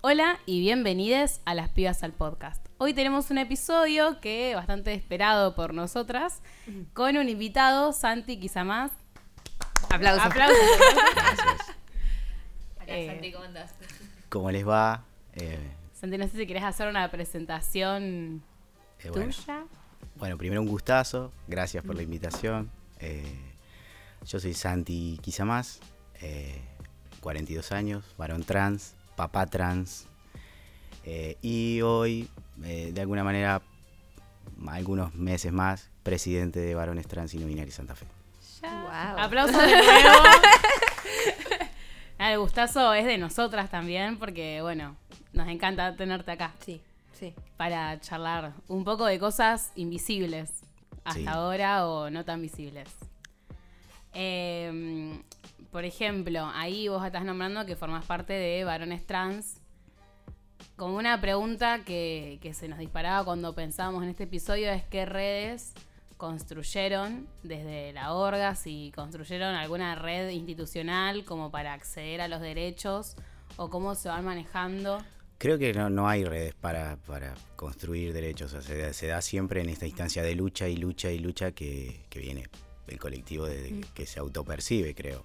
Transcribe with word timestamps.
Hola 0.00 0.38
y 0.46 0.60
bienvenidos 0.60 1.40
a 1.44 1.54
Las 1.54 1.70
Pibas 1.70 2.02
al 2.02 2.12
Podcast. 2.12 2.64
Hoy 2.78 2.94
tenemos 2.94 3.30
un 3.30 3.38
episodio 3.38 4.20
que 4.20 4.54
bastante 4.54 4.94
esperado 4.94 5.54
por 5.54 5.74
nosotras, 5.74 6.40
con 6.94 7.16
un 7.16 7.28
invitado, 7.28 7.92
Santi 7.92 8.38
Quizamás. 8.38 8.92
Aplausos. 9.90 10.24
Aplausos. 10.24 10.56
Hola, 12.76 12.86
Eh, 12.86 13.06
Santi, 13.08 13.32
¿cómo 13.32 13.44
andás? 13.44 13.74
¿Cómo 14.28 14.50
les 14.50 14.66
va? 14.66 15.04
Eh, 15.34 15.58
Santi, 15.92 16.16
no 16.16 16.28
sé 16.28 16.36
si 16.36 16.46
querés 16.46 16.62
hacer 16.62 16.88
una 16.88 17.10
presentación 17.10 18.42
eh, 19.00 19.10
bueno, 19.10 19.26
tuya. 19.32 19.64
bueno, 20.16 20.38
primero 20.38 20.62
un 20.62 20.68
gustazo, 20.68 21.32
gracias 21.48 21.84
por 21.84 21.96
la 21.96 22.02
invitación. 22.02 22.70
Eh, 23.00 23.24
yo 24.24 24.38
soy 24.38 24.54
Santi 24.54 25.18
Quizamás, 25.22 25.80
eh, 26.20 26.60
42 27.20 27.72
años, 27.72 28.04
varón 28.16 28.44
trans, 28.44 28.94
papá 29.18 29.46
trans. 29.46 30.06
eh, 31.04 31.36
y 31.42 31.80
hoy, 31.82 32.28
eh, 32.64 32.92
de 32.94 33.00
alguna 33.00 33.24
manera, 33.24 33.60
algunos 34.68 35.12
meses 35.14 35.52
más, 35.52 35.90
presidente 36.04 36.60
de 36.60 36.74
Varones 36.76 37.06
Trans 37.08 37.34
y 37.34 37.38
No 37.38 37.46
Binarios 37.46 37.74
Santa 37.74 37.94
Fe. 37.96 38.06
Wow. 38.62 39.18
Aplausos 39.18 39.56
de 39.60 39.66
nuevo. 39.66 39.82
Ah, 42.20 42.32
El 42.32 42.40
gustazo 42.40 42.92
es 42.94 43.04
de 43.06 43.16
nosotras 43.16 43.70
también, 43.70 44.18
porque 44.18 44.60
bueno, 44.60 44.96
nos 45.32 45.46
encanta 45.46 45.94
tenerte 45.94 46.32
acá 46.32 46.52
Sí, 46.66 46.80
sí. 47.12 47.32
para 47.56 48.00
charlar 48.00 48.54
un 48.66 48.82
poco 48.84 49.04
de 49.06 49.20
cosas 49.20 49.70
invisibles 49.76 50.50
hasta 51.04 51.20
Sí. 51.20 51.26
ahora 51.28 51.86
o 51.86 52.10
no 52.10 52.24
tan 52.24 52.42
visibles. 52.42 52.88
Eh, 54.14 55.20
por 55.70 55.84
ejemplo, 55.84 56.50
ahí 56.54 56.88
vos 56.88 57.04
estás 57.04 57.24
nombrando 57.24 57.66
que 57.66 57.76
formas 57.76 58.04
parte 58.04 58.32
de 58.32 58.64
varones 58.64 59.06
trans. 59.06 59.60
Como 60.76 60.96
una 60.96 61.20
pregunta 61.20 61.80
que, 61.84 62.38
que 62.40 62.54
se 62.54 62.68
nos 62.68 62.78
disparaba 62.78 63.24
cuando 63.24 63.54
pensábamos 63.54 64.02
en 64.04 64.10
este 64.10 64.24
episodio 64.24 64.70
es 64.70 64.84
qué 64.84 65.04
redes 65.06 65.72
construyeron 66.16 67.26
desde 67.42 67.92
la 67.92 68.12
Orga, 68.12 68.54
si 68.54 68.92
construyeron 68.94 69.54
alguna 69.54 69.94
red 69.94 70.30
institucional 70.30 71.24
como 71.24 71.50
para 71.50 71.72
acceder 71.74 72.20
a 72.20 72.28
los 72.28 72.40
derechos 72.40 73.16
o 73.56 73.70
cómo 73.70 73.94
se 73.94 74.08
van 74.08 74.24
manejando. 74.24 74.98
Creo 75.38 75.58
que 75.58 75.72
no, 75.72 75.88
no 75.90 76.08
hay 76.08 76.24
redes 76.24 76.54
para, 76.54 76.96
para 77.06 77.34
construir 77.54 78.12
derechos, 78.12 78.52
o 78.52 78.60
sea, 78.60 78.62
se, 78.62 78.78
da- 78.82 78.92
se 78.92 79.06
da 79.06 79.22
siempre 79.22 79.60
en 79.60 79.68
esta 79.68 79.86
instancia 79.86 80.22
de 80.24 80.34
lucha 80.34 80.68
y 80.68 80.76
lucha 80.76 81.10
y 81.10 81.18
lucha 81.20 81.52
que, 81.52 82.04
que 82.10 82.18
viene 82.18 82.48
el 82.88 82.98
colectivo 82.98 83.46
desde 83.46 83.80
que 83.94 84.04
se 84.06 84.18
autopercibe, 84.18 84.94
creo. 84.94 85.24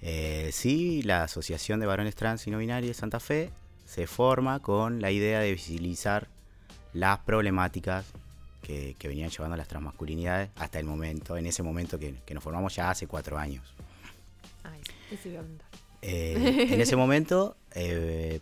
Eh, 0.00 0.50
sí, 0.52 1.02
la 1.02 1.24
Asociación 1.24 1.80
de 1.80 1.86
Varones 1.86 2.14
Trans 2.14 2.46
y 2.46 2.50
No 2.50 2.58
Binarios 2.58 2.96
de 2.96 3.00
Santa 3.00 3.20
Fe 3.20 3.50
se 3.84 4.06
forma 4.06 4.60
con 4.60 5.00
la 5.00 5.10
idea 5.10 5.40
de 5.40 5.52
visibilizar 5.52 6.28
las 6.92 7.18
problemáticas 7.20 8.06
que, 8.62 8.96
que 8.98 9.08
venían 9.08 9.30
llevando 9.30 9.56
las 9.56 9.68
transmasculinidades 9.68 10.50
hasta 10.56 10.78
el 10.78 10.86
momento, 10.86 11.36
en 11.36 11.46
ese 11.46 11.62
momento 11.62 11.98
que, 11.98 12.14
que 12.24 12.34
nos 12.34 12.42
formamos 12.42 12.74
ya 12.74 12.90
hace 12.90 13.06
cuatro 13.06 13.38
años. 13.38 13.74
Ay. 14.64 14.80
Eh, 16.02 16.68
en 16.70 16.80
ese 16.80 16.96
momento, 16.96 17.56
eh, 17.74 18.40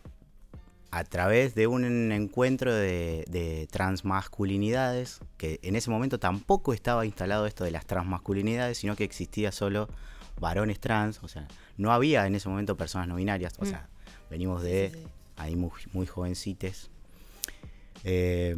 a 0.90 1.04
través 1.04 1.54
de 1.54 1.66
un 1.66 2.12
encuentro 2.12 2.72
de, 2.74 3.24
de 3.28 3.68
transmasculinidades, 3.70 5.20
que 5.36 5.60
en 5.62 5.76
ese 5.76 5.90
momento 5.90 6.18
tampoco 6.18 6.72
estaba 6.72 7.06
instalado 7.06 7.46
esto 7.46 7.64
de 7.64 7.70
las 7.70 7.86
transmasculinidades, 7.86 8.78
sino 8.78 8.96
que 8.96 9.04
existía 9.04 9.52
solo 9.52 9.88
varones 10.40 10.80
trans, 10.80 11.20
o 11.22 11.28
sea, 11.28 11.46
no 11.76 11.92
había 11.92 12.26
en 12.26 12.34
ese 12.34 12.48
momento 12.48 12.76
personas 12.76 13.06
no 13.08 13.14
binarias, 13.16 13.54
o 13.58 13.64
Mm. 13.64 13.68
sea, 13.68 13.88
venimos 14.30 14.62
de 14.62 14.90
Sí, 14.90 14.96
sí, 14.98 15.04
sí. 15.04 15.10
ahí 15.36 15.56
muy, 15.56 15.70
muy 15.92 16.06
jovencites. 16.06 16.90
Eh, 18.04 18.56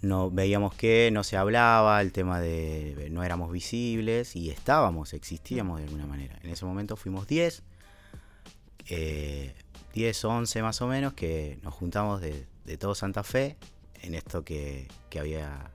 no 0.00 0.30
veíamos 0.30 0.74
que 0.74 1.10
no 1.12 1.24
se 1.24 1.36
hablaba, 1.36 2.00
el 2.00 2.12
tema 2.12 2.40
de 2.40 3.08
no 3.10 3.24
éramos 3.24 3.50
visibles 3.50 4.36
y 4.36 4.50
estábamos, 4.50 5.12
existíamos 5.12 5.78
de 5.78 5.84
alguna 5.86 6.06
manera. 6.06 6.38
En 6.42 6.50
ese 6.50 6.64
momento 6.64 6.96
fuimos 6.96 7.26
10, 7.26 7.62
eh, 8.88 9.54
10, 9.94 10.24
11 10.24 10.62
más 10.62 10.80
o 10.82 10.86
menos, 10.86 11.14
que 11.14 11.58
nos 11.62 11.74
juntamos 11.74 12.20
de, 12.20 12.46
de 12.64 12.76
todo 12.78 12.94
Santa 12.94 13.22
Fe 13.24 13.56
en 14.02 14.14
esto 14.14 14.44
que, 14.44 14.86
que 15.10 15.18
había 15.18 15.70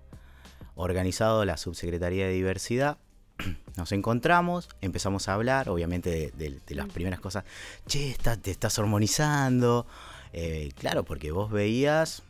organizado 0.75 1.43
la 1.45 1.57
Subsecretaría 1.57 2.25
de 2.25 2.33
Diversidad. 2.33 2.97
Nos 3.77 3.91
encontramos, 3.91 4.69
empezamos 4.81 5.27
a 5.29 5.33
hablar, 5.33 5.69
obviamente 5.69 6.09
de, 6.09 6.31
de- 6.31 6.59
de 6.65 6.75
las 6.75 6.87
primeras 6.89 7.19
cosas, 7.19 7.43
che, 7.87 8.09
está- 8.11 8.37
te 8.37 8.51
estás 8.51 8.77
hormonizando. 8.79 9.85
Eh, 10.33 10.71
claro, 10.79 11.03
porque 11.03 11.31
vos 11.31 11.51
veías, 11.51 12.23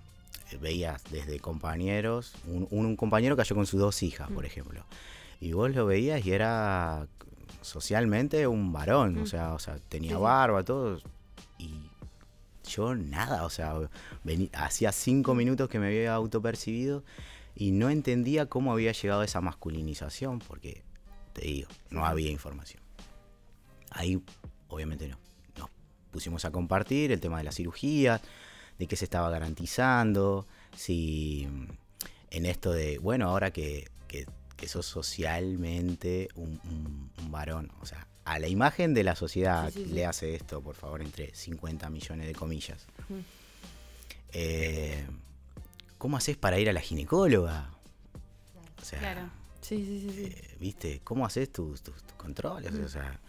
eh, 0.51 0.57
veías 0.62 1.01
desde 1.12 1.40
compañeros, 1.40 2.34
un, 2.47 2.96
compañero 2.96 3.35
cayó 3.38 3.56
con 3.56 3.66
sus 3.66 3.79
dos 3.79 4.03
hijas, 4.03 4.29
por 4.31 4.46
ejemplo, 4.46 4.84
y 5.40 5.53
vos 5.53 5.74
lo 5.74 5.85
veías 5.85 6.25
y 6.25 6.31
era 6.34 7.07
socialmente 7.62 8.45
un 8.47 8.74
varón, 8.74 9.18
o 9.19 9.25
sea, 9.25 9.53
o 9.53 9.59
sea, 9.59 9.78
tenía 9.90 10.18
barba, 10.18 10.63
todo, 10.63 11.00
y 11.57 11.74
yo 12.68 12.94
nada, 12.95 13.45
o 13.45 13.50
sea, 13.50 13.74
hacía 14.53 14.91
cinco 14.91 15.34
minutos 15.34 15.69
que 15.69 15.80
me 15.80 15.88
había 15.88 16.13
autopercibido 16.13 17.03
y 17.56 17.72
no 17.72 17.90
entendía 17.90 18.47
cómo 18.47 18.74
había 18.74 18.91
llegado 18.91 19.22
a 19.22 19.25
esa 19.25 19.40
masculinización, 19.40 20.40
porque 20.40 20.81
te 21.33 21.41
digo, 21.41 21.67
no 21.89 22.05
había 22.05 22.29
información. 22.31 22.81
Ahí, 23.91 24.21
obviamente, 24.69 25.07
no. 25.07 25.17
Nos 25.57 25.69
pusimos 26.11 26.45
a 26.45 26.51
compartir 26.51 27.11
el 27.11 27.19
tema 27.19 27.38
de 27.39 27.44
la 27.44 27.51
cirugía, 27.51 28.21
de 28.79 28.88
qué 28.88 28.95
se 28.95 29.05
estaba 29.05 29.29
garantizando, 29.29 30.47
si 30.75 31.47
mm, 31.49 31.66
en 32.31 32.45
esto 32.45 32.71
de, 32.71 32.97
bueno, 32.99 33.29
ahora 33.29 33.51
que, 33.51 33.88
que, 34.07 34.25
que 34.57 34.67
sos 34.67 34.85
socialmente 34.85 36.29
un, 36.35 36.59
un- 36.66 37.11
un 37.19 37.31
varón, 37.31 37.71
o 37.81 37.85
sea, 37.85 38.07
a 38.25 38.39
la 38.39 38.47
imagen 38.47 38.94
de 38.94 39.03
la 39.03 39.15
sociedad 39.15 39.69
Sí, 39.71 39.83
sí, 39.83 39.85
sí. 39.89 39.94
le 39.94 40.05
hace 40.05 40.33
esto, 40.35 40.61
por 40.61 40.75
favor, 40.75 41.01
entre 41.01 41.35
50 41.35 41.89
millones 41.89 42.25
de 42.27 42.33
comillas. 42.33 42.85
Eh, 44.31 45.05
¿Cómo 45.97 46.17
haces 46.17 46.38
para 46.38 46.59
ir 46.59 46.69
a 46.69 46.73
la 46.73 46.81
ginecóloga? 46.81 47.69
O 48.81 48.85
sea, 48.85 49.00
Claro. 49.00 49.29
Sí, 49.63 49.84
sí, 49.85 50.09
sí. 50.13 50.24
eh, 50.25 50.56
¿viste? 50.59 51.01
¿Cómo 51.03 51.25
haces 51.25 51.51
tus, 51.51 51.81
tus- 51.81 51.96
tus 52.03 52.13
controles? 52.18 52.74
O 52.75 52.88
sea, 52.90 53.19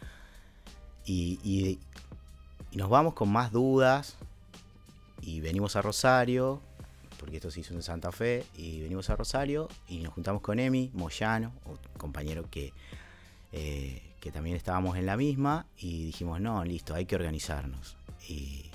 y, 1.07 1.39
y- 1.43 1.79
y 2.71 2.77
nos 2.77 2.91
vamos 2.91 3.15
con 3.15 3.31
más 3.31 3.53
dudas 3.53 4.17
y 5.23 5.41
venimos 5.41 5.77
a 5.77 5.83
Rosario, 5.83 6.61
porque 7.19 7.37
esto 7.37 7.51
se 7.51 7.61
hizo 7.61 7.73
en 7.73 7.83
Santa 7.83 8.11
Fe, 8.13 8.45
y 8.57 8.81
venimos 8.83 9.09
a 9.11 9.17
Rosario 9.17 9.69
y 9.89 9.99
nos 9.99 10.13
juntamos 10.13 10.43
con 10.43 10.59
Emi 10.59 10.91
Moyano, 10.93 11.53
un 11.67 11.79
compañero 11.99 12.51
que, 12.51 12.73
eh, 13.53 14.03
que 14.21 14.31
también 14.33 14.57
estábamos 14.57 14.97
en 14.99 15.07
la 15.07 15.17
misma, 15.17 15.67
y 15.79 16.07
dijimos, 16.07 16.41
no, 16.41 16.65
listo, 16.65 16.95
hay 16.95 17.07
que 17.07 17.15
organizarnos. 17.15 17.97
Y, 18.29 18.71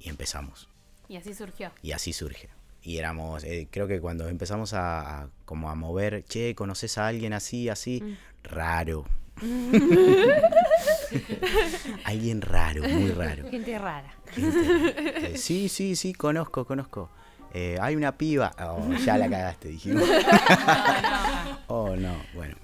y 0.00 0.08
empezamos. 0.08 0.68
Y 1.08 1.16
así 1.16 1.34
surgió. 1.34 1.70
Y 1.82 1.92
así 1.92 2.12
surge. 2.12 2.48
Y 2.82 2.96
éramos, 2.98 3.44
eh, 3.44 3.68
creo 3.70 3.86
que 3.86 4.00
cuando 4.00 4.28
empezamos 4.28 4.72
a, 4.72 5.22
a 5.22 5.28
como 5.44 5.68
a 5.70 5.74
mover, 5.74 6.24
che, 6.24 6.54
¿conoces 6.54 6.96
a 6.98 7.06
alguien 7.08 7.32
así, 7.32 7.68
así? 7.68 8.02
Mm. 8.02 8.16
Raro. 8.44 9.04
alguien 12.04 12.40
raro, 12.40 12.82
muy 12.82 13.10
raro. 13.10 13.48
Gente 13.50 13.78
rara. 13.78 14.14
Gente, 14.32 15.32
eh, 15.32 15.36
sí, 15.38 15.68
sí, 15.68 15.96
sí, 15.96 16.12
conozco, 16.12 16.64
conozco. 16.64 17.10
Eh, 17.52 17.76
hay 17.80 17.96
una 17.96 18.16
piba. 18.16 18.52
Oh, 18.60 18.92
ya 19.04 19.18
la 19.18 19.28
cagaste, 19.28 19.68
dijimos. 19.68 20.04
oh, 21.66 21.96
no, 21.96 22.14
bueno. 22.34 22.54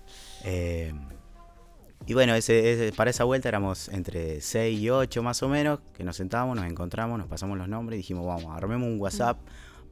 Y 2.06 2.14
bueno, 2.14 2.34
ese, 2.36 2.72
ese- 2.72 2.92
para 2.96 3.10
esa 3.10 3.24
vuelta 3.24 3.48
éramos 3.48 3.88
entre 3.88 4.40
6 4.40 4.78
y 4.78 4.90
8 4.90 5.22
más 5.24 5.42
o 5.42 5.48
menos, 5.48 5.80
que 5.96 6.04
nos 6.04 6.16
sentábamos, 6.16 6.56
nos 6.56 6.66
encontramos, 6.66 7.18
nos 7.18 7.26
pasamos 7.26 7.58
los 7.58 7.68
nombres 7.68 7.96
y 7.96 8.02
dijimos, 8.02 8.24
vamos, 8.26 8.56
armemos 8.56 8.86
un 8.88 9.00
WhatsApp 9.00 9.38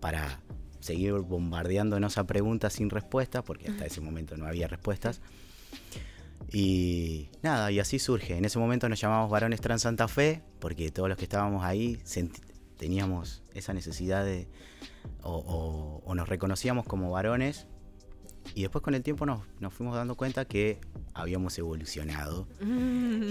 para 0.01 0.41
seguir 0.81 1.13
bombardeándonos 1.15 2.19
a 2.19 2.27
preguntas 2.27 2.73
sin 2.75 2.91
respuestas, 2.91 3.43
porque 3.43 3.69
hasta 3.69 3.87
ese 3.87 4.01
momento 4.01 4.37
no 4.37 4.47
había 4.47 4.69
respuestas. 4.69 5.21
Y 6.53 7.31
nada, 7.43 7.71
y 7.73 7.81
así 7.81 7.99
surge. 7.99 8.37
En 8.37 8.45
ese 8.45 8.59
momento 8.59 8.89
nos 8.89 9.01
llamamos 9.01 9.31
Varones 9.31 9.61
Trans 9.61 9.83
Santa 9.83 10.09
Fe, 10.09 10.43
porque 10.61 10.91
todos 10.91 11.09
los 11.09 11.17
que 11.19 11.25
estábamos 11.25 11.65
ahí 11.65 11.99
teníamos 12.77 13.43
esa 13.55 13.73
necesidad 13.73 14.25
de. 14.25 14.47
O, 15.23 15.33
o- 15.37 16.03
o 16.05 16.15
nos 16.15 16.29
reconocíamos 16.29 16.85
como 16.87 17.11
varones. 17.11 17.67
Y 18.55 18.61
después 18.63 18.83
con 18.83 18.95
el 18.95 19.03
tiempo 19.03 19.25
nos, 19.25 19.41
nos 19.59 19.73
fuimos 19.73 19.97
dando 19.97 20.17
cuenta 20.17 20.45
que 20.45 20.79
habíamos 21.15 21.59
evolucionado 21.59 22.47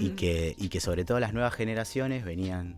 y, 0.00 0.10
que, 0.16 0.56
y 0.58 0.68
que 0.68 0.80
sobre 0.80 1.04
todo 1.04 1.20
las 1.20 1.32
nuevas 1.32 1.54
generaciones 1.54 2.24
venían 2.24 2.76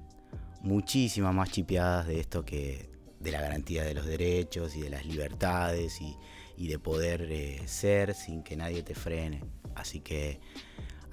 muchísimas 0.60 1.34
más 1.34 1.50
chipeadas 1.50 2.06
de 2.06 2.20
esto 2.20 2.44
que 2.44 2.90
de 3.26 3.32
la 3.32 3.40
garantía 3.40 3.84
de 3.84 3.94
los 3.94 4.06
derechos 4.06 4.76
y 4.76 4.80
de 4.80 4.90
las 4.90 5.04
libertades 5.04 6.00
y, 6.00 6.16
y 6.56 6.68
de 6.68 6.78
poder 6.78 7.22
eh, 7.30 7.60
ser 7.66 8.14
sin 8.14 8.42
que 8.42 8.56
nadie 8.56 8.82
te 8.82 8.94
frene. 8.94 9.44
Así 9.74 10.00
que 10.00 10.40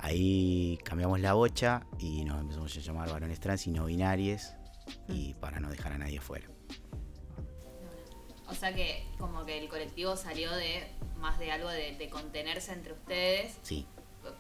Ahí 0.04 0.78
cambiamos 0.84 1.22
la 1.22 1.32
bocha 1.32 1.88
y 1.98 2.26
nos 2.26 2.42
empezamos 2.42 2.76
a 2.76 2.80
llamar 2.82 3.10
varones 3.10 3.40
trans 3.40 3.66
y 3.68 3.72
no 3.72 3.86
binarios 3.86 4.50
y 5.08 5.34
para 5.36 5.62
no 5.62 5.70
dejar 5.70 5.94
a 5.94 5.98
nadie 5.98 6.18
afuera. 6.18 6.46
O 8.50 8.54
sea 8.54 8.76
que 8.76 9.08
como 9.18 9.46
que 9.46 9.58
el 9.58 9.70
colectivo 9.70 10.18
salió 10.18 10.52
de 10.52 10.90
más 11.20 11.40
de 11.40 11.54
algo 11.54 11.70
de, 11.70 11.96
de 11.96 12.10
contenerse 12.10 12.74
entre 12.74 12.92
ustedes 12.92 13.58
Sí, 13.62 13.88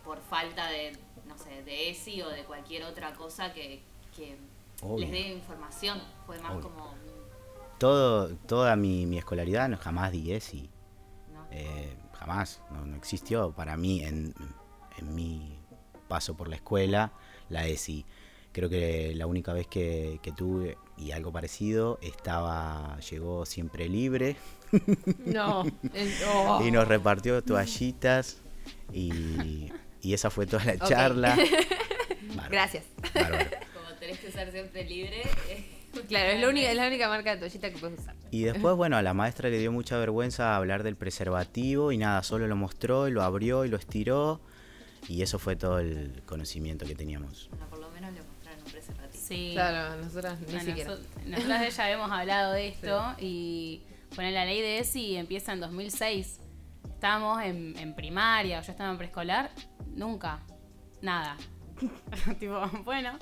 por 0.03 0.19
falta 0.19 0.67
de, 0.67 0.97
no 1.27 1.37
sé, 1.37 1.63
de 1.63 1.91
ESI 1.91 2.23
o 2.23 2.29
de 2.29 2.43
cualquier 2.43 2.83
otra 2.83 3.13
cosa 3.13 3.53
que, 3.53 3.81
les 4.97 5.11
dé 5.11 5.29
información. 5.29 6.01
Fue 6.25 6.39
más 6.39 6.55
Obvio. 6.55 6.63
como... 6.63 6.93
todo, 7.79 8.29
toda 8.47 8.75
mi, 8.75 9.05
mi 9.05 9.17
escolaridad 9.17 9.67
no, 9.69 9.77
jamás 9.77 10.11
di 10.11 10.31
ESI. 10.33 10.69
¿no? 11.33 11.47
Eh, 11.51 11.95
jamás, 12.13 12.61
no, 12.71 12.85
no 12.85 12.95
existió 12.95 13.51
para 13.51 13.75
mí 13.77 14.03
en, 14.03 14.33
en 14.97 15.15
mi 15.15 15.57
paso 16.07 16.35
por 16.35 16.47
la 16.47 16.55
escuela 16.55 17.11
la 17.49 17.67
ESI. 17.67 18.05
Creo 18.51 18.69
que 18.69 19.13
la 19.15 19.25
única 19.25 19.51
vez 19.53 19.67
que, 19.67 20.19
que 20.21 20.31
tuve 20.31 20.77
y 20.97 21.11
algo 21.11 21.31
parecido 21.31 21.97
estaba 22.03 22.99
llegó 22.99 23.45
siempre 23.47 23.89
libre 23.89 24.35
No. 25.25 25.63
es- 25.93 26.23
oh. 26.31 26.61
y 26.63 26.69
nos 26.71 26.87
repartió 26.87 27.43
toallitas 27.43 28.37
y, 28.91 29.71
y 30.01 30.13
esa 30.13 30.29
fue 30.29 30.45
toda 30.45 30.65
la 30.65 30.77
charla. 30.77 31.35
Bárbaro, 32.35 32.49
Gracias. 32.51 32.85
bárbaro. 33.13 33.45
Como 33.73 33.99
tenés 33.99 34.19
que 34.19 34.31
ser 34.31 34.51
siempre 34.51 34.83
libre. 34.85 35.21
eh, 35.49 35.65
Claro, 36.07 36.31
es 36.31 36.39
la 36.41 36.49
única, 36.49 36.69
es 36.71 36.75
la 36.77 36.87
única 36.87 37.07
marca 37.09 37.31
de 37.33 37.37
toallita 37.39 37.69
que 37.71 37.77
puedes 37.77 37.99
usar. 37.99 38.15
Y 38.31 38.43
después, 38.43 38.75
bueno, 38.75 38.97
a 38.97 39.01
la 39.01 39.13
maestra 39.13 39.49
le 39.49 39.57
dio 39.59 39.71
mucha 39.71 39.97
vergüenza 39.97 40.55
hablar 40.55 40.83
del 40.83 40.95
preservativo 40.95 41.91
y 41.91 41.97
nada, 41.97 42.23
solo 42.23 42.47
lo 42.47 42.55
mostró, 42.55 43.07
y 43.07 43.11
lo 43.11 43.21
abrió 43.23 43.63
y 43.65 43.69
lo 43.69 43.77
estiró 43.77 44.41
y 45.07 45.21
eso 45.21 45.37
fue 45.37 45.55
todo 45.55 45.79
el 45.79 46.23
conocimiento 46.25 46.85
que 46.85 46.95
teníamos. 46.95 47.47
Bueno, 47.49 47.67
por 47.69 47.79
lo 47.79 47.89
menos 47.91 48.13
le 48.13 48.21
mostraron 48.23 48.59
un 48.65 48.71
preservativo. 48.71 49.23
Sí. 49.23 49.51
Claro, 49.53 50.01
nosotras 50.01 50.39
ni 50.39 50.45
Bueno, 50.45 50.61
siquiera. 50.61 50.91
nosot- 50.93 51.23
nosotras 51.25 51.75
ya 51.77 51.83
habíamos 51.85 52.11
hablado 52.11 52.53
de 52.53 52.67
esto 52.69 53.03
y 53.19 53.83
bueno, 54.15 54.31
la 54.31 54.45
ley 54.45 54.61
de 54.61 54.79
ESI 54.79 55.15
empieza 55.17 55.53
en 55.53 55.59
2006. 55.59 56.39
Estábamos 56.93 57.41
en, 57.43 57.77
en 57.77 57.93
primaria, 57.95 58.59
o 58.59 58.61
yo 58.61 58.71
estaba 58.71 58.89
en 58.91 58.97
preescolar, 58.97 59.51
nunca, 59.95 60.39
nada. 61.01 61.35
tipo, 62.39 62.61
bueno, 62.85 63.17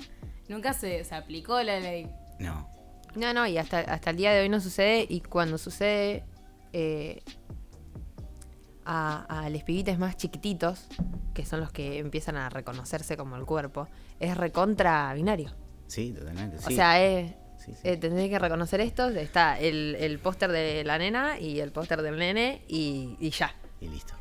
nunca 0.48 0.72
se, 0.72 1.02
se 1.04 1.14
aplicó 1.14 1.60
la 1.62 1.80
ley. 1.80 2.08
No, 2.42 2.68
No, 3.14 3.32
no, 3.32 3.46
y 3.46 3.58
hasta, 3.58 3.80
hasta 3.80 4.10
el 4.10 4.16
día 4.16 4.32
de 4.32 4.40
hoy 4.42 4.48
no 4.48 4.60
sucede. 4.60 5.06
Y 5.08 5.20
cuando 5.20 5.58
sucede, 5.58 6.24
eh, 6.72 7.22
a, 8.84 9.44
a 9.44 9.50
los 9.50 9.62
pibites 9.62 9.98
más 9.98 10.16
chiquititos, 10.16 10.86
que 11.34 11.44
son 11.46 11.60
los 11.60 11.70
que 11.72 11.98
empiezan 11.98 12.36
a 12.36 12.48
reconocerse 12.48 13.16
como 13.16 13.36
el 13.36 13.44
cuerpo, 13.44 13.88
es 14.18 14.36
recontra 14.36 15.12
binario. 15.14 15.54
sí, 15.86 16.12
totalmente. 16.12 16.56
O 16.58 16.60
sí. 16.62 16.74
sea, 16.74 17.02
es, 17.02 17.34
Sí, 17.58 17.72
sí. 17.74 17.80
eh, 17.88 17.96
tendréis 17.96 18.28
que 18.28 18.40
reconocer 18.40 18.80
estos. 18.80 19.14
Está 19.14 19.56
el, 19.60 19.94
el 20.00 20.18
póster 20.18 20.50
de 20.50 20.82
la 20.82 20.98
nena 20.98 21.38
y 21.38 21.60
el 21.60 21.70
póster 21.70 22.02
del 22.02 22.18
nene 22.18 22.62
y, 22.66 23.16
y 23.20 23.30
ya. 23.30 23.54
y 23.80 23.86
listo. 23.86 24.14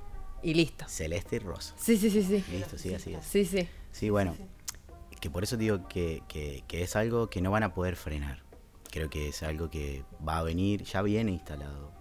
Y 0.44 0.54
listo. 0.54 0.86
Celeste 0.88 1.38
y 1.38 1.40
rosa. 1.40 1.74
Sí, 1.78 1.98
sí, 1.98 2.12
sí, 2.12 2.22
sí. 2.22 2.44
Listo, 2.52 2.78
sí, 2.78 2.94
así 2.94 3.14
es. 3.16 3.26
Sí, 3.26 3.46
sí. 3.46 3.68
Sí, 3.92 4.10
bueno, 4.12 4.36
que 5.22 5.30
por 5.30 5.44
eso 5.44 5.56
digo 5.56 5.88
que, 5.88 6.24
que- 6.28 6.64
que 6.68 6.82
es 6.82 6.96
algo 6.98 7.30
que 7.30 7.42
no 7.42 7.52
van 7.52 7.64
a 7.64 7.74
poder 7.74 7.96
frenar. 7.96 8.44
Creo 8.92 9.10
que 9.10 9.30
es 9.30 9.42
algo 9.44 9.70
que 9.70 10.04
va 10.28 10.40
a 10.40 10.44
venir, 10.44 10.84
ya 10.84 11.02
viene 11.02 11.32
instalado. 11.32 11.92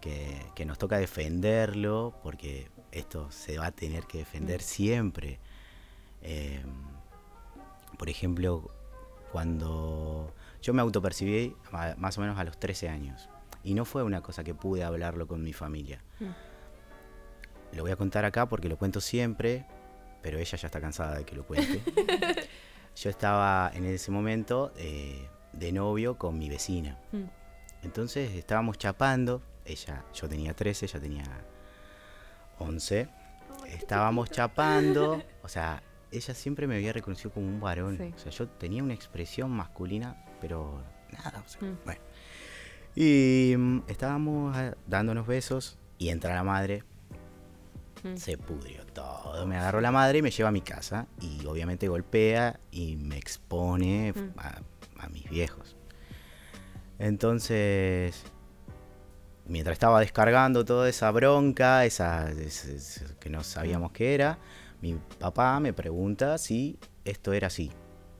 Que, 0.00 0.44
que 0.56 0.66
nos 0.66 0.76
toca 0.78 0.98
defenderlo, 0.98 2.12
porque 2.22 2.68
esto 2.90 3.30
se 3.30 3.56
va 3.58 3.66
a 3.66 3.70
tener 3.72 4.04
que 4.04 4.18
defender 4.18 4.60
siempre. 4.60 5.38
Eh, 6.22 6.60
por 7.98 8.08
ejemplo, 8.10 8.68
cuando 9.30 10.34
yo 10.60 10.74
me 10.74 10.82
autopercibí 10.82 11.54
más 11.96 12.18
o 12.18 12.20
menos 12.20 12.38
a 12.38 12.44
los 12.44 12.58
13 12.58 12.88
años. 12.88 13.28
Y 13.64 13.74
no 13.74 13.84
fue 13.84 14.02
una 14.02 14.20
cosa 14.22 14.42
que 14.42 14.54
pude 14.54 14.82
hablarlo 14.82 15.26
con 15.28 15.42
mi 15.44 15.52
familia. 15.52 16.02
Lo 17.72 17.82
voy 17.84 17.92
a 17.92 17.96
contar 17.96 18.24
acá 18.24 18.48
porque 18.48 18.68
lo 18.68 18.76
cuento 18.76 19.00
siempre, 19.00 19.64
pero 20.22 20.38
ella 20.38 20.56
ya 20.56 20.66
está 20.66 20.80
cansada 20.80 21.18
de 21.18 21.24
que 21.24 21.34
lo 21.34 21.44
cuente. 21.44 21.82
Yo 22.96 23.10
estaba 23.10 23.70
en 23.74 23.84
ese 23.86 24.10
momento 24.10 24.72
eh, 24.76 25.28
de 25.52 25.72
novio 25.72 26.18
con 26.18 26.38
mi 26.38 26.48
vecina. 26.48 26.98
Mm. 27.12 27.24
Entonces 27.82 28.34
estábamos 28.34 28.78
chapando. 28.78 29.42
Ella, 29.64 30.04
yo 30.12 30.28
tenía 30.28 30.54
13, 30.54 30.86
ella 30.86 31.00
tenía 31.00 31.24
11. 32.58 33.08
Estábamos 33.68 34.30
chapando. 34.30 35.22
O 35.42 35.48
sea, 35.48 35.82
ella 36.10 36.34
siempre 36.34 36.66
me 36.66 36.76
había 36.76 36.92
reconocido 36.92 37.30
como 37.30 37.46
un 37.46 37.60
varón. 37.60 37.96
Sí. 37.96 38.12
O 38.14 38.18
sea, 38.18 38.32
yo 38.32 38.48
tenía 38.48 38.82
una 38.82 38.94
expresión 38.94 39.50
masculina, 39.50 40.24
pero 40.40 40.82
nada. 41.10 41.42
o 41.44 41.48
sea, 41.48 41.68
Mm. 41.68 41.78
Bueno. 41.84 42.00
Y 42.94 43.54
mm, 43.56 43.78
estábamos 43.88 44.54
ah, 44.56 44.74
dándonos 44.86 45.26
besos 45.26 45.78
y 45.98 46.10
entra 46.10 46.34
la 46.34 46.44
madre. 46.44 46.84
Mm. 48.02 48.16
Se 48.16 48.36
pudrió 48.36 48.84
todo. 48.86 49.46
Me 49.46 49.56
agarró 49.56 49.80
la 49.80 49.92
madre 49.92 50.18
y 50.18 50.22
me 50.22 50.30
lleva 50.30 50.48
a 50.48 50.52
mi 50.52 50.60
casa. 50.62 51.06
Y 51.20 51.44
obviamente 51.46 51.88
golpea 51.88 52.58
y 52.70 52.96
me 52.96 53.16
expone 53.16 54.12
Mm. 54.12 54.38
a, 54.38 54.60
a 55.04 55.08
mis 55.08 55.28
viejos. 55.30 55.76
Entonces, 56.98 58.22
mientras 59.46 59.74
estaba 59.74 60.00
descargando 60.00 60.64
toda 60.64 60.88
esa 60.88 61.10
bronca, 61.10 61.84
esa, 61.84 62.30
que 63.18 63.30
no 63.30 63.42
sabíamos 63.42 63.92
qué 63.92 64.14
era, 64.14 64.38
mi 64.80 64.94
papá 65.18 65.58
me 65.60 65.72
pregunta 65.72 66.38
si 66.38 66.78
esto 67.04 67.32
era 67.32 67.48
así. 67.48 67.70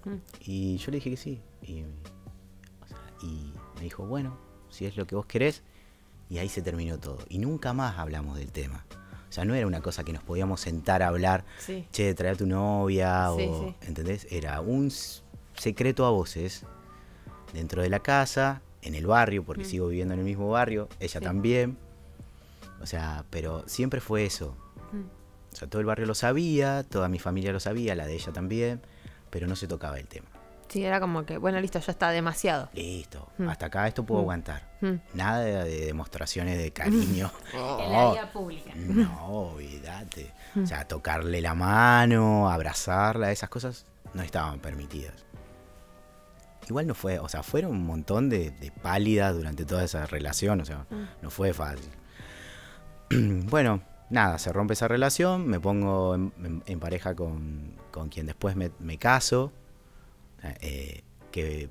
Mm. 0.05 0.14
Y 0.40 0.76
yo 0.79 0.90
le 0.90 0.96
dije 0.96 1.11
que 1.11 1.17
sí. 1.17 1.40
Y, 1.62 1.82
o 1.82 2.87
sea, 2.88 2.99
y 3.23 3.52
me 3.76 3.82
dijo, 3.82 4.05
bueno, 4.06 4.37
si 4.69 4.87
es 4.87 4.96
lo 4.96 5.06
que 5.06 5.14
vos 5.14 5.26
querés. 5.26 5.62
Y 6.29 6.38
ahí 6.38 6.49
se 6.49 6.62
terminó 6.62 6.99
todo. 6.99 7.19
Y 7.29 7.38
nunca 7.38 7.73
más 7.73 7.99
hablamos 7.99 8.38
del 8.38 8.50
tema. 8.50 8.87
O 9.32 9.34
sea, 9.34 9.46
no 9.46 9.55
era 9.55 9.67
una 9.67 9.81
cosa 9.81 10.05
que 10.05 10.12
nos 10.12 10.23
podíamos 10.23 10.61
sentar 10.61 11.02
a 11.02 11.08
hablar, 11.08 11.46
Sí. 11.58 11.88
che, 11.90 12.12
trae 12.12 12.32
a 12.32 12.34
tu 12.34 12.44
novia, 12.46 13.31
Sí, 13.34 13.46
o, 13.49 13.69
sí. 13.81 13.87
¿entendés? 13.88 14.26
Era 14.31 14.61
un 14.61 14.90
secreto 15.55 16.05
a 16.05 16.11
voces 16.11 16.67
dentro 17.55 17.81
de 17.81 17.88
la 17.88 18.00
casa, 18.00 18.61
en 18.82 18.94
el 18.94 19.06
barrio, 19.06 19.43
porque 19.43 19.62
Mm. 19.62 19.67
sigo 19.67 19.88
viviendo 19.88 20.12
en 20.12 20.20
el 20.20 20.26
mismo 20.26 20.50
barrio, 20.50 20.87
ella 21.00 21.19
también. 21.23 21.79
O 22.82 22.87
sea, 22.87 23.25
pero 23.31 23.67
siempre 23.67 24.02
fue 24.02 24.26
eso. 24.26 24.55
Mm. 24.93 25.55
O 25.55 25.56
sea, 25.56 25.67
todo 25.67 25.81
el 25.81 25.86
barrio 25.86 26.05
lo 26.05 26.15
sabía, 26.15 26.82
toda 26.82 27.08
mi 27.08 27.19
familia 27.19 27.53
lo 27.53 27.60
sabía, 27.60 27.94
la 27.94 28.06
de 28.06 28.12
ella 28.17 28.32
también, 28.34 28.82
pero 29.31 29.46
no 29.46 29.56
se 29.56 29.67
tocaba 29.67 29.98
el 29.98 30.08
tema. 30.08 30.27
Sí, 30.72 30.82
era 30.86 31.00
como 31.00 31.26
que, 31.26 31.36
bueno, 31.36 31.60
listo, 31.60 31.79
ya 31.81 31.93
está 31.93 32.08
demasiado. 32.10 32.70
Listo, 32.72 33.29
Mm. 33.36 33.48
hasta 33.50 33.67
acá 33.67 33.86
esto 33.86 34.05
puedo 34.05 34.20
Mm. 34.20 34.24
aguantar. 34.24 34.62
Mm. 34.81 34.94
Nada 35.12 35.41
de, 35.41 35.52
de 35.64 35.84
demostraciones 35.86 36.56
de 36.56 36.72
cariño. 36.72 37.31
En 37.52 37.93
la 37.93 38.10
vida 38.12 38.32
pública. 38.32 38.70
No, 38.74 39.26
olvídate. 39.52 40.32
O 40.62 40.64
sea, 40.67 40.88
tocarle 40.88 41.43
la 41.43 41.55
mano, 41.55 42.48
abrazarla, 42.50 43.31
esas 43.31 43.50
cosas 43.50 43.84
no 44.14 44.22
estaban 44.22 44.60
permitidas. 44.60 45.12
Igual 46.70 46.86
no 46.86 46.94
fue, 46.94 47.19
o 47.19 47.29
sea, 47.29 47.43
fueron 47.43 47.72
un 47.72 47.84
montón 47.84 48.31
de, 48.31 48.50
de 48.52 48.70
pálidas 48.70 49.34
durante 49.34 49.67
toda 49.67 49.84
esa 49.84 50.06
relación, 50.06 50.60
o 50.62 50.64
sea, 50.64 50.86
no 51.20 51.29
fue 51.29 51.52
fácil. 51.52 51.91
bueno, 53.10 53.82
nada, 54.10 54.38
se 54.38 54.52
rompe 54.52 54.72
esa 54.74 54.88
relación, 54.88 55.46
me 55.48 55.60
pongo 55.60 56.14
en, 56.14 56.32
en- 56.43 56.62
en 56.67 56.81
pareja 56.81 57.14
con, 57.14 57.74
con 57.91 58.08
quien 58.08 58.24
después 58.26 58.56
me, 58.56 58.70
me 58.79 58.96
caso, 58.96 59.52
eh, 60.61 61.03
que 61.31 61.69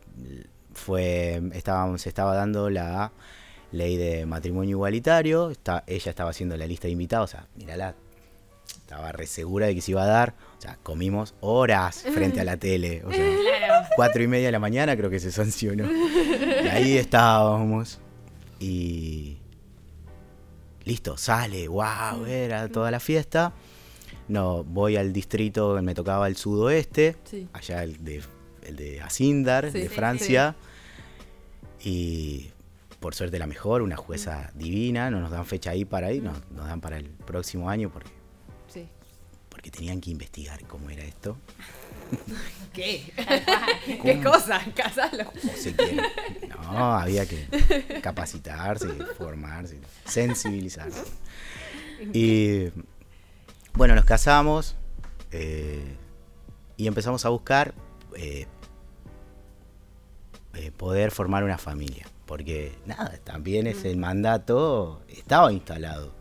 fue, 0.73 1.41
estábamos, 1.53 2.01
se 2.01 2.09
estaba 2.09 2.35
dando 2.35 2.69
la 2.69 3.11
ley 3.71 3.97
de 3.97 4.25
matrimonio 4.25 4.71
igualitario, 4.71 5.49
está, 5.51 5.83
ella 5.87 6.09
estaba 6.09 6.29
haciendo 6.31 6.57
la 6.57 6.65
lista 6.67 6.87
de 6.87 6.91
invitados, 6.93 7.29
o 7.29 7.37
sea, 7.37 7.47
mírala, 7.55 7.95
estaba 8.65 9.11
re 9.11 9.27
segura 9.27 9.67
de 9.67 9.75
que 9.75 9.81
se 9.81 9.91
iba 9.91 10.03
a 10.03 10.07
dar, 10.07 10.33
o 10.57 10.61
sea, 10.61 10.77
comimos 10.83 11.33
horas 11.41 12.03
frente 12.13 12.41
a 12.41 12.43
la 12.43 12.57
tele, 12.57 13.03
o 13.05 13.11
sea, 13.11 13.87
cuatro 13.95 14.21
y 14.23 14.27
media 14.27 14.47
de 14.47 14.51
la 14.51 14.59
mañana 14.59 14.95
creo 14.97 15.09
que 15.09 15.19
se 15.19 15.31
sancionó. 15.31 15.85
Y 15.91 16.67
ahí 16.67 16.97
estábamos. 16.97 17.99
Y 18.59 19.37
listo, 20.83 21.17
sale, 21.17 21.67
wow, 21.67 22.25
era 22.27 22.67
toda 22.69 22.91
la 22.91 22.99
fiesta. 22.99 23.53
No, 24.27 24.63
voy 24.63 24.97
al 24.97 25.13
distrito, 25.13 25.81
me 25.81 25.93
tocaba 25.95 26.27
el 26.27 26.35
sudoeste, 26.35 27.15
Sí. 27.23 27.47
allá 27.53 27.83
el 27.83 28.03
de, 28.03 28.21
el 28.63 28.75
de 28.75 29.01
Asindar, 29.01 29.71
Sí, 29.71 29.79
de 29.79 29.89
sí, 29.89 29.95
Francia. 29.95 30.55
Y 31.83 32.51
por 32.99 33.15
suerte 33.15 33.39
la 33.39 33.47
mejor, 33.47 33.81
una 33.81 33.97
jueza 33.97 34.51
divina, 34.53 35.09
no 35.09 35.19
nos 35.19 35.31
dan 35.31 35.45
fecha 35.45 35.71
ahí 35.71 35.85
para 35.85 36.11
ir, 36.11 36.23
nos, 36.23 36.37
nos 36.51 36.67
dan 36.67 36.81
para 36.81 36.97
el 36.97 37.05
próximo 37.09 37.69
año 37.69 37.89
porque, 37.89 38.11
porque 39.49 39.71
tenían 39.71 39.99
que 39.99 40.11
investigar 40.11 40.63
cómo 40.65 40.89
era 40.89 41.03
esto. 41.03 41.37
¿Qué? 42.73 43.11
¿Qué 44.03 44.21
cosa? 44.21 44.61
Casalo. 44.75 45.31
se. 45.55 45.73
No, 46.71 46.93
había 46.93 47.25
que 47.25 47.47
capacitarse, 48.01 48.87
formarse, 49.17 49.79
sensibilizarse. 50.05 51.03
Y 52.13 52.69
bueno, 53.73 53.95
nos 53.95 54.05
casamos 54.05 54.75
eh, 55.31 55.95
y 56.77 56.87
empezamos 56.87 57.25
a 57.25 57.29
buscar 57.29 57.73
eh, 58.15 58.47
eh, 60.53 60.71
poder 60.71 61.11
formar 61.11 61.43
una 61.43 61.57
familia. 61.57 62.07
Porque 62.25 62.73
nada, 62.85 63.17
también 63.23 63.67
es 63.67 63.83
el 63.83 63.97
mandato, 63.97 65.01
estaba 65.09 65.51
instalado. 65.51 66.13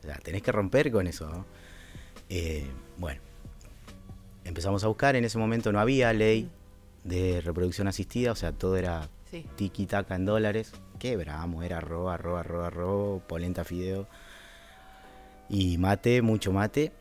O 0.00 0.02
sea, 0.06 0.16
tenés 0.18 0.42
que 0.42 0.52
romper 0.52 0.92
con 0.92 1.06
eso. 1.06 1.28
¿no? 1.28 1.46
Eh, 2.28 2.66
bueno, 2.98 3.20
empezamos 4.44 4.84
a 4.84 4.88
buscar, 4.88 5.16
en 5.16 5.24
ese 5.24 5.38
momento 5.38 5.72
no 5.72 5.80
había 5.80 6.12
ley 6.12 6.50
de 7.04 7.40
reproducción 7.40 7.88
asistida, 7.88 8.32
o 8.32 8.36
sea, 8.36 8.52
todo 8.52 8.76
era 8.76 9.08
Sí. 9.30 9.44
tiki 9.56 9.86
taka 9.86 10.14
en 10.14 10.24
dólares. 10.26 10.72
Quebramos, 10.98 11.64
era 11.64 11.78
arroba, 11.78 12.14
arroba, 12.14 12.40
arroba, 12.40 12.66
arroba, 12.68 13.18
polenta 13.26 13.64
fideo. 13.64 14.06
Y 15.48 15.78
mate, 15.78 16.22
mucho 16.22 16.52
mate, 16.52 16.92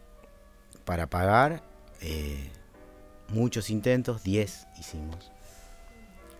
para 0.86 1.08
pagar. 1.08 1.62
eh, 2.02 2.52
muchos 3.30 3.70
intentos, 3.70 4.24
10 4.24 4.68
hicimos. 4.80 5.32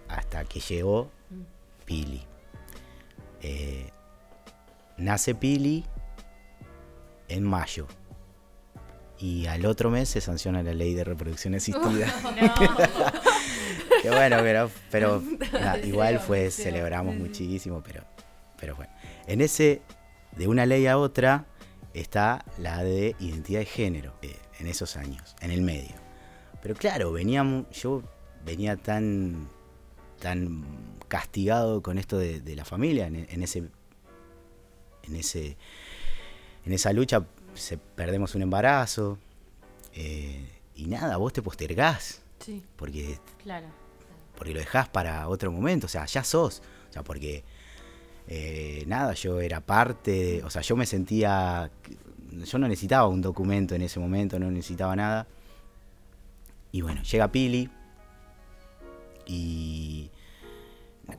Hasta 0.08 0.46
que 0.46 0.60
llegó 0.60 1.10
Pili. 1.86 2.24
Eh, 3.42 3.90
nace 4.98 5.36
Pili 5.36 5.86
en 7.28 7.44
mayo. 7.44 7.88
Y 9.18 9.48
al 9.48 9.66
otro 9.66 9.90
mes 9.90 10.10
se 10.10 10.22
sanciona 10.22 10.62
la 10.62 10.74
ley 10.74 10.94
de 10.94 11.04
reproducción 11.04 11.56
asistida. 11.56 12.14
Qué 14.02 14.12
bueno, 14.12 14.38
pero, 14.42 14.72
pero 14.92 15.24
nada, 15.52 15.78
igual 15.84 16.20
fue, 16.20 16.52
celebramos 16.52 17.16
muchísimo, 17.16 17.82
pero, 17.84 18.04
pero 18.60 18.76
bueno. 18.76 18.92
En 19.26 19.42
ese, 19.42 19.82
de 20.38 20.48
una 20.48 20.68
ley 20.68 20.86
a 20.86 21.00
otra, 21.00 21.46
está 21.96 22.46
la 22.60 22.84
de 22.84 23.16
identidad 23.20 23.62
de 23.62 23.66
género, 23.66 24.14
eh, 24.22 24.38
en 24.60 24.68
esos 24.68 24.96
años, 24.96 25.36
en 25.42 25.50
el 25.50 25.62
medio. 25.62 26.05
Pero 26.66 26.74
claro, 26.74 27.12
veníamos, 27.12 27.70
yo 27.80 28.02
venía 28.44 28.76
tan, 28.76 29.48
tan 30.20 30.66
castigado 31.08 31.84
con 31.84 32.00
esto 32.00 32.18
de, 32.18 32.42
de 32.42 32.56
la 32.56 32.66
familia, 32.66 33.06
en, 33.06 33.18
en 33.30 33.44
ese, 33.44 33.66
en 35.04 35.16
ese, 35.16 35.58
en 36.66 36.74
esa 36.74 36.92
lucha 36.92 37.24
se, 37.54 37.78
perdemos 37.78 38.34
un 38.34 38.42
embarazo, 38.42 39.20
eh, 39.94 40.44
y 40.74 40.88
nada, 40.88 41.18
vos 41.18 41.34
te 41.34 41.44
postergás, 41.44 42.24
Sí. 42.40 42.64
porque 42.78 43.20
Claro. 43.44 43.68
porque 44.36 44.52
lo 44.56 44.60
dejás 44.60 44.90
para 44.90 45.28
otro 45.28 45.52
momento, 45.52 45.86
o 45.86 45.90
sea, 45.90 46.08
ya 46.08 46.24
sos, 46.24 46.64
o 46.90 46.94
sea, 46.94 47.04
porque 47.04 47.44
eh, 48.28 48.86
nada, 48.88 49.14
yo 49.14 49.40
era 49.40 49.62
parte, 49.62 50.10
de- 50.12 50.44
o 50.44 50.50
sea, 50.50 50.64
yo 50.64 50.76
me 50.76 50.88
sentía, 50.88 51.70
yo 52.32 52.58
no 52.58 52.68
necesitaba 52.68 53.08
un 53.08 53.22
documento 53.22 53.76
en 53.76 53.84
ese 53.84 54.00
momento, 54.00 54.40
no 54.40 54.50
necesitaba 54.50 54.96
nada. 54.96 55.28
Y 56.76 56.82
bueno, 56.82 57.02
llega 57.04 57.32
Pili 57.32 57.70
y 59.26 60.12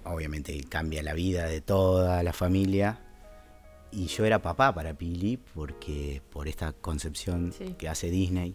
obviamente 0.05 0.63
cambia 0.69 1.03
la 1.03 1.15
vida 1.15 1.47
de 1.47 1.63
toda 1.63 2.23
la 2.23 2.35
familia. 2.35 3.01
Y 3.91 4.09
yo 4.09 4.27
era 4.27 4.43
papá 4.43 4.75
para 4.75 4.93
Pili 4.93 5.39
porque 5.55 6.21
por 6.31 6.47
esta 6.47 6.73
concepción 6.75 7.55
Sí. 7.57 7.75
que 7.79 7.89
hace 7.89 8.11
Disney, 8.11 8.55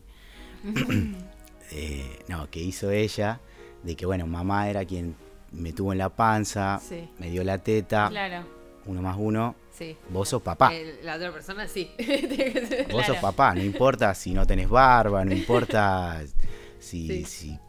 eh, 1.72 2.20
no, 2.28 2.52
que 2.52 2.60
hizo 2.60 2.92
ella, 2.92 3.40
de 3.82 3.96
que 3.96 4.06
bueno, 4.06 4.28
mamá 4.28 4.70
era 4.70 4.86
quien 4.86 5.16
me 5.52 5.74
tuvo 5.74 5.94
en 5.94 5.98
la 5.98 6.10
panza, 6.10 6.80
Sí. 6.88 7.10
me 7.18 7.32
dio 7.32 7.44
la 7.44 7.58
teta, 7.58 8.10
Claro. 8.10 8.46
uno 8.86 9.02
más 9.02 9.16
uno, 9.18 9.56
Sí. 9.72 9.98
vos 10.10 10.30
sos 10.30 10.44
papá. 10.44 10.72
El- 10.72 11.04
la 11.04 11.16
otra 11.16 11.32
persona 11.32 11.68
sí. 11.68 11.90
Vos 12.92 13.08
sos 13.08 13.18
papá, 13.18 13.56
no 13.56 13.64
importa 13.64 14.14
si 14.14 14.36
no 14.36 14.46
tenés 14.46 14.70
barba, 14.70 15.26
no 15.26 15.34
importa 15.34 16.22
si, 16.82 17.08
Sí. 17.08 17.26
si 17.26 17.60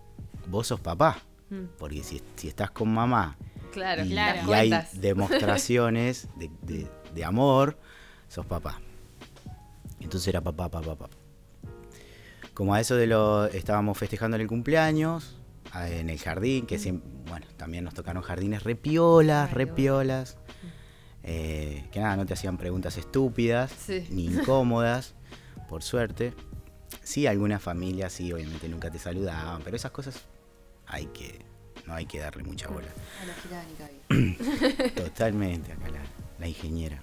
vos 0.48 0.66
sos 0.66 0.80
papá. 0.80 1.18
Mm. 1.50 1.64
Porque 1.78 2.02
si, 2.02 2.20
si 2.36 2.48
estás 2.48 2.70
con 2.72 2.92
mamá 2.92 3.36
claro, 3.72 4.04
y, 4.04 4.10
Claro. 4.10 4.48
y 4.50 4.52
hay 4.54 4.72
demostraciones 4.94 6.28
de, 6.36 6.50
de- 6.62 6.90
de 7.14 7.24
amor, 7.24 7.78
sos 8.28 8.46
papá. 8.46 8.80
Entonces 10.00 10.26
era 10.28 10.40
papá, 10.40 10.68
papá, 10.70 10.96
papá. 10.96 11.10
Como 12.54 12.74
a 12.74 12.80
eso 12.80 12.96
de 12.96 13.06
lo 13.06 13.46
estábamos 13.46 13.96
festejando 13.98 14.36
el 14.36 14.46
cumpleaños 14.46 15.36
en 15.74 16.10
el 16.10 16.18
jardín, 16.18 16.66
que 16.66 16.78
siempre, 16.78 17.08
bueno, 17.28 17.46
también 17.56 17.84
nos 17.84 17.94
tocaron 17.94 18.22
jardines 18.22 18.62
repiolas, 18.64 19.50
repiolas. 19.52 20.36
eh, 21.22 21.88
que 21.92 22.00
nada, 22.00 22.16
no 22.16 22.26
te 22.26 22.34
hacían 22.34 22.58
preguntas 22.58 22.96
estúpidas 22.98 23.70
Sí. 23.70 24.06
ni 24.10 24.24
incómodas, 24.34 25.14
por 25.68 25.82
suerte. 25.82 26.34
Sí, 27.02 27.26
algunas 27.26 27.62
familias 27.62 28.12
sí, 28.12 28.32
obviamente 28.32 28.68
nunca 28.68 28.90
te 28.90 28.98
saludaban, 28.98 29.62
pero 29.62 29.76
esas 29.76 29.90
cosas 29.90 30.22
hay 30.86 31.06
que, 31.06 31.40
no 31.86 31.94
hay 31.94 32.06
que 32.06 32.18
darle 32.20 32.42
mucha 32.44 32.68
bola. 32.68 32.88
A 33.22 33.26
la 33.26 33.34
girada. 33.34 34.88
Totalmente, 34.94 35.72
acá 35.72 35.88
la, 35.90 36.00
la 36.38 36.48
ingeniera. 36.48 37.02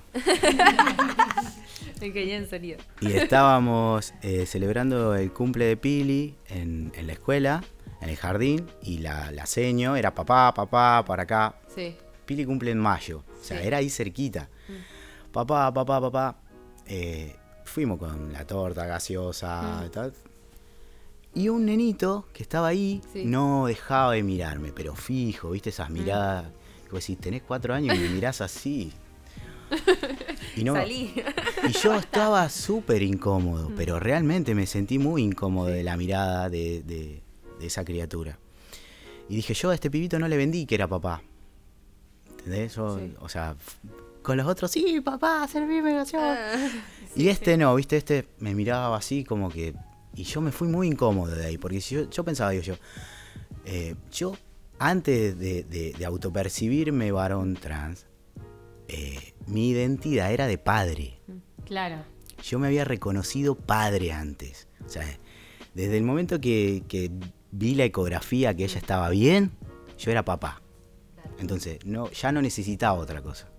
Me 2.02 2.14
quedé 2.14 2.36
en 2.36 2.50
serio. 2.50 2.78
Y 3.02 3.12
estábamos 3.12 4.14
eh, 4.22 4.46
celebrando 4.46 5.16
el 5.16 5.32
cumple 5.34 5.66
de 5.66 5.78
Pili 5.78 6.36
en, 6.48 6.92
en 6.96 7.08
la 7.08 7.14
escuela, 7.14 7.64
en 8.02 8.10
el 8.10 8.16
jardín, 8.16 8.66
y 8.82 9.00
la, 9.00 9.32
la 9.32 9.46
seño 9.46 9.96
era 9.98 10.16
papá, 10.16 10.54
papá, 10.54 11.04
para 11.06 11.24
acá. 11.24 11.56
Sí. 11.76 11.98
Pili 12.26 12.46
cumple 12.46 12.72
en 12.72 12.80
mayo, 12.80 13.24
o 13.40 13.44
sea, 13.44 13.60
Sí. 13.60 13.68
era 13.68 13.78
ahí 13.78 13.90
cerquita. 13.90 14.50
Papá, 15.34 15.74
papá, 15.74 16.00
papá. 16.00 16.38
Eh, 16.86 17.36
fuimos 17.70 18.00
con 18.00 18.34
la 18.34 18.46
torta 18.46 18.86
gaseosa 18.86 19.84
y 19.86 19.90
tal. 19.90 20.14
Y 21.36 21.50
un 21.50 21.66
nenito 21.66 22.26
que 22.34 22.42
estaba 22.44 22.68
ahí 22.70 23.02
Sí. 23.14 23.24
no 23.26 23.68
dejaba 23.68 24.14
de 24.14 24.24
mirarme, 24.24 24.72
pero 24.74 24.96
fijo, 24.96 25.52
¿viste? 25.52 25.70
Esas 25.70 25.90
miradas. 25.90 26.46
Que 26.86 26.92
vos 26.92 27.02
decís, 27.02 27.20
tenés 27.20 27.44
cuatro 27.44 27.74
años 27.74 27.96
y 27.96 28.00
me 28.00 28.10
mirás 28.10 28.42
así. 28.42 28.92
Y 30.56 30.64
no, 30.64 30.74
Salí. 30.74 31.14
y 31.68 31.72
yo 31.72 31.94
estaba 32.00 32.50
súper 32.50 33.02
incómodo, 33.04 33.72
pero 33.78 34.00
realmente 34.00 34.56
me 34.56 34.66
sentí 34.66 34.98
muy 34.98 35.22
incómodo 35.24 35.68
de 35.68 35.84
la 35.84 35.96
mirada 35.96 36.50
de, 36.50 36.82
de- 36.82 37.22
de 37.60 37.66
esa 37.68 37.86
criatura. 37.86 38.40
Y 39.30 39.36
dije, 39.36 39.54
yo 39.54 39.70
a 39.70 39.76
este 39.76 39.92
pibito 39.92 40.18
no 40.18 40.28
le 40.28 40.36
vendí 40.36 40.66
que 40.66 40.76
era 40.76 40.88
papá. 40.88 41.22
¿Entendés? 42.32 42.76
Yo, 42.76 42.98
Sí. 42.98 43.14
O 43.20 43.30
sea, 43.30 43.56
con 44.30 44.38
los 44.38 44.46
otros, 44.48 44.70
sí, 44.72 45.02
papá, 45.02 45.48
servime 45.48 45.94
gaseosa". 45.94 46.54
Ah, 46.54 46.70
Y 47.16 47.30
este 47.30 47.58
no, 47.58 47.74
viste, 47.76 47.98
este 47.98 48.28
me 48.40 48.54
miraba 48.54 48.96
así 48.96 49.24
como 49.24 49.50
que... 49.50 49.74
Y 50.16 50.24
yo 50.24 50.40
me 50.42 50.52
fui 50.52 50.68
muy 50.68 50.88
incómodo 50.88 51.36
de 51.36 51.46
ahí, 51.48 51.58
porque 51.58 51.82
si 51.82 51.96
yo, 51.96 52.10
yo 52.10 52.24
pensaba, 52.24 52.52
digo 52.52 52.64
yo, 52.64 52.76
eh, 53.66 53.96
yo 54.12 54.36
antes 54.78 55.38
de, 55.40 55.64
de- 55.64 55.94
de 55.98 56.06
autopercibirme 56.06 57.12
varón 57.12 57.56
trans, 57.56 58.06
eh, 58.88 59.34
mi 59.48 59.70
identidad 59.70 60.32
era 60.32 60.46
de 60.48 60.58
padre. 60.58 61.20
Claro. 61.66 62.04
Yo 62.44 62.60
me 62.60 62.68
había 62.68 62.86
reconocido 62.86 63.56
padre 63.56 64.12
antes. 64.12 64.68
O 64.86 64.90
sea, 64.90 65.06
desde 65.74 65.98
el 65.98 66.04
momento 66.04 66.40
que, 66.40 66.84
que 66.88 67.12
vi 67.52 67.76
la 67.76 67.86
ecografía 67.86 68.56
que 68.56 68.64
ella 68.66 68.78
estaba 68.80 69.10
bien, 69.10 69.52
yo 69.98 70.12
era 70.12 70.24
papá. 70.26 70.62
Entonces, 71.40 71.80
no, 71.86 72.10
ya 72.12 72.32
no 72.32 72.42
necesitaba 72.42 72.98
otra 73.00 73.22
cosa. 73.22 73.50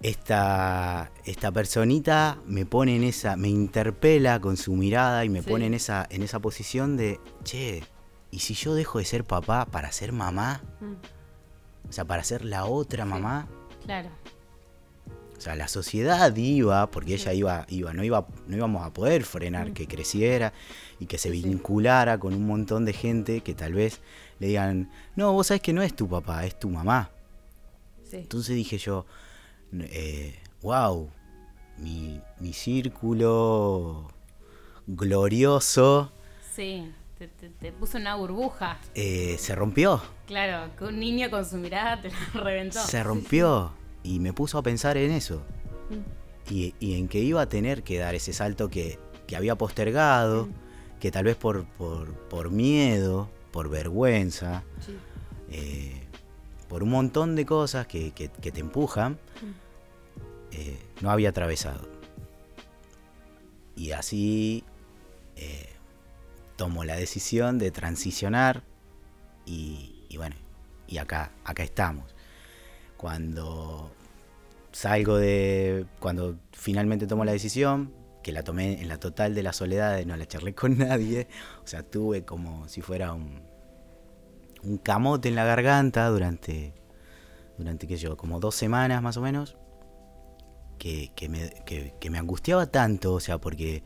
Esta, 0.00 1.10
esta 1.24 1.50
personita 1.50 2.38
me 2.46 2.64
pone 2.64 2.94
en 2.94 3.02
esa, 3.02 3.36
me 3.36 3.48
interpela 3.48 4.40
con 4.40 4.56
su 4.56 4.74
mirada 4.74 5.24
y 5.24 5.28
me 5.28 5.42
Sí. 5.42 5.48
pone 5.50 5.66
en 5.66 5.74
esa, 5.74 6.06
en 6.10 6.22
esa 6.22 6.38
posición 6.38 6.96
de, 6.96 7.20
che, 7.42 7.82
¿y 8.30 8.38
si 8.38 8.54
yo 8.54 8.74
dejo 8.74 8.98
de 9.00 9.04
ser 9.04 9.24
papá 9.24 9.66
para 9.66 9.90
ser 9.90 10.12
mamá? 10.12 10.62
Mm. 10.80 11.88
O 11.88 11.92
sea, 11.92 12.04
para 12.04 12.22
ser 12.22 12.44
la 12.44 12.64
otra 12.66 13.04
mamá. 13.04 13.48
Claro. 13.84 14.10
O 15.36 15.40
sea, 15.40 15.56
la 15.56 15.66
sociedad 15.68 16.34
iba, 16.36 16.90
porque 16.90 17.14
ella 17.14 17.32
iba, 17.32 17.66
iba, 17.68 17.92
no 17.92 18.04
iba, 18.04 18.26
no 18.46 18.56
íbamos 18.56 18.84
a 18.86 18.92
poder 18.92 19.24
frenar 19.24 19.72
que 19.72 19.86
creciera 19.86 20.52
y 21.00 21.06
que 21.06 21.16
se 21.18 21.30
vinculara 21.30 22.18
con 22.18 22.34
un 22.34 22.44
montón 22.46 22.84
de 22.84 22.92
gente 22.92 23.40
que 23.40 23.54
tal 23.54 23.72
vez 23.74 24.00
le 24.40 24.48
digan, 24.48 24.90
no, 25.16 25.32
vos 25.32 25.48
sabés 25.48 25.62
que 25.62 25.72
no 25.72 25.82
es 25.82 25.94
tu 25.94 26.08
papá, 26.08 26.44
es 26.44 26.58
tu 26.58 26.68
mamá. 26.68 27.10
Entonces 28.12 28.56
dije 28.56 28.78
yo, 28.78 29.06
eh, 29.72 30.38
wow, 30.62 31.10
mi, 31.78 32.20
mi 32.40 32.52
círculo 32.52 34.08
glorioso 34.86 36.12
Sí. 36.54 36.92
Te, 37.18 37.26
te- 37.28 37.48
te 37.50 37.72
puso 37.72 37.98
una 37.98 38.14
burbuja. 38.14 38.78
eh, 38.94 39.36
se 39.38 39.54
rompió. 39.56 40.00
Claro, 40.26 40.70
que 40.76 40.84
un 40.84 40.98
niño 41.00 41.30
con 41.30 41.44
su 41.44 41.56
mirada 41.56 42.00
te 42.00 42.10
la 42.10 42.16
reventó. 42.44 42.78
Se 42.80 43.02
rompió 43.02 43.72
y 44.04 44.20
me 44.20 44.32
puso 44.32 44.56
a 44.58 44.62
pensar 44.62 44.96
en 44.96 45.10
eso. 45.12 45.42
Mm. 45.90 46.52
Y, 46.52 46.74
y 46.80 46.94
en 46.98 47.08
que 47.08 47.18
iba 47.20 47.40
a 47.42 47.48
tener 47.48 47.82
que 47.82 47.98
dar 47.98 48.14
ese 48.14 48.32
salto 48.32 48.68
que, 48.70 48.98
que 49.26 49.34
había 49.36 49.56
postergado, 49.56 50.48
que 51.00 51.10
tal 51.10 51.24
vez 51.24 51.34
por, 51.36 51.64
por, 51.66 52.12
por 52.28 52.50
miedo, 52.50 53.28
por 53.52 53.68
vergüenza, 53.68 54.62
Sí. 54.86 54.96
eh, 55.50 55.97
por 56.68 56.82
un 56.82 56.90
montón 56.90 57.34
de 57.36 57.46
cosas 57.46 57.86
que, 57.86 58.12
que- 58.12 58.28
te 58.28 58.60
empujan, 58.60 59.18
eh, 60.52 60.78
no 61.00 61.10
había 61.10 61.30
atravesado. 61.30 61.88
Y 63.76 63.92
así 63.92 64.64
tomo 66.56 66.82
la 66.84 66.96
decisión 66.96 67.58
de 67.58 67.70
transicionar 67.70 68.64
y, 69.46 70.04
y 70.08 70.16
bueno, 70.16 70.34
y 70.88 70.98
acá, 70.98 71.30
acá 71.44 71.62
estamos. 71.62 72.14
Cuando 72.96 73.92
salgo 74.72 75.16
de. 75.16 75.86
Cuando 76.00 76.36
finalmente 76.52 77.06
tomo 77.06 77.24
la 77.24 77.30
decisión, 77.32 77.92
que 78.24 78.32
la 78.32 78.42
tomé 78.42 78.80
en 78.82 78.88
la 78.88 78.98
total 78.98 79.34
de 79.36 79.44
la 79.44 79.52
soledad, 79.52 80.04
no 80.04 80.16
la 80.16 80.26
charlé 80.26 80.54
con 80.54 80.76
nadie, 80.78 81.28
o 81.62 81.66
sea, 81.66 81.84
tuve 81.84 82.24
como 82.24 82.68
si 82.68 82.82
fuera 82.82 83.12
un, 83.12 83.40
un 84.62 84.78
camote 84.78 85.28
en 85.28 85.34
la 85.34 85.44
garganta 85.44 86.08
durante, 86.08 86.74
durante 87.56 87.86
qué 87.86 87.96
sé 87.96 88.04
yo, 88.04 88.16
como 88.16 88.40
dos 88.40 88.54
semanas 88.54 89.02
más 89.02 89.16
o 89.16 89.20
menos, 89.20 89.56
que, 90.78 91.10
que, 91.16 91.28
me, 91.28 91.50
que, 91.66 91.94
que 92.00 92.10
me 92.10 92.18
angustiaba 92.18 92.66
tanto, 92.66 93.14
o 93.14 93.20
sea, 93.20 93.38
porque 93.38 93.82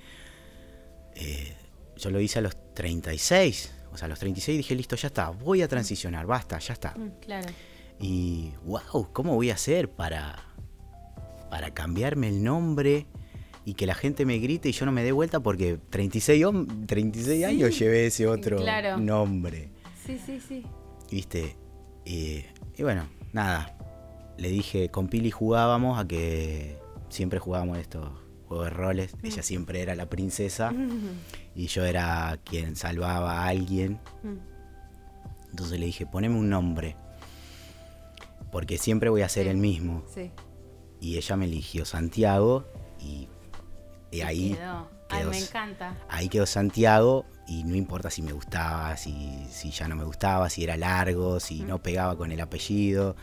eh, 1.14 1.56
yo 1.96 2.10
lo 2.10 2.20
hice 2.20 2.38
a 2.38 2.42
los 2.42 2.56
36, 2.74 3.72
o 3.92 3.96
sea, 3.96 4.06
a 4.06 4.08
los 4.08 4.18
36 4.18 4.58
dije, 4.58 4.74
listo, 4.74 4.96
ya 4.96 5.08
está, 5.08 5.30
voy 5.30 5.62
a 5.62 5.68
transicionar, 5.68 6.26
basta, 6.26 6.58
ya 6.58 6.72
está. 6.74 6.94
Mm, 6.96 7.10
Claro. 7.20 7.48
Y, 8.00 8.52
wow, 8.64 9.10
¿cómo 9.12 9.34
voy 9.34 9.50
a 9.50 9.54
hacer 9.54 9.88
para, 9.88 10.36
para 11.50 11.72
cambiarme 11.72 12.28
el 12.28 12.42
nombre 12.42 13.06
y 13.64 13.74
que 13.74 13.86
la 13.86 13.94
gente 13.94 14.24
me 14.26 14.38
grite 14.38 14.68
y 14.70 14.72
yo 14.72 14.86
no 14.86 14.92
me 14.92 15.04
dé 15.04 15.12
vuelta? 15.12 15.38
Porque 15.40 15.78
36, 15.90 16.44
hom- 16.44 16.86
36 16.86 17.44
años 17.44 17.78
llevé 17.78 18.06
ese 18.06 18.26
otro 18.26 18.56
claro. 18.56 18.96
nombre. 18.96 19.70
Sí, 20.04 20.18
sí, 20.24 20.40
sí. 20.40 20.66
¿Viste? 21.10 21.56
Y, 22.04 22.44
y 22.76 22.82
bueno, 22.82 23.06
nada. 23.32 23.76
Le 24.38 24.48
dije, 24.48 24.88
con 24.90 25.08
Pili 25.08 25.30
jugábamos 25.30 25.98
a 25.98 26.06
que 26.08 26.78
siempre 27.08 27.38
jugábamos 27.38 27.78
estos 27.78 28.08
juegos 28.48 28.66
de 28.66 28.70
roles. 28.70 29.14
Mm. 29.22 29.26
Ella 29.26 29.42
siempre 29.42 29.80
era 29.82 29.94
la 29.94 30.06
princesa 30.06 30.72
y 31.54 31.66
yo 31.66 31.84
era 31.84 32.38
quien 32.44 32.76
salvaba 32.76 33.42
a 33.42 33.48
alguien. 33.48 34.00
Mm. 34.22 34.38
Entonces 35.50 35.78
le 35.78 35.86
dije, 35.86 36.06
poneme 36.06 36.36
un 36.38 36.48
nombre. 36.48 36.96
Porque 38.50 38.78
siempre 38.78 39.08
voy 39.10 39.22
a 39.22 39.28
ser 39.28 39.44
Sí. 39.44 39.50
el 39.50 39.56
mismo. 39.58 40.02
Sí. 40.12 40.30
Y 41.00 41.16
ella 41.16 41.36
me 41.36 41.46
eligió 41.46 41.84
Santiago 41.84 42.64
y, 43.00 43.28
y 44.10 44.20
ahí 44.20 44.54
Quedó. 44.54 44.88
Ay, 45.12 45.26
me 45.26 45.38
encanta. 45.38 45.96
ahí 46.08 46.28
quedó 46.28 46.46
Santiago 46.46 47.26
y 47.46 47.64
no 47.64 47.74
importa 47.74 48.10
si 48.10 48.22
me 48.22 48.32
gustaba, 48.32 48.96
si, 48.96 49.46
si 49.50 49.70
ya 49.70 49.88
no 49.88 49.96
me 49.96 50.04
gustaba, 50.04 50.48
si 50.48 50.64
era 50.64 50.76
largo, 50.76 51.40
si 51.40 51.62
no 51.62 51.82
pegaba 51.82 52.16
con 52.16 52.32
el 52.32 52.40
apellido. 52.40 53.16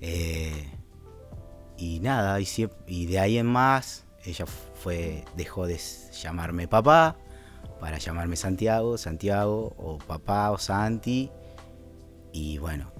Eh, 0.00 0.70
y 1.78 2.00
nada, 2.00 2.38
y, 2.40 3.06
de 3.06 3.18
ahí 3.18 3.38
en 3.38 3.46
más, 3.46 4.04
ella 4.24 4.46
fue, 4.46 5.24
dejó 5.36 5.66
de 5.66 5.78
llamarme 6.22 6.68
papá 6.68 7.16
para 7.80 7.98
llamarme 7.98 8.36
Santiago, 8.36 8.96
Santiago, 8.96 9.74
o 9.76 9.98
papá 9.98 10.50
o 10.50 10.58
Santi. 10.58 11.30
Y 12.32 12.58
bueno, 12.58 12.92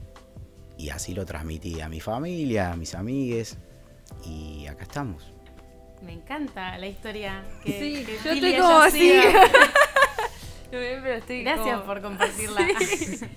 y 0.76 0.90
así 0.90 1.14
lo 1.14 1.24
transmití 1.24 1.80
a 1.80 1.88
mi 1.88 2.00
familia, 2.00 2.72
a 2.72 2.76
mis 2.76 2.94
amigues. 2.94 3.56
Y 4.24 4.66
acá 4.66 4.84
estamos. 4.84 5.35
Me 6.02 6.12
encanta 6.12 6.76
la 6.78 6.86
historia. 6.86 7.42
Que, 7.64 7.72
Sí, 7.72 8.04
que 8.04 8.18
yo 8.24 8.30
estoy 8.32 8.56
como 8.58 8.78
así. 8.78 8.98
sido. 8.98 9.22
Pero 10.70 11.12
estoy 11.14 11.42
Gracias 11.42 11.74
como- 11.76 11.86
por 11.86 12.02
compartirla. 12.02 12.66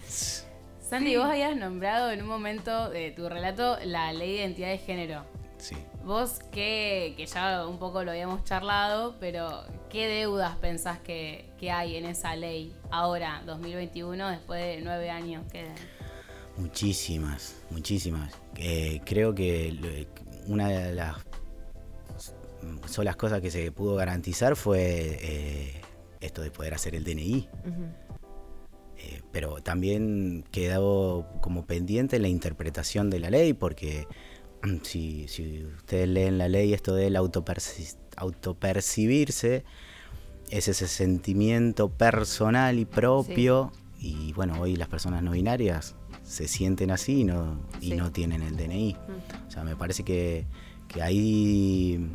Sandy, 0.89 1.17
vos 1.17 1.27
habías 1.27 1.55
nombrado 1.55 2.11
en 2.11 2.21
un 2.23 2.27
momento 2.27 2.89
de 2.89 3.11
tu 3.11 3.29
relato 3.29 3.77
la 3.83 4.11
ley 4.11 4.31
de 4.33 4.37
identidad 4.39 4.69
de 4.69 4.77
género. 4.79 5.23
Sí. 5.57 5.75
Vos 6.03 6.39
que, 6.51 7.13
que 7.17 7.25
ya 7.27 7.67
un 7.67 7.77
poco 7.77 8.03
lo 8.03 8.11
habíamos 8.11 8.43
charlado, 8.45 9.17
pero 9.19 9.63
¿qué 9.89 10.07
deudas 10.07 10.55
pensás 10.57 10.97
que, 10.99 11.51
que 11.59 11.69
hay 11.71 11.97
en 11.97 12.05
esa 12.05 12.35
ley 12.35 12.73
ahora, 12.89 13.43
2021, 13.45 14.29
después 14.29 14.61
de 14.63 14.81
nueve 14.81 15.11
años? 15.11 15.43
que 15.51 15.67
Muchísimas, 16.57 17.55
muchísimas. 17.69 18.33
Eh, 18.57 19.01
creo 19.05 19.35
que 19.35 20.07
una 20.47 20.67
de 20.69 20.93
las 20.95 21.15
solas 22.87 23.15
cosas 23.15 23.41
que 23.41 23.51
se 23.51 23.71
pudo 23.71 23.95
garantizar 23.95 24.55
fue 24.55 25.17
eh, 25.21 25.81
esto 26.21 26.41
de 26.41 26.51
poder 26.51 26.73
hacer 26.73 26.95
el 26.95 27.03
DNI. 27.03 27.49
Eh, 29.01 29.21
pero 29.31 29.61
también 29.61 30.43
quedó 30.51 31.25
como 31.41 31.65
pendiente 31.65 32.19
la 32.19 32.27
interpretación 32.27 33.09
de 33.09 33.19
la 33.19 33.29
ley, 33.29 33.53
porque 33.53 34.07
si, 34.83 35.27
si 35.27 35.63
ustedes 35.65 36.07
leen 36.07 36.37
la 36.37 36.49
ley, 36.49 36.73
esto 36.73 36.93
del 36.95 37.15
autoperci- 37.15 37.95
autopercibirse 38.17 39.63
es 40.49 40.67
ese 40.67 40.87
sentimiento 40.87 41.89
personal 41.89 42.79
y 42.79 42.85
propio, 42.85 43.71
y 43.99 44.33
bueno, 44.33 44.59
hoy 44.59 44.75
las 44.75 44.87
personas 44.87 45.21
no 45.23 45.31
binarias 45.31 45.95
se 46.23 46.47
sienten 46.47 46.91
así 46.91 47.21
y 47.21 47.23
no, 47.23 47.59
y 47.81 47.93
no 47.93 48.11
tienen 48.11 48.41
el 48.41 48.55
DNI. 48.57 48.95
O 49.47 49.51
sea, 49.51 49.63
me 49.63 49.75
parece 49.75 50.03
que, 50.03 50.45
que 50.87 51.01
ahí 51.01 52.09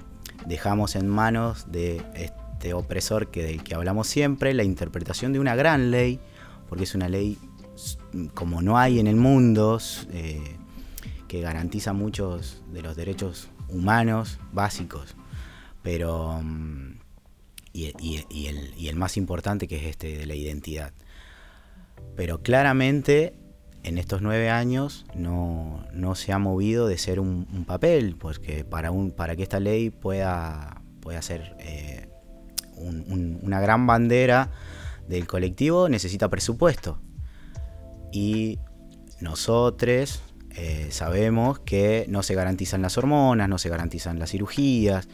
dejamos 0.47 0.97
en 0.97 1.09
manos 1.09 1.70
de 1.70 2.03
este 2.14 2.75
opresor 2.75 3.31
que 3.31 3.42
del 3.42 3.62
que 3.62 3.75
hablamos 3.75 4.07
siempre 4.07 4.55
la 4.55 4.64
interpretación 4.64 5.33
de 5.33 5.40
una 5.40 5.55
gran 5.55 5.90
ley, 5.90 6.20
porque 6.68 6.85
es 6.85 6.94
una 6.94 7.09
ley 7.09 7.38
como 8.35 8.62
no 8.62 8.79
hay 8.79 9.01
en 9.01 9.07
el 9.07 9.16
mundo, 9.16 9.79
eh, 10.12 10.57
que 11.29 11.40
garantiza 11.40 11.92
muchos 11.92 12.62
de 12.73 12.83
los 12.83 12.97
derechos 12.97 13.49
humanos 13.68 14.38
básicos, 14.53 15.16
pero 15.83 16.40
mm, 16.42 16.99
y 17.73 17.87
el, 18.47 18.75
y 18.77 18.88
el 18.88 18.97
más 18.97 19.16
importante 19.16 19.66
que 19.66 19.77
es 19.77 19.85
este 19.85 20.16
de 20.16 20.27
la 20.27 20.35
identidad. 20.35 20.92
Pero 22.16 22.42
claramente 22.42 23.35
en 23.85 23.99
estos 23.99 24.23
nueve 24.23 24.51
años 24.51 25.07
no, 25.14 25.85
no 25.92 26.14
se 26.14 26.33
ha 26.33 26.38
movido 26.38 26.88
de 26.88 26.99
ser 26.99 27.20
un, 27.20 27.47
papel, 27.66 28.16
porque 28.18 28.64
para, 28.64 28.90
un, 28.90 29.11
para 29.12 29.37
que 29.37 29.42
esta 29.42 29.61
ley 29.61 29.90
pueda, 29.90 30.81
pueda 31.01 31.20
ser 31.23 31.55
eh, 31.61 32.09
un- 32.77 33.05
un- 33.09 33.38
una 33.42 33.61
gran 33.61 33.87
bandera 33.87 34.51
del 35.09 35.27
colectivo 35.27 35.88
necesita 35.88 36.29
presupuesto. 36.31 36.99
Y 38.11 38.59
nosotros 39.20 40.23
eh, 40.57 40.88
sabemos 40.90 41.59
que 41.59 42.07
no 42.09 42.23
se 42.23 42.35
garantizan 42.35 42.81
las 42.81 42.97
hormonas, 42.97 43.49
no 43.49 43.59
se 43.59 43.68
garantizan 43.68 44.18
las 44.18 44.31
cirugías, 44.31 45.09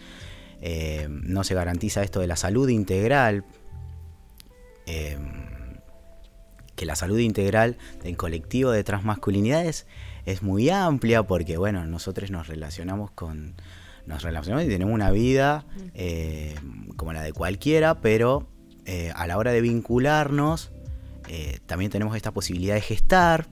eh, 0.61 1.09
no 1.11 1.42
se 1.44 1.54
garantiza 1.54 2.02
esto 2.02 2.20
de 2.20 2.26
la 2.28 2.37
salud 2.37 2.68
integral. 2.68 3.44
Que 6.81 6.87
la 6.87 6.97
salud 6.97 7.19
integral 7.19 7.77
del 8.03 8.16
colectivo 8.16 8.71
de 8.71 8.83
transmasculinidades 8.85 9.87
es 10.25 10.43
muy 10.43 10.71
amplia 10.71 11.23
porque, 11.25 11.59
bueno, 11.59 11.85
nosotros 11.85 12.31
nos 12.31 12.47
relacionamos 12.49 13.11
con. 13.11 13.55
Nos 14.07 14.23
relacionamos 14.23 14.64
y 14.64 14.69
tenemos 14.71 14.95
una 14.95 15.11
vida 15.11 15.66
eh, 15.93 16.55
como 16.97 17.12
la 17.12 17.21
de 17.23 17.35
cualquiera, 17.35 18.01
pero 18.01 18.49
eh, 18.87 19.12
a 19.14 19.27
la 19.27 19.37
hora 19.37 19.53
de 19.53 19.61
vincularnos, 19.61 20.73
eh, 21.29 21.59
también 21.66 21.90
tenemos 21.90 22.16
esta 22.16 22.33
posibilidad 22.33 22.77
de 22.77 22.81
gestar. 22.81 23.47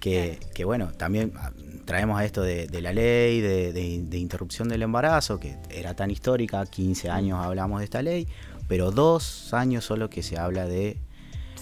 Que, 0.00 0.40
que, 0.54 0.64
bueno, 0.64 0.92
también 0.92 1.34
ah, 1.36 1.52
traemos 1.84 2.18
a 2.18 2.24
esto 2.24 2.40
de, 2.42 2.68
de 2.68 2.80
la 2.80 2.92
ley 2.94 3.42
de, 3.42 3.72
de- 3.74 4.02
de 4.02 4.18
interrupción 4.18 4.68
del 4.70 4.80
embarazo, 4.82 5.38
que 5.38 5.56
era 5.68 5.94
tan 5.94 6.10
histórica, 6.10 6.64
15 6.64 7.10
años 7.10 7.38
hablamos 7.44 7.80
de 7.80 7.84
esta 7.84 8.00
ley, 8.00 8.28
pero 8.66 8.92
dos 8.92 9.52
años 9.52 9.84
solo 9.84 10.08
que 10.08 10.22
se 10.22 10.38
habla 10.38 10.66
de 10.66 10.96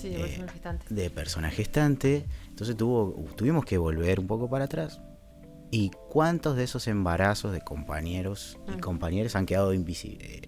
Sí, 0.09 0.14
de 0.14 0.21
Eh, 0.21 0.23
personas 0.29 0.53
gestantes. 0.53 0.88
de 0.95 1.11
persona 1.11 1.51
gestante. 1.51 2.27
Entonces 2.49 2.77
tuvo, 2.77 3.14
tuvimos 3.37 3.64
que 3.64 3.79
volver 3.79 4.21
un 4.21 4.27
poco 4.27 4.49
para 4.49 4.64
atrás. 4.66 5.01
¿Y 5.71 5.90
cuántos 6.11 6.57
de 6.57 6.64
esos 6.64 6.87
embarazos 6.87 7.53
de 7.53 7.61
compañeros 7.61 8.57
y 8.69 8.77
Mm. 8.77 8.81
compañeras 8.81 9.37
han 9.37 9.47
quedado 9.47 9.73
invisibles? 9.75 10.42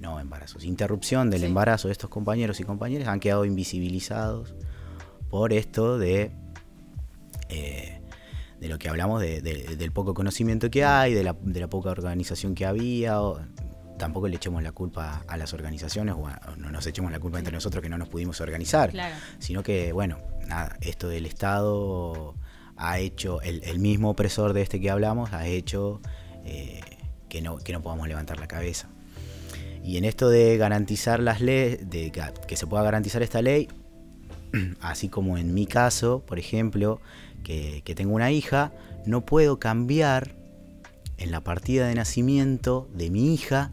no, 0.00 0.20
embarazos. 0.20 0.62
Interrupción 0.64 1.28
del 1.28 1.40
Sí. 1.40 1.46
embarazo 1.46 1.88
de 1.88 1.92
estos 1.92 2.08
compañeros 2.08 2.60
y 2.60 2.64
compañeras 2.64 3.08
han 3.08 3.18
quedado 3.18 3.44
invisibilizados 3.44 4.54
por 5.28 5.52
esto 5.52 5.98
de, 5.98 6.30
eh, 7.48 8.00
de 8.60 8.68
lo 8.68 8.78
que 8.78 8.88
hablamos 8.88 9.20
de- 9.20 9.40
de- 9.42 9.76
del 9.76 9.90
poco 9.90 10.14
conocimiento 10.14 10.70
que 10.70 10.84
hay, 10.84 11.14
de 11.14 11.24
la, 11.24 11.36
de 11.42 11.58
la 11.60 11.68
poca 11.68 11.90
organización 11.90 12.54
que 12.54 12.64
había. 12.64 13.20
o- 13.22 13.40
tampoco 13.98 14.28
le 14.28 14.36
echemos 14.36 14.62
la 14.62 14.72
culpa 14.72 15.24
a 15.26 15.36
las 15.36 15.52
organizaciones 15.52 16.14
o, 16.16 16.26
a- 16.26 16.40
no 16.56 16.70
nos 16.70 16.86
echemos 16.86 17.10
la 17.12 17.18
culpa 17.20 17.38
entre 17.38 17.52
nosotros 17.52 17.82
que 17.82 17.88
no 17.88 17.98
nos 17.98 18.08
pudimos 18.08 18.40
organizar 18.40 18.90
Claro. 18.90 19.14
sino 19.38 19.62
que, 19.62 19.92
bueno, 19.92 20.18
nada, 20.46 20.76
esto 20.80 21.08
del 21.08 21.26
Estado 21.26 22.34
ha 22.76 22.98
hecho, 23.00 23.40
el, 23.42 23.62
el 23.64 23.78
mismo 23.80 24.10
opresor 24.10 24.52
de 24.52 24.62
este 24.62 24.80
que 24.80 24.88
hablamos, 24.90 25.32
ha 25.32 25.46
hecho 25.46 26.00
eh, 26.44 26.80
que, 27.28 27.42
no, 27.42 27.58
que 27.58 27.72
no 27.72 27.82
podamos 27.82 28.06
levantar 28.08 28.38
la 28.38 28.46
cabeza. 28.46 28.88
Y 29.82 29.96
en 29.96 30.04
esto 30.04 30.28
de 30.28 30.56
garantizar 30.58 31.20
las 31.20 31.40
leyes, 31.40 31.88
de 31.90 32.12
que 32.46 32.56
se 32.56 32.66
pueda 32.66 32.82
garantizar 32.84 33.22
esta 33.22 33.42
ley, 33.42 33.68
así 34.80 35.08
como 35.08 35.38
en 35.38 35.54
mi 35.54 35.66
caso, 35.66 36.22
por 36.26 36.38
ejemplo, 36.38 37.00
que, 37.42 37.82
que 37.84 37.94
tengo 37.94 38.14
una 38.14 38.30
hija, 38.30 38.72
no 39.06 39.24
puedo 39.24 39.58
cambiar 39.58 40.34
en 41.16 41.30
la 41.30 41.40
partida 41.42 41.88
de 41.88 41.94
nacimiento 41.94 42.88
de 42.94 43.10
mi 43.10 43.34
hija 43.34 43.72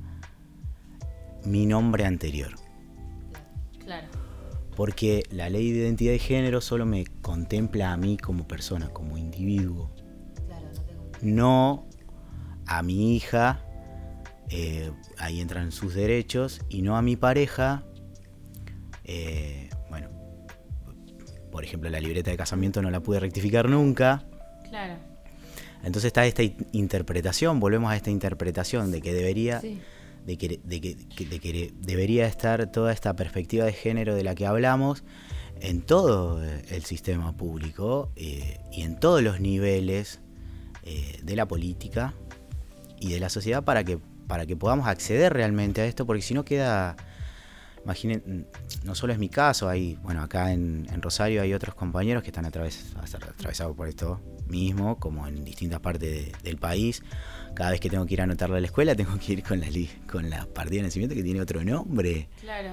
mi 1.45 1.65
nombre 1.65 2.05
anterior. 2.05 2.55
Porque 4.75 5.23
la 5.31 5.49
ley 5.49 5.71
de 5.71 5.79
identidad 5.79 6.11
de 6.11 6.19
género 6.19 6.59
solo 6.59 6.85
me 6.85 7.05
contempla 7.21 7.93
a 7.93 7.97
mí 7.97 8.17
como 8.17 8.45
persona, 8.47 8.89
como 8.89 9.17
individuo. 9.17 9.89
Claro, 10.47 10.67
no 10.73 10.81
tengo. 10.83 11.11
No 11.21 11.87
a 12.67 12.83
mi 12.83 13.15
hija, 13.15 13.63
eh, 14.49 14.91
ahí 15.17 15.39
entran 15.39 15.71
sus 15.71 15.93
derechos, 15.93 16.59
y 16.67 16.81
no 16.81 16.97
a 16.97 17.01
mi 17.01 17.15
pareja. 17.15 17.83
eh, 19.07 19.69
bueno, 19.89 20.09
por 21.51 21.63
ejemplo, 21.63 21.89
la 21.91 21.99
libreta 21.99 22.31
de 22.31 22.37
casamiento 22.37 22.81
no 22.81 22.89
la 22.89 22.99
pude 23.01 23.19
rectificar 23.19 23.69
nunca. 23.69 24.25
Claro. 24.67 24.95
Entonces 25.83 26.05
está 26.07 26.25
esta 26.25 26.41
in- 26.41 26.67
interpretación, 26.71 27.59
volvemos 27.59 27.91
a 27.91 27.95
esta 27.95 28.09
interpretación 28.09 28.91
de 28.91 29.01
que 29.01 29.13
debería, 29.13 29.61
Sí. 29.61 29.79
De 30.25 30.37
que, 30.37 30.59
de 30.63 30.81
que- 30.81 30.95
que- 31.07 31.25
de 31.25 31.39
que 31.39 31.73
debería 31.81 32.25
estar 32.27 32.71
toda 32.71 32.91
esta 32.91 33.15
perspectiva 33.15 33.65
de 33.65 33.73
género 33.73 34.15
de 34.15 34.23
la 34.23 34.33
que 34.35 34.45
hablamos 34.45 35.03
en 35.61 35.81
todo 35.81 36.43
el 36.43 36.83
sistema 36.83 37.35
público 37.37 38.11
eh, 38.15 38.59
y 38.71 38.81
en 38.81 38.99
todos 38.99 39.21
los 39.21 39.39
niveles 39.39 40.19
eh, 40.83 41.19
de 41.23 41.35
la 41.35 41.47
política 41.47 42.13
y 42.99 43.11
de 43.13 43.19
la 43.19 43.29
sociedad 43.29 43.63
para 43.63 43.83
que, 43.83 43.97
para 44.27 44.45
que 44.45 44.55
podamos 44.55 44.87
acceder 44.87 45.31
realmente 45.33 45.81
a 45.81 45.85
esto, 45.85 46.05
porque 46.05 46.21
si 46.21 46.33
no 46.33 46.43
queda, 46.43 46.95
imaginen, 47.85 48.47
no 48.83 48.95
solo 48.95 49.13
es 49.13 49.19
mi 49.19 49.29
caso, 49.29 49.69
hay, 49.69 49.95
bueno, 50.01 50.21
acá 50.21 50.51
en, 50.51 50.87
en 50.91 51.01
Rosario 51.01 51.41
hay 51.41 51.53
otros 51.53 51.75
compañeros 51.75 52.23
que 52.23 52.29
están 52.29 52.45
atraves- 52.45 52.93
atravesados 52.97 53.75
por 53.75 53.87
esto 53.87 54.19
mismo, 54.47 54.99
como 54.99 55.27
en 55.27 55.45
distintas 55.45 55.79
partes 55.79 56.09
de- 56.11 56.31
del 56.43 56.57
país. 56.57 57.03
Cada 57.53 57.71
vez 57.71 57.79
que 57.79 57.89
tengo 57.89 58.05
que 58.05 58.15
ir 58.15 58.21
a 58.21 58.25
anotarlo 58.25 58.55
a 58.55 58.59
la 58.59 58.65
escuela, 58.65 58.95
tengo 58.95 59.17
que 59.19 59.33
ir 59.33 59.43
con 59.43 59.59
la, 59.61 59.67
con 60.11 60.29
la 60.29 60.45
partida 60.47 60.77
de 60.81 60.87
nacimiento 60.87 61.15
que 61.15 61.23
tiene 61.23 61.39
otro 61.41 61.63
nombre. 61.63 62.27
Claro. 62.41 62.71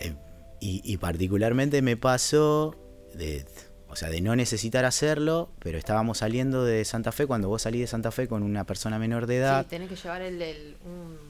Eh, 0.00 0.14
y, 0.60 0.82
y 0.84 0.96
particularmente 0.98 1.80
me 1.80 1.96
pasó 1.96 2.76
de, 3.14 3.46
o 3.88 3.96
sea, 3.96 4.08
de 4.10 4.20
no 4.20 4.34
necesitar 4.36 4.84
hacerlo, 4.84 5.52
pero 5.60 5.78
estábamos 5.78 6.18
saliendo 6.18 6.64
de 6.64 6.84
Santa 6.84 7.12
Fe 7.12 7.26
cuando 7.26 7.48
vos 7.48 7.62
salís 7.62 7.80
de 7.82 7.86
Santa 7.86 8.10
Fe 8.10 8.26
con 8.28 8.42
una 8.42 8.64
persona 8.64 8.98
menor 8.98 9.26
de 9.26 9.36
edad. 9.38 9.62
Sí, 9.62 9.68
tenés 9.70 9.88
que 9.88 9.96
llevar 9.96 10.20
el, 10.22 10.42
el- 10.42 10.76
un, 10.84 11.29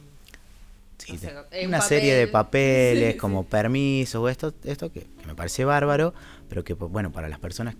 Una 1.66 1.80
serie 1.80 2.14
de 2.14 2.26
papel. 2.26 2.92
papeles 2.94 3.12
Sí, 3.14 3.18
como 3.18 3.42
sí. 3.42 3.48
permisos 3.50 4.20
o 4.22 4.28
esto, 4.28 4.54
esto 4.64 4.92
que, 4.92 5.00
que 5.00 5.26
me 5.26 5.34
parece 5.34 5.64
bárbaro, 5.64 6.14
pero 6.48 6.64
que 6.64 6.74
bueno, 6.74 7.10
para 7.12 7.28
las 7.28 7.38
personas 7.38 7.76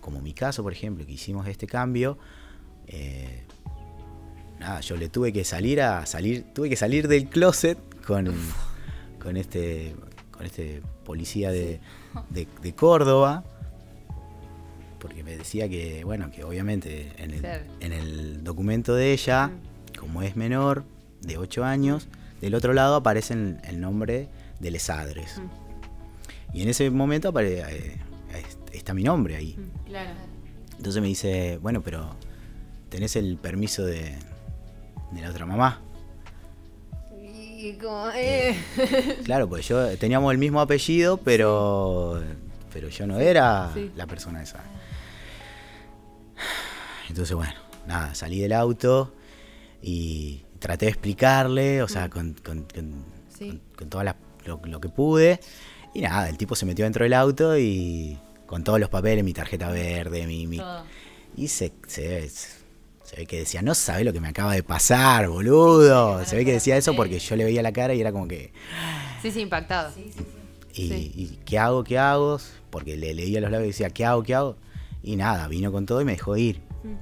como 0.00 0.20
mi 0.20 0.34
caso, 0.34 0.62
por 0.62 0.72
ejemplo, 0.72 1.06
que 1.06 1.12
hicimos 1.12 1.46
este 1.48 1.66
cambio, 1.66 2.18
eh, 2.86 3.44
nada, 4.60 4.80
yo 4.80 4.96
le 4.96 5.08
tuve 5.08 5.32
que 5.32 5.44
salir 5.44 5.80
a 5.80 6.04
salir, 6.06 6.44
tuve 6.54 6.68
que 6.68 6.76
salir 6.76 7.08
del 7.08 7.26
closet 7.28 7.78
con, 8.06 8.26
con 9.22 9.36
este 9.38 9.94
con 10.30 10.44
este 10.44 10.82
policía 11.04 11.50
de, 11.50 11.80
de- 12.30 12.48
de 12.60 12.74
Córdoba. 12.74 13.44
Porque 14.98 15.22
me 15.22 15.36
decía 15.36 15.68
que, 15.68 16.02
bueno, 16.04 16.30
que 16.30 16.44
obviamente 16.44 17.12
en 17.18 17.30
el, 17.32 17.44
en 17.80 17.92
el 17.92 18.42
documento 18.44 18.94
de 18.94 19.12
ella, 19.12 19.50
como 19.98 20.22
es 20.22 20.34
menor, 20.34 20.84
de 21.20 21.36
8 21.38 21.62
años, 21.64 22.08
del 22.44 22.54
otro 22.54 22.72
lado 22.72 22.94
aparece 22.96 23.34
el, 23.34 23.80
nombre 23.80 24.28
de 24.60 24.70
Lesadres. 24.70 25.40
Y 26.52 26.62
en 26.62 26.68
ese 26.68 26.88
momento 26.90 27.32
apare- 27.32 27.64
eh, 27.68 27.98
está 28.72 28.94
mi 28.94 29.02
nombre 29.02 29.36
ahí. 29.36 29.56
Claro. 29.86 30.10
Entonces 30.76 31.00
me 31.02 31.08
dice, 31.08 31.58
bueno, 31.62 31.80
pero 31.82 32.14
tenés 32.90 33.16
el 33.16 33.36
permiso 33.38 33.84
de, 33.84 34.14
de 35.12 35.20
la 35.20 35.30
otra 35.30 35.46
mamá. 35.46 35.80
Y 37.18 37.72
como, 37.74 38.10
eh. 38.14 38.54
Claro, 39.24 39.48
pues 39.48 39.66
yo 39.66 39.96
teníamos 39.96 40.30
el 40.32 40.38
mismo 40.38 40.60
apellido, 40.60 41.16
pero 41.16 42.22
pero 42.72 42.88
yo 42.88 43.06
no 43.06 43.18
era 43.20 43.70
Sí. 43.72 43.90
la 43.96 44.06
persona 44.06 44.42
esa. 44.42 44.60
Entonces, 47.08 47.34
bueno, 47.36 47.54
nada, 47.86 48.14
salí 48.14 48.40
del 48.40 48.52
auto 48.52 49.14
y 49.80 50.42
traté 50.64 50.86
de 50.86 50.92
explicarle, 50.92 51.82
o 51.82 51.88
sea, 51.88 52.08
con, 52.08 52.32
con, 52.42 52.62
con, 52.74 53.04
Sí. 53.38 53.60
con- 53.76 54.04
las- 54.04 54.16
lo, 54.46 54.60
lo 54.64 54.80
que 54.80 54.88
pude. 54.88 55.38
Y 55.92 56.00
nada, 56.00 56.28
el 56.30 56.38
tipo 56.38 56.56
se 56.56 56.64
metió 56.64 56.84
dentro 56.86 57.04
del 57.04 57.12
auto 57.12 57.58
y 57.58 58.18
con 58.46 58.64
todos 58.64 58.80
los 58.80 58.88
papeles, 58.88 59.22
mi 59.24 59.34
tarjeta 59.34 59.68
verde, 59.70 60.26
mi... 60.26 60.46
mi- 60.46 60.56
Todo. 60.56 60.84
y 61.36 61.48
se, 61.48 61.70
se, 61.86 62.28
se 62.30 63.16
ve 63.16 63.26
que 63.26 63.40
decía, 63.40 63.60
no 63.60 63.74
sabe 63.74 64.04
lo 64.04 64.12
que 64.14 64.20
me 64.20 64.28
acaba 64.28 64.54
de 64.54 64.62
pasar, 64.62 65.28
boludo. 65.28 66.24
Se 66.24 66.34
ve 66.36 66.46
que 66.46 66.52
decía 66.52 66.78
eso 66.78 66.96
porque 66.96 67.18
yo 67.18 67.36
le 67.36 67.44
veía 67.44 67.60
la 67.62 67.72
cara 67.72 67.92
y 67.94 68.00
era 68.00 68.10
como 68.10 68.26
que... 68.26 68.50
Sí, 69.20 69.30
sí, 69.30 69.40
impactado. 69.42 69.92
Sí, 69.94 70.10
sí, 70.16 70.20
sí. 70.72 70.82
Y, 70.82 70.88
Sí. 70.88 71.12
y 71.14 71.26
¿qué 71.44 71.58
hago? 71.58 71.84
¿Qué 71.84 71.98
hago? 71.98 72.38
Porque 72.70 72.96
le 72.96 73.12
leía 73.12 73.40
los 73.42 73.50
labios 73.50 73.66
y 73.68 73.72
decía, 73.72 73.90
¿qué 73.90 74.04
hago? 74.06 74.22
¿Qué 74.22 74.34
hago? 74.34 74.56
Y 75.02 75.16
nada, 75.16 75.46
vino 75.48 75.70
con 75.70 75.84
todo 75.84 76.00
y 76.00 76.04
me 76.06 76.12
dejó 76.12 76.36
ir. 76.38 76.60
Mm. 76.82 76.94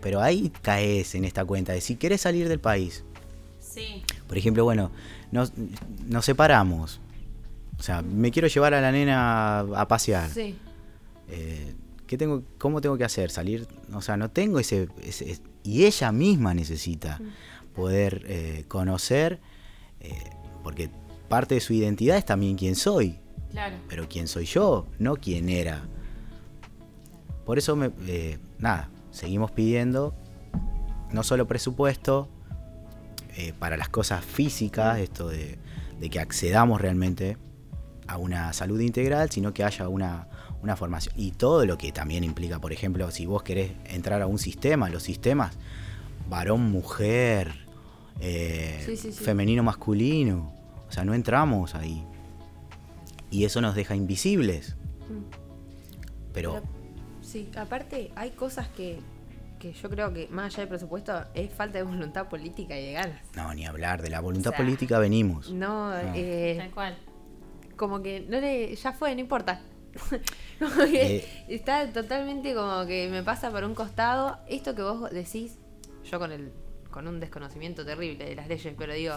Pero 0.00 0.20
ahí 0.22 0.52
caes 0.62 1.14
en 1.16 1.24
esta 1.24 1.44
cuenta 1.44 1.72
de 1.72 1.80
si 1.80 1.96
querés 1.96 2.20
salir 2.22 2.48
del 2.48 2.60
país. 2.60 3.04
Sí. 3.68 4.02
Por 4.26 4.38
ejemplo, 4.38 4.64
bueno, 4.64 4.90
nos, 5.30 5.52
nos 6.06 6.24
separamos. 6.24 7.00
O 7.78 7.82
sea, 7.82 8.02
me 8.02 8.30
quiero 8.30 8.48
llevar 8.48 8.74
a 8.74 8.80
la 8.80 8.90
nena 8.90 9.60
a 9.60 9.88
pasear. 9.88 10.28
Sí. 10.30 10.56
Eh, 11.28 11.74
¿qué 12.06 12.16
tengo, 12.18 12.42
¿Cómo 12.58 12.80
tengo 12.80 12.96
que 12.96 13.04
hacer? 13.04 13.30
Salir, 13.30 13.68
o 13.92 14.00
sea, 14.00 14.16
no 14.16 14.30
tengo 14.30 14.58
ese... 14.58 14.88
ese- 15.02 15.40
y 15.62 15.84
ella 15.84 16.10
misma 16.12 16.54
necesita 16.54 17.20
poder 17.74 18.24
eh, 18.26 18.64
conocer, 18.68 19.38
eh, 20.00 20.14
porque 20.64 20.88
parte 21.28 21.56
de 21.56 21.60
su 21.60 21.74
identidad 21.74 22.16
es 22.16 22.24
también 22.24 22.56
quién 22.56 22.74
soy 22.74 23.18
Claro. 23.50 23.76
pero 23.88 24.08
quién 24.08 24.28
soy 24.28 24.46
yo, 24.46 24.86
no 24.98 25.16
quién 25.16 25.48
era. 25.50 25.82
Por 27.44 27.58
eso, 27.58 27.76
me, 27.76 27.90
eh, 28.06 28.38
nada, 28.58 28.88
seguimos 29.10 29.50
pidiendo 29.50 30.14
no 31.12 31.22
solo 31.22 31.46
presupuesto 31.46 32.28
eh, 33.38 33.52
para 33.56 33.76
las 33.76 33.88
cosas 33.88 34.24
físicas, 34.24 34.98
esto 34.98 35.28
de, 35.28 35.58
de 36.00 36.10
que 36.10 36.18
accedamos 36.18 36.80
realmente 36.80 37.36
a 38.08 38.16
una 38.16 38.52
salud 38.52 38.80
integral, 38.80 39.30
sino 39.30 39.54
que 39.54 39.62
haya 39.62 39.88
una, 39.88 40.26
una 40.60 40.74
formación. 40.74 41.14
Y 41.16 41.30
todo 41.30 41.64
lo 41.64 41.78
que 41.78 41.92
también 41.92 42.24
implica, 42.24 42.58
por 42.58 42.72
ejemplo, 42.72 43.08
si 43.12 43.26
vos 43.26 43.44
querés 43.44 43.70
entrar 43.84 44.22
a 44.22 44.26
un 44.26 44.38
sistema, 44.38 44.88
los 44.90 45.04
sistemas, 45.04 45.56
varón, 46.28 46.62
mujer, 46.72 47.68
eh, 48.18 48.82
Sí, 48.84 48.96
sí, 48.96 49.12
sí. 49.12 49.24
femenino, 49.24 49.62
masculino, 49.62 50.52
o 50.88 50.90
sea, 50.92 51.04
no 51.04 51.14
entramos 51.14 51.76
ahí. 51.76 52.04
Y 53.30 53.44
eso 53.44 53.60
nos 53.60 53.76
deja 53.76 53.94
invisibles. 53.94 54.74
Pero, 56.32 56.54
Pero, 56.54 56.62
sí, 57.22 57.50
aparte 57.56 58.10
hay 58.16 58.30
cosas 58.30 58.66
que, 58.68 58.98
que 59.58 59.72
yo 59.72 59.90
creo 59.90 60.12
que 60.12 60.28
más 60.28 60.46
allá 60.46 60.58
del 60.60 60.68
presupuesto 60.68 61.12
es 61.34 61.52
falta 61.52 61.78
de 61.78 61.84
voluntad 61.84 62.28
política 62.28 62.78
y 62.78 62.86
de 62.86 62.92
ganas. 62.92 63.20
no, 63.36 63.52
ni 63.54 63.66
hablar, 63.66 64.02
de 64.02 64.10
la 64.10 64.20
voluntad 64.20 64.52
O 64.52 64.56
sea, 64.56 64.64
política 64.64 64.98
venimos. 64.98 65.50
No, 65.50 65.90
No. 65.90 66.12
eh, 66.14 66.54
Tal 66.58 66.70
cual. 66.70 66.96
como 67.76 68.02
que 68.02 68.20
no 68.28 68.40
le, 68.40 68.74
ya 68.74 68.92
fue, 68.92 69.14
no 69.14 69.20
importa. 69.20 69.60
como 70.58 70.84
que 70.90 71.16
Eh. 71.16 71.44
está 71.48 71.90
totalmente 71.92 72.54
como 72.54 72.86
que 72.86 73.08
me 73.10 73.22
pasa 73.22 73.50
por 73.50 73.64
un 73.64 73.74
costado. 73.74 74.38
Esto 74.48 74.74
que 74.74 74.82
vos 74.82 75.10
decís, 75.10 75.58
yo 76.10 76.18
con 76.18 76.32
el, 76.32 76.52
con 76.90 77.06
un 77.08 77.20
desconocimiento 77.20 77.84
terrible 77.84 78.24
de 78.26 78.34
las 78.36 78.48
leyes, 78.48 78.74
pero 78.78 78.92
digo, 78.94 79.14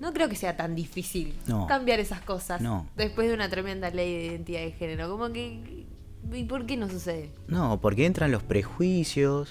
no 0.00 0.12
creo 0.12 0.28
que 0.28 0.36
sea 0.36 0.56
tan 0.56 0.74
difícil 0.74 1.34
No. 1.46 1.66
cambiar 1.66 2.00
esas 2.00 2.20
cosas 2.20 2.60
No. 2.60 2.88
después 2.96 3.28
de 3.28 3.34
una 3.34 3.48
tremenda 3.48 3.90
ley 3.90 4.12
de 4.16 4.24
identidad 4.26 4.60
de 4.60 4.72
género. 4.72 5.08
Como 5.10 5.32
que, 5.32 5.86
¿y 6.32 6.44
por 6.44 6.66
qué 6.66 6.76
no 6.76 6.88
sucede? 6.88 7.30
No, 7.48 7.80
porque 7.80 8.06
entran 8.06 8.30
los 8.32 8.42
prejuicios, 8.42 9.50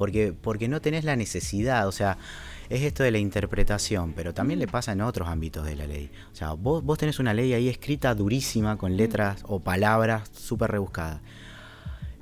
porque, 0.00 0.32
porque 0.32 0.66
no 0.66 0.80
tenés 0.80 1.04
la 1.04 1.14
necesidad, 1.14 1.86
o 1.86 1.92
sea, 1.92 2.16
es 2.70 2.80
esto 2.80 3.02
de 3.02 3.10
la 3.10 3.18
interpretación, 3.18 4.14
pero 4.14 4.32
también 4.32 4.58
le 4.58 4.66
pasa 4.66 4.92
en 4.92 5.02
otros 5.02 5.28
ámbitos 5.28 5.66
de 5.66 5.76
la 5.76 5.86
ley. 5.86 6.10
O 6.32 6.34
sea, 6.34 6.54
vos, 6.54 6.82
vos 6.82 6.96
tenés 6.96 7.18
una 7.18 7.34
ley 7.34 7.52
ahí 7.52 7.68
escrita 7.68 8.14
durísima, 8.14 8.78
con 8.78 8.96
letras 8.96 9.44
o 9.46 9.60
palabras 9.60 10.30
súper 10.32 10.70
rebuscadas. 10.70 11.20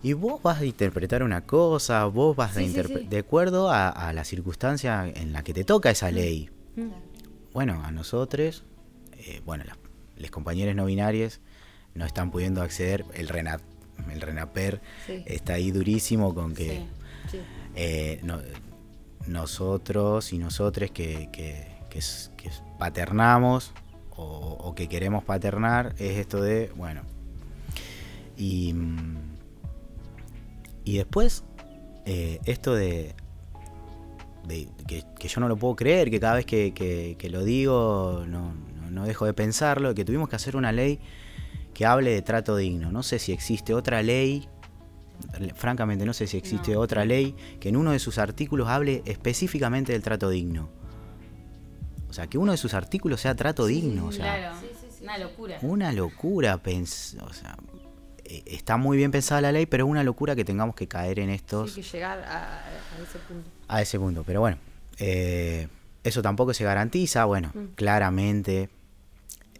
Y 0.03 0.13
vos 0.15 0.43
vas 0.43 0.61
a 0.61 0.65
interpretar 0.65 1.23
una 1.23 1.43
cosa, 1.43 2.05
vos 2.07 2.35
vas 2.35 2.51
a 2.51 2.55
Sí, 2.55 2.61
sí, 2.63 2.67
interpretar 2.67 3.03
sí. 3.05 3.09
de 3.11 3.19
acuerdo 3.19 3.71
a, 3.71 3.91
a 3.91 4.13
la 4.13 4.25
circunstancia 4.25 5.07
en 5.15 5.33
la 5.33 5.45
que 5.45 5.55
te 5.55 5.63
toca 5.63 5.89
esa 5.89 6.11
ley. 6.11 6.51
Bueno, 7.53 7.81
a 7.85 7.93
nosotros, 7.93 8.65
eh, 9.19 9.41
bueno, 9.47 9.63
las, 9.65 9.79
los 10.17 10.33
compañeros 10.33 10.75
no 10.75 10.85
binarios 10.87 11.39
no 11.95 12.05
están 12.05 12.33
pudiendo 12.33 12.61
acceder, 12.61 13.05
el, 13.15 13.29
Renat, 13.29 13.63
el 14.11 14.21
Renaper 14.21 14.81
está 15.27 15.53
ahí 15.55 15.71
durísimo 15.71 16.35
con 16.35 16.55
que 16.57 16.89
Sí. 17.31 17.39
Sí. 17.39 17.39
Eh, 17.75 18.21
no- 18.23 18.41
nosotros 19.27 20.33
y 20.33 20.39
nosotres 20.39 20.91
que, 20.91 21.29
que- 21.33 21.77
paternamos 22.79 23.73
o, 24.17 24.73
que 24.77 24.89
queremos 24.89 25.25
paternar 25.25 25.95
es 25.99 26.17
esto 26.19 26.41
de, 26.41 26.71
bueno, 26.77 27.03
y, 28.37 28.73
mm, 28.73 29.17
y 30.85 30.97
después 30.99 31.45
eh, 32.07 32.39
esto 32.45 32.75
de, 32.75 33.15
que, 34.87 35.29
yo 35.29 35.41
no 35.41 35.49
lo 35.49 35.57
puedo 35.57 35.75
creer, 35.77 36.11
que 36.11 36.21
cada 36.21 36.35
vez 36.35 36.47
que 36.47 37.29
lo 37.31 37.43
digo 37.45 38.25
no, 38.27 38.53
no- 38.81 38.91
no 38.91 39.05
dejo 39.05 39.27
de 39.27 39.35
pensarlo, 39.35 39.95
que 39.95 40.05
tuvimos 40.05 40.29
que 40.29 40.37
hacer 40.37 40.57
una 40.57 40.73
ley 40.73 41.01
que 41.75 41.87
hable 41.87 42.11
de 42.13 42.23
trato 42.23 42.57
digno. 42.57 42.91
No 42.91 43.03
sé 43.03 43.19
si 43.19 43.33
existe 43.33 43.75
otra 43.75 44.03
ley, 44.03 44.49
francamente 45.55 46.05
no 46.05 46.13
sé 46.13 46.27
si 46.27 46.37
existe 46.37 46.73
No. 46.73 46.81
otra 46.81 47.05
ley 47.05 47.35
que 47.61 47.69
en 47.69 47.77
uno 47.77 47.93
de 47.93 47.99
sus 47.99 48.19
artículos 48.19 48.69
hable 48.69 49.03
específicamente 49.05 49.93
del 49.93 50.03
trato 50.03 50.31
digno. 50.31 50.69
O 52.09 52.13
sea, 52.13 52.27
que 52.27 52.39
uno 52.39 52.53
de 52.53 52.59
sus 52.59 52.73
artículos 52.75 53.21
sea 53.21 53.35
trato 53.35 53.67
digno. 53.67 54.07
o 54.07 54.13
sea, 54.13 54.37
claro. 54.39 54.57
Una 55.01 55.19
locura. 55.19 55.59
una 55.63 55.93
locura, 55.93 56.57
o 56.57 57.33
sea, 57.33 57.57
eh, 58.25 58.43
está 58.47 58.77
muy 58.77 58.97
bien 58.97 59.11
pensada 59.13 59.41
la 59.41 59.53
ley, 59.53 59.65
pero 59.67 59.85
es 59.85 59.91
una 59.91 60.03
locura 60.03 60.35
que 60.35 60.45
tengamos 60.45 60.75
que 60.75 60.89
caer 60.89 61.19
en 61.21 61.31
estos 61.31 61.73
Sí, 61.73 61.83
que 61.83 61.89
llegar 61.89 62.19
a, 62.25 62.59
a 62.65 63.03
ese 63.03 63.19
punto. 63.29 63.49
a 63.69 63.81
ese 63.83 63.99
punto. 63.99 64.25
Pero 64.25 64.41
bueno, 64.41 64.57
eh, 64.99 65.69
eso 66.03 66.21
tampoco 66.21 66.53
se 66.53 66.65
garantiza. 66.65 67.25
Bueno, 67.27 67.53
Mm. 67.55 67.75
claramente 67.77 68.71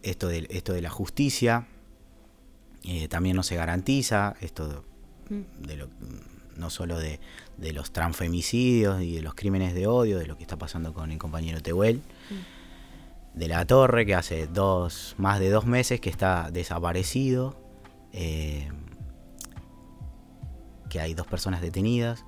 esto 0.03 0.27
de, 0.29 0.47
esto 0.51 0.73
de 0.73 0.83
la 0.83 0.91
justicia 0.91 1.67
eh, 2.85 3.07
también 3.09 3.37
no 3.37 3.43
se 3.43 3.55
garantiza. 3.57 4.35
Esto. 4.41 4.85
De 5.29 5.77
lo, 5.77 5.89
no 6.57 6.71
solo 6.71 6.99
de, 6.99 7.21
de 7.57 7.73
los 7.73 7.93
transfemicidios 7.93 9.03
y 9.03 9.15
de 9.15 9.23
los 9.23 9.35
crímenes 9.35 9.75
de 9.75 9.87
odio, 9.87 10.19
de 10.19 10.27
lo 10.27 10.37
que 10.37 10.43
está 10.43 10.57
pasando 10.57 10.93
con 10.93 11.11
el 11.11 11.19
compañero 11.19 11.63
Tehuel, 11.63 12.03
de 13.35 13.49
la 13.49 13.65
torre, 13.67 14.05
que 14.05 14.15
hace 14.15 14.47
dos, 14.47 15.15
más 15.19 15.39
de 15.41 15.51
dos 15.51 15.67
meses 15.67 16.01
que 16.01 16.11
está 16.11 16.51
desaparecido, 16.51 17.57
eh, 18.13 18.69
que 20.89 21.01
hay 21.01 21.15
dos 21.15 21.27
personas 21.27 21.61
detenidas, 21.61 22.25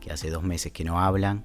que 0.00 0.12
hace 0.12 0.30
dos 0.30 0.42
meses 0.42 0.72
que 0.72 0.84
no 0.84 1.00
hablan, 1.00 1.44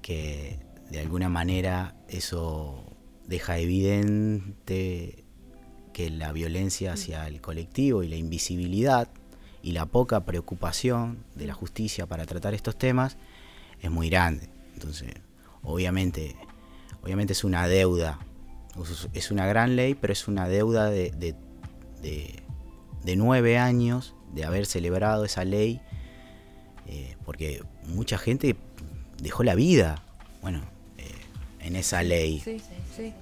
que 0.00 0.58
de 0.90 1.00
alguna 1.00 1.28
manera 1.28 1.94
eso 2.08 2.84
deja 3.26 3.58
evidente 3.58 5.24
que 5.92 6.10
la 6.10 6.32
violencia 6.32 6.94
hacia 6.94 7.26
el 7.28 7.40
colectivo 7.40 8.02
y 8.02 8.08
la 8.08 8.16
invisibilidad 8.16 9.08
y 9.62 9.72
la 9.72 9.86
poca 9.86 10.24
preocupación 10.24 11.18
de 11.34 11.46
la 11.46 11.54
justicia 11.54 12.06
para 12.06 12.26
tratar 12.26 12.54
estos 12.54 12.76
temas 12.76 13.16
es 13.80 13.90
muy 13.90 14.08
grande. 14.10 14.48
Entonces, 14.74 15.12
obviamente, 15.62 16.34
obviamente 17.02 17.32
es 17.32 17.44
una 17.44 17.66
deuda, 17.68 18.18
es- 19.12 19.30
una 19.30 19.46
gran 19.46 19.76
ley, 19.76 19.94
pero 19.94 20.12
es 20.12 20.26
una 20.28 20.48
deuda 20.48 20.90
de, 20.90 21.10
de, 21.12 21.34
de- 22.02 22.42
de 23.04 23.16
nueve 23.16 23.58
años 23.58 24.14
de 24.34 24.44
haber 24.44 24.66
celebrado 24.66 25.24
esa 25.24 25.44
ley, 25.44 25.80
eh, 26.86 27.16
porque 27.24 27.62
mucha 27.86 28.18
gente 28.18 28.56
dejó 29.20 29.42
la 29.44 29.54
vida, 29.54 30.02
bueno, 30.40 30.60
eh, 30.98 31.10
en 31.60 31.76
esa 31.76 32.02
ley. 32.02 32.40
Sí, 32.40 32.58
sí, 32.58 32.74
sí. 32.96 33.12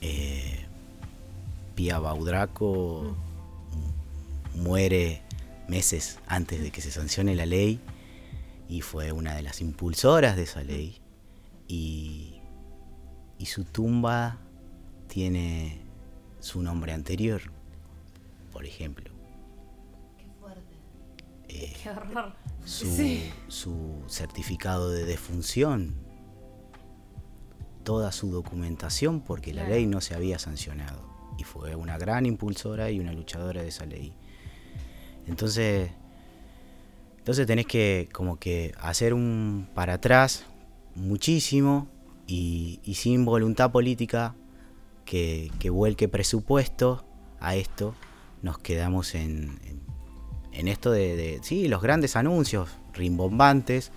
Eh, 0.00 0.64
Pía 1.74 1.98
Baudraco 1.98 3.14
muere 4.54 5.22
meses 5.68 6.18
antes 6.26 6.60
de 6.60 6.70
que 6.70 6.80
se 6.80 6.90
sancione 6.90 7.34
la 7.34 7.46
ley 7.46 7.80
y 8.68 8.80
fue 8.82 9.12
una 9.12 9.34
de 9.34 9.42
las 9.42 9.60
impulsoras 9.60 10.36
de 10.36 10.42
esa 10.42 10.62
ley 10.62 10.98
y, 11.68 12.40
y 13.38 13.46
su 13.46 13.64
tumba 13.64 14.38
tiene 15.08 15.80
su 16.40 16.62
nombre 16.62 16.92
anterior, 16.92 17.42
por 18.52 18.64
ejemplo. 18.64 19.10
Qué 20.18 20.26
fuerte. 20.40 20.74
Eh, 21.48 21.72
Qué 21.82 21.90
horror. 21.90 22.34
su, 22.64 22.86
Sí. 22.86 23.30
su 23.48 24.02
certificado 24.08 24.90
de 24.90 25.04
defunción, 25.04 25.94
toda 27.84 28.12
su 28.12 28.30
documentación, 28.30 29.20
porque 29.20 29.52
la 29.54 29.68
ley 29.68 29.86
no 29.86 30.00
se 30.00 30.14
había 30.14 30.38
sancionado. 30.38 31.08
Y 31.38 31.44
fue 31.44 31.74
una 31.74 31.96
gran 31.98 32.26
impulsora 32.26 32.90
y 32.90 33.00
una 33.00 33.12
luchadora 33.12 33.62
de 33.62 33.68
esa 33.68 33.86
ley. 33.86 34.12
Entonces, 35.26 35.90
entonces 37.18 37.46
tenés 37.46 37.66
que 37.66 38.08
como 38.12 38.38
que 38.38 38.72
hacer 38.80 39.14
un 39.14 39.68
para 39.74 39.94
atrás 39.94 40.44
muchísimo 40.94 41.88
y, 42.26 42.80
y 42.84 42.94
sin 42.94 43.24
voluntad 43.24 43.70
política 43.70 44.34
que, 45.04 45.50
que 45.58 45.70
vuelque 45.70 46.08
presupuesto 46.08 47.04
a 47.40 47.56
esto, 47.56 47.94
nos 48.42 48.58
quedamos 48.58 49.14
en, 49.14 49.58
en- 49.66 49.80
en 50.52 50.66
esto 50.68 50.90
de, 50.90 51.14
de- 51.16 51.40
sí, 51.42 51.68
los 51.68 51.80
grandes 51.82 52.16
anuncios 52.16 52.68
rimbombantes, 52.92 53.92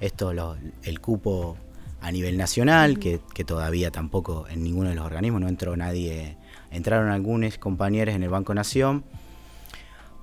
esto 0.00 0.32
lo- 0.34 0.56
el 0.82 1.00
cupo 1.00 1.56
a 2.02 2.10
nivel 2.12 2.36
nacional, 2.36 2.98
que, 2.98 3.20
que 3.34 3.44
todavía 3.44 3.90
tampoco 3.90 4.46
en 4.48 4.62
ninguno 4.62 4.90
de 4.90 4.94
los 4.96 5.06
organismos 5.06 5.40
no 5.40 5.48
entró 5.48 5.76
nadie, 5.76 6.36
entraron 6.70 7.10
algunos 7.10 7.56
compañeros 7.56 8.14
en 8.14 8.22
el 8.22 8.28
Banco 8.28 8.52
Nación, 8.54 9.04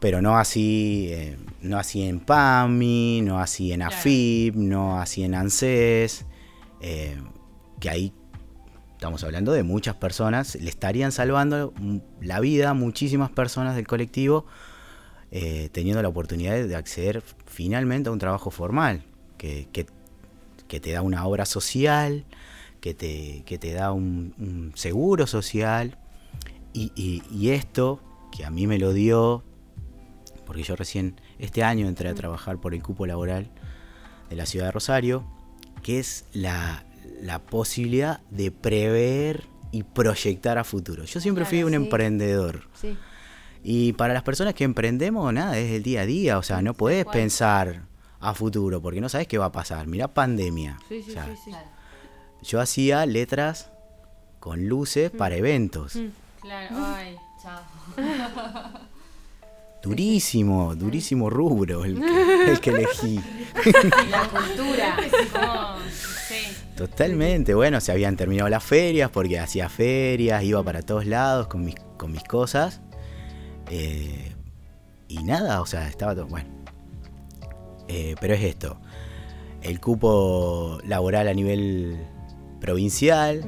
pero 0.01 0.21
no 0.21 0.37
así, 0.37 1.07
eh, 1.11 1.37
no 1.61 1.77
así 1.77 2.01
en 2.01 2.19
PAMI, 2.19 3.21
no 3.23 3.39
así 3.39 3.71
en. 3.71 3.83
AFIP, 3.83 4.55
no 4.55 4.99
así 4.99 5.23
en 5.23 5.35
ANSES, 5.35 6.25
eh, 6.81 7.17
que 7.79 7.89
ahí 7.89 8.13
estamos 8.93 9.23
hablando 9.23 9.51
de 9.53 9.61
muchas 9.63 9.95
personas, 9.95 10.55
le 10.55 10.69
estarían 10.69 11.11
salvando 11.11 11.71
la 12.19 12.39
vida 12.39 12.71
a 12.71 12.73
muchísimas 12.73 13.29
personas 13.29 13.75
del 13.75 13.85
colectivo, 13.87 14.45
eh, 15.31 15.69
teniendo 15.71 16.01
la 16.01 16.09
oportunidad 16.09 16.55
de 16.67 16.75
acceder 16.75 17.23
finalmente 17.45 18.09
a 18.09 18.11
un 18.11 18.19
trabajo 18.19 18.49
formal, 18.51 19.03
que, 19.37 19.67
que- 19.71 19.85
que 20.67 20.79
te 20.79 20.91
da 20.93 21.01
una 21.03 21.25
obra 21.27 21.45
social, 21.45 22.25
que 22.79 22.93
te, 22.95 23.43
que 23.45 23.57
te 23.59 23.71
da 23.73 23.91
un, 23.91 24.33
un 24.39 24.71
seguro 24.75 25.27
social, 25.27 25.95
y, 26.73 26.91
y- 26.95 27.21
y 27.31 27.49
esto, 27.51 28.01
que 28.35 28.45
a 28.45 28.49
mí 28.49 28.65
me 28.67 28.79
lo 28.79 28.93
dio, 28.93 29.43
porque 30.51 30.63
yo 30.63 30.75
recién 30.75 31.15
este 31.39 31.63
año 31.63 31.87
entré 31.87 32.09
a 32.09 32.13
trabajar 32.13 32.57
por 32.57 32.73
el 32.73 32.83
cupo 32.83 33.05
laboral 33.05 33.49
de 34.29 34.35
la 34.35 34.45
ciudad 34.45 34.65
de 34.65 34.71
Rosario, 34.73 35.23
que 35.81 35.97
es 35.97 36.25
la, 36.33 36.83
la 37.21 37.39
posibilidad 37.39 38.19
de 38.31 38.51
prever 38.51 39.45
y 39.71 39.83
proyectar 39.83 40.57
a 40.57 40.65
futuro. 40.65 41.05
Yo 41.05 41.21
siempre 41.21 41.45
fui 41.45 41.63
un 41.63 41.69
sí. 41.69 41.75
emprendedor. 41.75 42.67
Sí. 42.73 42.97
Y 43.63 43.93
para 43.93 44.13
las 44.13 44.23
personas 44.23 44.53
que 44.53 44.65
emprendemos, 44.65 45.33
nada, 45.33 45.57
es 45.57 45.71
el 45.71 45.83
día 45.83 46.01
a 46.01 46.05
día. 46.05 46.37
O 46.37 46.43
sea, 46.43 46.61
no 46.61 46.73
podés 46.73 47.05
cual. 47.05 47.13
pensar 47.13 47.83
a 48.19 48.33
futuro 48.33 48.81
porque 48.81 48.99
no 48.99 49.07
sabes 49.07 49.27
qué 49.27 49.37
va 49.37 49.45
a 49.45 49.51
pasar. 49.53 49.87
Mirá 49.87 50.09
pandemia. 50.09 50.77
Sí, 50.89 51.01
sí, 51.01 51.11
O 51.11 51.13
sea, 51.13 51.27
sí, 51.27 51.35
sí. 51.45 51.51
Claro. 51.51 51.69
Yo 52.41 52.59
hacía 52.59 53.05
letras 53.05 53.71
con 54.41 54.67
luces 54.67 55.11
para 55.11 55.33
eventos. 55.37 55.95
Mm. 55.95 56.07
Claro, 56.41 56.75
ay. 56.77 57.15
Chao. 57.41 58.81
Durísimo, 59.81 60.75
durísimo 60.75 61.29
rubro 61.29 61.83
el 61.83 61.99
que, 61.99 62.43
el 62.51 62.59
que 62.59 62.69
elegí. 62.69 63.19
La 64.09 64.27
cultura. 64.29 64.95
Totalmente, 66.75 67.53
bueno, 67.53 67.79
se 67.81 67.91
habían 67.91 68.15
terminado 68.15 68.49
las 68.49 68.63
ferias 68.63 69.09
porque 69.09 69.39
hacía 69.39 69.69
ferias, 69.69 70.43
iba 70.43 70.63
para 70.63 70.81
todos 70.81 71.05
lados 71.05 71.47
con 71.47 71.63
mis, 71.65 71.75
con 71.97 72.11
mis 72.11 72.23
cosas. 72.23 72.81
eh, 73.69 74.33
y 75.07 75.23
nada, 75.23 75.61
o 75.61 75.65
sea, 75.65 75.87
estaba 75.87 76.15
todo. 76.15 76.27
Bueno. 76.27 76.49
Eh, 77.87 78.15
pero 78.21 78.33
es 78.33 78.41
esto: 78.43 78.79
el 79.61 79.79
cupo 79.81 80.79
laboral 80.85 81.27
a 81.27 81.33
nivel 81.33 81.97
provincial, 82.61 83.43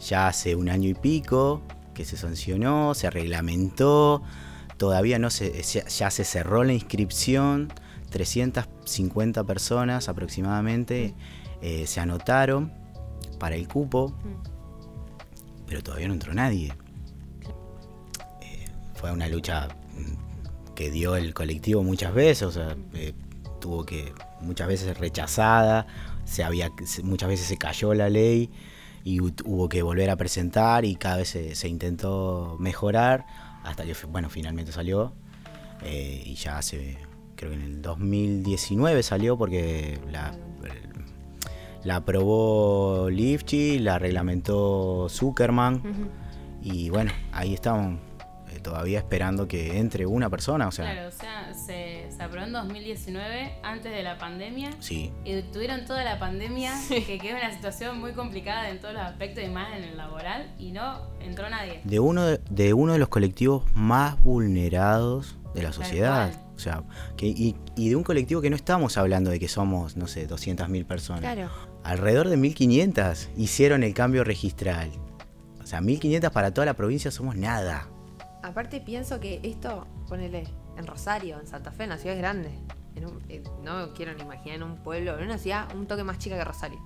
ya 0.00 0.26
hace 0.28 0.56
un 0.56 0.68
año 0.68 0.88
y 0.88 0.94
pico 0.94 1.62
que 1.94 2.04
se 2.04 2.16
sancionó, 2.16 2.94
se 2.94 3.08
reglamentó, 3.10 4.22
todavía 4.76 5.18
no 5.18 5.30
se, 5.30 5.62
ya, 5.62 5.86
ya 5.86 6.10
se 6.10 6.24
cerró 6.24 6.64
la 6.64 6.72
inscripción, 6.72 7.72
350 8.10 9.44
personas 9.44 10.08
aproximadamente 10.08 11.14
eh, 11.62 11.86
se 11.86 12.00
anotaron 12.00 12.72
para 13.38 13.54
el 13.56 13.66
cupo, 13.68 14.14
pero 15.66 15.82
todavía 15.82 16.08
no 16.08 16.14
entró 16.14 16.32
nadie. 16.34 16.72
Eh, 18.40 18.64
fue 18.94 19.12
una 19.12 19.28
lucha 19.28 19.68
mm, 19.96 20.74
que 20.74 20.90
dio 20.90 21.16
el 21.16 21.34
colectivo 21.34 21.82
muchas 21.82 22.14
veces, 22.14 22.42
o 22.44 22.52
sea, 22.52 22.76
eh, 22.94 23.12
tuvo 23.60 23.84
que 23.84 24.12
muchas 24.40 24.68
veces 24.68 24.96
rechazada, 24.98 25.86
se 26.24 26.44
había, 26.44 26.70
muchas 27.02 27.28
veces 27.28 27.46
se 27.46 27.56
cayó 27.56 27.94
la 27.94 28.08
ley 28.08 28.50
y 29.04 29.18
hu- 29.20 29.42
hubo 29.44 29.68
que 29.68 29.82
volver 29.82 30.10
a 30.10 30.16
presentar 30.16 30.84
y 30.84 30.96
cada 30.96 31.16
vez 31.18 31.28
se, 31.28 31.54
se 31.54 31.68
intentó 31.68 32.56
mejorar 32.60 33.26
hasta 33.64 33.84
que, 33.84 33.94
bueno, 34.08 34.30
finalmente 34.30 34.70
salió 34.70 35.12
eh, 35.82 36.22
y 36.24 36.34
ya 36.34 36.58
hace, 36.58 36.98
creo 37.34 37.50
que 37.50 37.56
en 37.56 37.62
el 37.62 37.82
2019 37.82 39.02
salió 39.02 39.36
porque 39.36 39.98
la, 40.10 40.36
la 41.82 41.96
aprobó 41.96 43.08
Lifchi, 43.10 43.78
la 43.78 43.98
reglamentó 43.98 45.08
Zuckerman 45.08 45.82
y 46.62 46.90
bueno, 46.90 47.10
ahí 47.32 47.54
estamos 47.54 47.98
todavía 48.64 48.98
esperando 48.98 49.46
que 49.46 49.78
entre 49.78 50.06
una 50.06 50.28
persona, 50.28 50.66
o 50.66 50.72
sea, 50.72 50.90
Claro, 50.90 51.08
o 51.08 51.12
sea, 51.12 51.54
se, 51.54 52.10
se 52.10 52.20
aprobó 52.20 52.46
en 52.46 52.52
2019, 52.52 53.52
antes 53.62 53.92
de 53.92 54.02
la 54.02 54.18
pandemia. 54.18 54.72
Sí. 54.80 55.12
Y 55.24 55.40
tuvieron 55.42 55.84
toda 55.84 56.02
la 56.02 56.18
pandemia, 56.18 56.74
que 56.88 57.18
quedó 57.18 57.36
una 57.36 57.52
situación 57.54 58.00
muy 58.00 58.12
complicada 58.12 58.70
en 58.70 58.80
todos 58.80 58.94
los 58.94 59.04
aspectos 59.04 59.44
y 59.44 59.48
más 59.48 59.76
en 59.76 59.84
el 59.84 59.96
laboral, 59.96 60.52
y 60.58 60.72
no 60.72 61.10
entró 61.20 61.48
nadie. 61.48 61.80
De 61.84 62.00
uno 62.00 62.24
de, 62.24 62.40
de 62.50 62.74
uno 62.74 62.94
de 62.94 62.98
los 62.98 63.08
colectivos 63.08 63.64
más 63.74 64.20
vulnerados 64.24 65.36
de 65.54 65.62
la 65.62 65.72
sociedad. 65.72 66.32
O 66.56 66.58
sea, 66.58 66.82
que, 67.16 67.26
y, 67.26 67.56
y 67.76 67.88
de 67.88 67.96
un 67.96 68.02
colectivo 68.02 68.40
que 68.40 68.50
no 68.50 68.56
estamos 68.56 68.96
hablando 68.96 69.30
de 69.30 69.38
que 69.38 69.48
somos, 69.48 69.96
no 69.96 70.06
sé, 70.06 70.28
200.000 70.28 70.84
personas. 70.86 71.20
Claro. 71.20 71.50
Alrededor 71.82 72.28
de 72.28 72.38
1.500 72.38 73.28
hicieron 73.36 73.82
el 73.82 73.94
cambio 73.94 74.24
registral. 74.24 74.90
O 75.62 75.66
sea, 75.66 75.80
1.500 75.80 76.30
para 76.30 76.52
toda 76.52 76.66
la 76.66 76.74
provincia 76.74 77.10
somos 77.10 77.36
nada. 77.36 77.88
Aparte 78.44 78.80
pienso 78.80 79.20
que 79.20 79.40
esto, 79.42 79.86
ponele, 80.06 80.44
en 80.76 80.86
Rosario, 80.86 81.40
en 81.40 81.46
Santa 81.46 81.72
Fe, 81.72 81.84
en 81.84 81.88
las 81.90 82.00
ciudades 82.02 82.20
grandes. 82.20 82.52
En 82.94 83.06
un- 83.06 83.22
en- 83.30 83.42
no 83.62 83.94
quiero 83.94 84.12
ni 84.14 84.20
imaginar 84.22 84.56
en 84.56 84.62
un 84.64 84.76
pueblo, 84.82 85.18
en 85.18 85.24
una 85.24 85.38
ciudad 85.38 85.74
un 85.74 85.86
toque 85.86 86.04
más 86.04 86.18
chica 86.18 86.36
que 86.36 86.44
Rosario. 86.44 86.78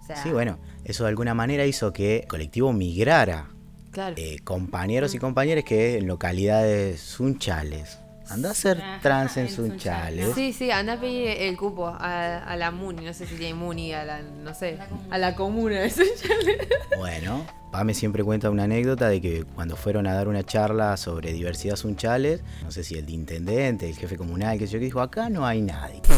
O 0.00 0.04
sea, 0.06 0.16
Sí, 0.16 0.30
bueno, 0.32 0.58
eso 0.84 1.04
de 1.04 1.10
alguna 1.10 1.34
manera 1.34 1.66
hizo 1.66 1.92
que 1.92 2.20
el 2.20 2.26
colectivo 2.26 2.72
migrara. 2.72 3.48
Claro. 3.90 4.14
Eh, 4.16 4.38
compañeros 4.42 5.14
y 5.14 5.18
compañeras 5.18 5.64
que 5.64 5.98
en 5.98 6.06
localidades 6.06 7.00
sunchales. 7.00 7.98
Anda 8.28 8.50
a 8.50 8.54
ser 8.54 8.80
Ajá, 8.80 8.98
trans 9.02 9.36
en 9.36 9.46
en 9.46 9.52
Sunchales. 9.52 10.24
sunchales. 10.26 10.34
Sí, 10.34 10.52
sí, 10.52 10.70
anda 10.70 10.94
a 10.94 11.00
pedir 11.00 11.28
el 11.28 11.56
cupo 11.56 11.86
a, 11.88 12.38
a 12.38 12.56
la 12.56 12.70
MUNI, 12.70 13.04
no 13.04 13.12
sé 13.12 13.26
si 13.26 13.34
tiene 13.36 13.54
MUNI, 13.54 13.92
a 13.94 14.04
la, 14.04 14.22
no 14.22 14.54
sé, 14.54 14.78
a 15.10 15.18
la 15.18 15.34
comuna 15.34 15.80
de 15.80 15.90
Sunchales. 15.90 16.68
Bueno, 16.96 17.44
Pame 17.72 17.94
siempre 17.94 18.22
cuenta 18.22 18.50
una 18.50 18.64
anécdota 18.64 19.08
de 19.08 19.20
que 19.20 19.44
cuando 19.44 19.76
fueron 19.76 20.06
a 20.06 20.14
dar 20.14 20.28
una 20.28 20.44
charla 20.44 20.96
sobre 20.96 21.32
diversidad 21.32 21.76
sunchales, 21.76 22.42
no 22.62 22.70
sé 22.70 22.84
si 22.84 22.94
el 22.96 23.06
de 23.06 23.12
intendente, 23.12 23.88
el 23.88 23.96
jefe 23.96 24.16
comunal, 24.16 24.58
que 24.58 24.66
yo 24.66 24.78
que 24.78 24.84
dijo, 24.84 25.00
acá 25.00 25.28
no 25.28 25.46
hay 25.46 25.62
nadie. 25.62 26.00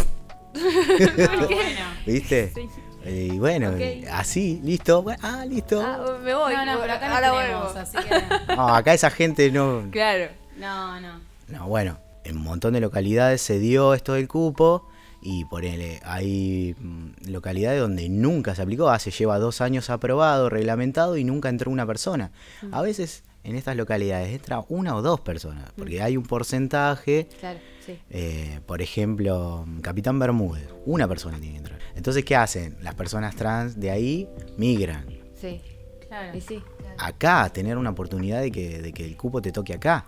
Bueno, 0.55 1.87
¿Viste? 2.07 2.53
Sí. 2.55 2.69
Eh, 3.05 3.29
y 3.33 3.39
bueno, 3.39 3.73
así, 4.13 4.61
listo. 4.63 5.03
Bueno, 5.03 5.19
ah, 5.23 5.45
listo. 5.45 5.83
Ah, 5.83 6.17
me 6.23 6.35
voy, 6.35 6.55
no, 6.55 6.65
no, 6.65 6.81
pero 6.81 6.93
acá 6.93 7.15
ahora 7.15 7.29
no 7.29 7.39
tenemos, 7.41 7.73
vuelvo. 7.75 7.81
así 7.81 7.99
que... 7.99 8.55
No, 8.57 8.69
acá 8.75 8.95
esa 8.95 9.11
gente 9.11 9.51
no. 9.51 9.89
Claro. 9.91 10.31
No, 10.57 11.01
no. 11.01 11.21
No, 11.55 11.69
bueno, 11.69 11.99
en 12.25 12.37
un 12.37 12.43
montón 12.43 12.75
de 12.75 12.81
localidades 12.81 13.41
se 13.41 13.59
dio 13.59 13.95
esto 13.95 14.15
del 14.15 14.29
cupo 14.29 14.89
y 15.23 15.45
por 15.47 15.65
hay 16.05 16.75
mm, 16.79 17.31
localidades 17.31 17.81
donde 17.81 18.09
nunca 18.09 18.55
se 18.55 18.63
aplicó, 18.63 18.91
hace 18.91 19.11
lleva 19.11 19.39
dos 19.39 19.61
años 19.61 19.89
aprobado, 19.89 20.51
reglamentado 20.51 21.17
y 21.17 21.25
nunca 21.25 21.49
entró 21.49 21.71
una 21.71 21.87
persona. 21.87 22.31
A 22.73 22.83
veces 22.83 23.25
en 23.43 23.57
estas 23.57 23.77
localidades 23.77 24.35
entra 24.35 24.65
una 24.69 24.97
o 24.97 25.03
dos 25.03 25.21
personas, 25.21 25.71
porque 25.77 26.03
hay 26.03 26.17
un 26.17 26.25
porcentaje, 26.25 27.29
Claro, 27.41 27.59
sí. 27.85 27.99
eh, 28.11 28.61
por 28.67 28.83
ejemplo, 28.83 29.65
Capitán 29.81 30.19
Bermúdez, 30.19 30.69
una 30.87 31.07
persona 31.07 31.39
tiene 31.39 31.53
que 31.53 31.59
entrar. 31.59 31.79
Entonces, 31.95 32.25
¿qué 32.25 32.37
hacen? 32.37 32.77
Las 32.83 32.95
personas 32.95 33.37
trans 33.37 33.79
de 33.79 33.91
ahí 33.91 34.29
migran. 34.57 35.07
Sí. 35.41 35.61
Claro. 36.09 36.37
Y 36.37 36.41
sí. 36.41 36.63
acá, 36.99 37.49
tener 37.51 37.77
una 37.79 37.91
oportunidad 37.91 38.41
de 38.41 38.51
que, 38.51 38.81
de 38.83 38.93
que 38.93 39.05
el 39.05 39.17
cupo 39.17 39.41
te 39.43 39.53
toque 39.53 39.75
acá. 39.75 40.07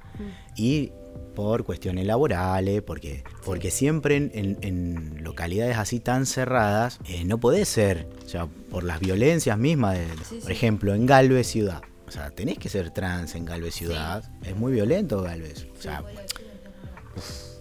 Y 0.57 0.93
por 1.35 1.65
cuestiones 1.65 2.07
laborales, 2.07 2.83
porque, 2.83 3.25
porque 3.45 3.71
siempre 3.71 4.17
en, 4.17 4.31
en- 4.35 4.59
en 4.63 5.25
localidades 5.25 5.77
así 5.77 6.01
tan 6.01 6.27
cerradas 6.27 6.99
eh, 7.07 7.25
no 7.25 7.39
podés 7.39 7.69
ser, 7.69 8.07
o 8.25 8.29
sea, 8.29 8.47
por 8.71 8.85
las 8.85 9.01
violencias 9.01 9.59
mismas, 9.59 9.99
de- 9.99 10.07
Sí, 10.29 10.37
por 10.37 10.47
sí. 10.47 10.53
ejemplo, 10.53 10.95
en 10.95 11.07
Galvez 11.07 11.47
Ciudad. 11.47 11.83
O 12.09 12.11
sea, 12.11 12.31
tenés 12.31 12.59
que 12.59 12.69
ser 12.69 12.91
trans 12.91 13.35
en 13.35 13.45
Galvez 13.45 13.75
Ciudad. 13.75 14.23
Es 14.45 14.55
muy 14.55 14.73
violento 14.73 15.23
Galvez. 15.23 15.67
O 15.77 15.83
sea, 15.83 16.03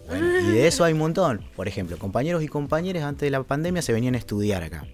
bueno, 0.08 0.28
y 0.40 0.52
de 0.54 0.68
eso 0.68 0.84
hay 0.84 0.94
un 0.94 1.00
montón. 1.00 1.42
Por 1.56 1.68
ejemplo, 1.68 1.98
compañeros 1.98 2.44
y 2.44 2.48
compañeras 2.48 3.04
antes 3.04 3.22
de 3.26 3.32
la 3.32 3.42
pandemia 3.44 3.82
se 3.82 3.92
venían 3.94 4.14
a 4.16 4.20
estudiar 4.20 4.62
acá. 4.64 4.86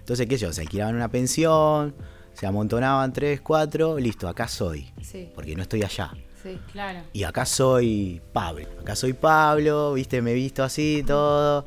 Entonces, 0.00 0.26
¿qué 0.26 0.36
sé 0.36 0.42
yo? 0.46 0.52
Se 0.52 0.62
alquilaban 0.62 0.96
una 0.96 1.08
pensión, 1.08 1.94
se 2.34 2.46
amontonaban 2.46 3.12
tres, 3.12 3.40
cuatro, 3.40 3.96
listo, 4.00 4.26
acá 4.28 4.48
soy. 4.48 4.90
Porque 5.36 5.54
no 5.54 5.62
estoy 5.62 5.84
allá. 5.84 6.12
Sí. 6.42 6.58
Claro. 6.72 7.00
Y 7.12 7.24
acá 7.24 7.44
soy 7.44 8.20
Pablo. 8.32 8.66
Acá 8.80 8.96
soy 8.96 9.12
Pablo, 9.12 9.92
viste, 9.94 10.22
me 10.22 10.30
he 10.32 10.34
visto 10.34 10.62
así, 10.64 11.02
todo. 11.06 11.66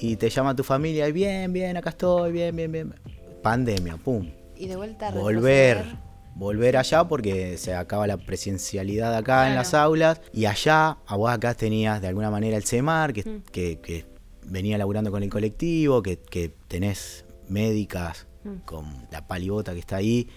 Y 0.00 0.16
te 0.16 0.28
llama 0.30 0.54
tu 0.56 0.62
familia 0.64 1.08
y 1.08 1.12
bien, 1.12 1.52
bien, 1.52 1.76
acá 1.76 1.90
estoy, 1.90 2.32
bien, 2.32 2.54
bien, 2.56 2.70
bien. 2.72 2.94
Pandemia, 3.42 3.96
pum. 3.96 4.30
Y 4.56 4.66
de 4.68 4.76
vuelta 4.76 5.08
a 5.08 5.10
Volver. 5.12 5.76
retroceder. 5.78 6.10
Volver 6.36 6.76
allá 6.76 7.04
porque 7.04 7.58
se 7.58 7.74
acaba 7.74 8.06
la 8.06 8.16
presencialidad 8.16 9.14
acá 9.14 9.48
en 9.48 9.54
las 9.56 9.74
aulas. 9.74 10.20
Y 10.32 10.46
allá, 10.46 10.98
a 11.06 11.16
vos 11.16 11.30
acá 11.30 11.54
tenías 11.54 12.00
de 12.00 12.08
alguna 12.08 12.30
manera 12.30 12.56
el 12.56 12.64
CEMAR, 12.64 13.12
que, 13.12 13.22
Mm. 13.28 13.42
que- 13.52 13.78
que 13.80 14.06
venía 14.44 14.78
laburando 14.78 15.10
con 15.10 15.22
el 15.22 15.28
colectivo, 15.30 16.02
que, 16.02 16.18
que 16.18 16.54
tenés 16.68 17.24
médicas 17.48 18.26
Mm. 18.44 18.56
con 18.64 19.06
la 19.10 19.26
palibota 19.26 19.72
que 19.74 19.80
está 19.80 19.96
ahí, 19.96 20.28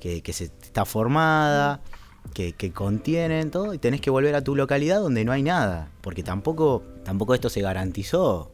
que, 0.00 0.22
que 0.22 0.32
se 0.32 0.44
está 0.44 0.84
formada, 0.84 1.80
que, 2.28 2.52
que 2.52 2.72
contienen 2.72 3.50
todo, 3.50 3.74
y 3.74 3.78
tenés 3.78 4.00
que 4.00 4.10
volver 4.10 4.34
a 4.34 4.42
tu 4.42 4.54
localidad 4.56 5.00
donde 5.00 5.24
no 5.24 5.32
hay 5.32 5.42
nada, 5.42 5.90
porque 6.00 6.22
tampoco, 6.22 6.82
tampoco 7.04 7.34
esto 7.34 7.48
se 7.48 7.60
garantizó 7.60 8.52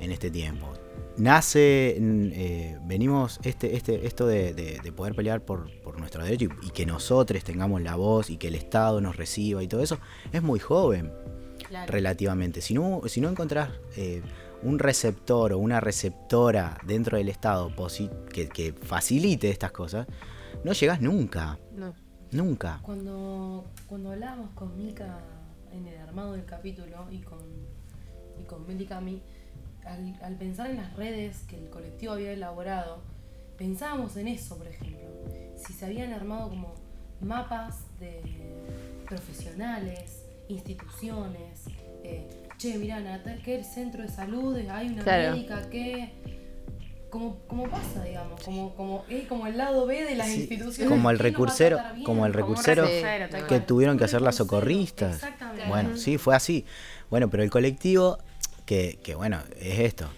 en 0.00 0.12
este 0.12 0.30
tiempo. 0.30 0.72
Nace, 1.16 1.96
mm, 2.00 2.26
eh, 2.32 2.78
venimos, 2.84 3.38
este, 3.44 3.76
este, 3.76 4.06
esto 4.06 4.26
de, 4.26 4.52
de- 4.52 4.80
de 4.82 4.92
poder 4.92 5.14
pelear 5.14 5.40
por, 5.42 5.70
por 5.82 5.98
nuestro 5.98 6.24
derecho 6.24 6.46
y, 6.62 6.66
y 6.66 6.70
que 6.70 6.86
nosotros 6.86 7.42
tengamos 7.44 7.80
la 7.82 7.94
voz 7.94 8.30
y 8.30 8.36
que 8.36 8.48
el 8.48 8.56
Estado 8.56 9.00
nos 9.00 9.16
reciba 9.16 9.62
y 9.62 9.68
todo 9.68 9.82
eso, 9.82 9.98
es 10.32 10.42
muy 10.42 10.58
joven 10.58 11.12
Claro. 11.68 11.90
relativamente. 11.92 12.60
Si 12.60 12.74
no, 12.74 13.00
si 13.06 13.20
no 13.20 13.28
encontrás 13.30 13.70
eh, 13.96 14.22
un 14.62 14.78
receptor 14.80 15.52
o 15.52 15.58
una 15.58 15.80
receptora 15.80 16.78
dentro 16.84 17.16
del 17.16 17.28
Estado 17.28 17.70
que, 18.32 18.48
que 18.48 18.72
facilite 18.72 19.50
estas 19.50 19.70
cosas, 19.72 20.06
no 20.64 20.72
llegás 20.72 21.00
nunca. 21.00 21.58
No. 21.76 21.94
Nunca. 22.34 22.80
Cuando, 22.82 23.64
cuando 23.86 24.10
hablábamos 24.12 24.50
con 24.50 24.76
Mika 24.76 25.18
en 25.72 25.86
el 25.86 25.98
armado 26.00 26.32
del 26.32 26.44
capítulo 26.44 27.06
y 27.10 27.18
con, 27.20 27.38
y 28.40 28.44
con 28.44 28.66
Mel 28.66 28.80
y 28.80 28.86
Cami, 28.86 29.22
al, 29.86 30.18
al 30.22 30.34
pensar 30.36 30.68
en 30.70 30.76
las 30.78 30.92
redes 30.96 31.44
que 31.48 31.56
el 31.56 31.70
colectivo 31.70 32.12
había 32.14 32.32
elaborado, 32.32 32.98
pensábamos 33.56 34.16
en 34.16 34.28
eso, 34.28 34.58
por 34.58 34.66
ejemplo. 34.66 35.04
Si 35.56 35.72
se 35.72 35.86
habían 35.86 36.12
armado 36.12 36.48
como 36.50 36.74
mapas 37.20 37.84
de 38.00 38.20
profesionales, 39.08 40.24
instituciones, 40.48 41.62
eh, 42.02 42.26
che, 42.58 42.78
mirá, 42.78 42.98
en 42.98 43.06
aquel 43.06 43.64
centro 43.64 44.02
de 44.02 44.08
salud 44.08 44.56
hay 44.68 44.88
una 44.88 45.02
Claro. 45.04 45.36
médica 45.36 45.70
que... 45.70 46.43
Como, 47.14 47.38
como 47.46 47.62
pasa, 47.70 48.02
digamos, 48.02 48.42
como, 48.42 48.74
como, 48.74 49.04
es 49.08 49.28
como 49.28 49.46
el 49.46 49.56
lado 49.56 49.86
B 49.86 50.02
de 50.02 50.16
las 50.16 50.26
Sí, 50.26 50.40
instituciones. 50.40 50.88
como 50.88 51.10
el 51.10 51.16
¿Quién 51.16 51.32
nos 51.32 51.42
va 51.44 51.44
a 51.44 51.46
recursero, 51.46 51.80
bien? 51.92 52.02
como 52.02 52.26
el 52.26 52.32
recursero 52.32 52.88
Sí, 52.88 53.44
que 53.46 53.60
tuvieron 53.60 53.96
que 53.98 54.02
hacer 54.02 54.20
las 54.20 54.34
socorristas. 54.34 55.14
exactamente. 55.14 55.68
Bueno, 55.68 55.94
sí, 55.94 56.18
fue 56.18 56.34
así. 56.34 56.64
Bueno, 57.10 57.30
pero 57.30 57.44
el 57.44 57.50
colectivo, 57.50 58.18
que, 58.66 58.98
que 59.04 59.14
bueno, 59.14 59.38
es 59.60 59.78
esto. 59.78 60.08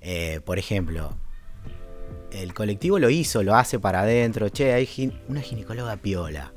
Eh, 0.00 0.40
por 0.46 0.58
ejemplo, 0.58 1.14
el 2.32 2.54
colectivo 2.54 2.98
lo 2.98 3.10
hizo, 3.10 3.42
lo 3.42 3.54
hace 3.54 3.78
para 3.78 4.00
adentro. 4.00 4.48
Che, 4.48 4.72
hay 4.72 4.86
gin- 4.86 5.20
una 5.28 5.42
ginecóloga 5.42 5.98
piola. 5.98 6.54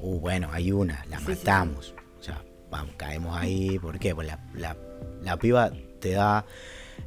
Uh, 0.00 0.20
bueno, 0.20 0.48
hay 0.52 0.70
una, 0.70 1.04
la 1.10 1.18
Sí, 1.18 1.24
sí, 1.26 1.32
sí. 1.34 1.38
matamos. 1.40 1.92
O 2.20 2.22
sea, 2.22 2.44
vamos, 2.70 2.94
caemos 2.96 3.36
ahí. 3.36 3.80
¿Por 3.80 3.98
qué? 3.98 4.14
Pues 4.14 4.28
la, 4.28 4.38
la, 4.54 4.76
la 5.22 5.36
piba 5.38 5.72
te 5.98 6.12
da 6.12 6.46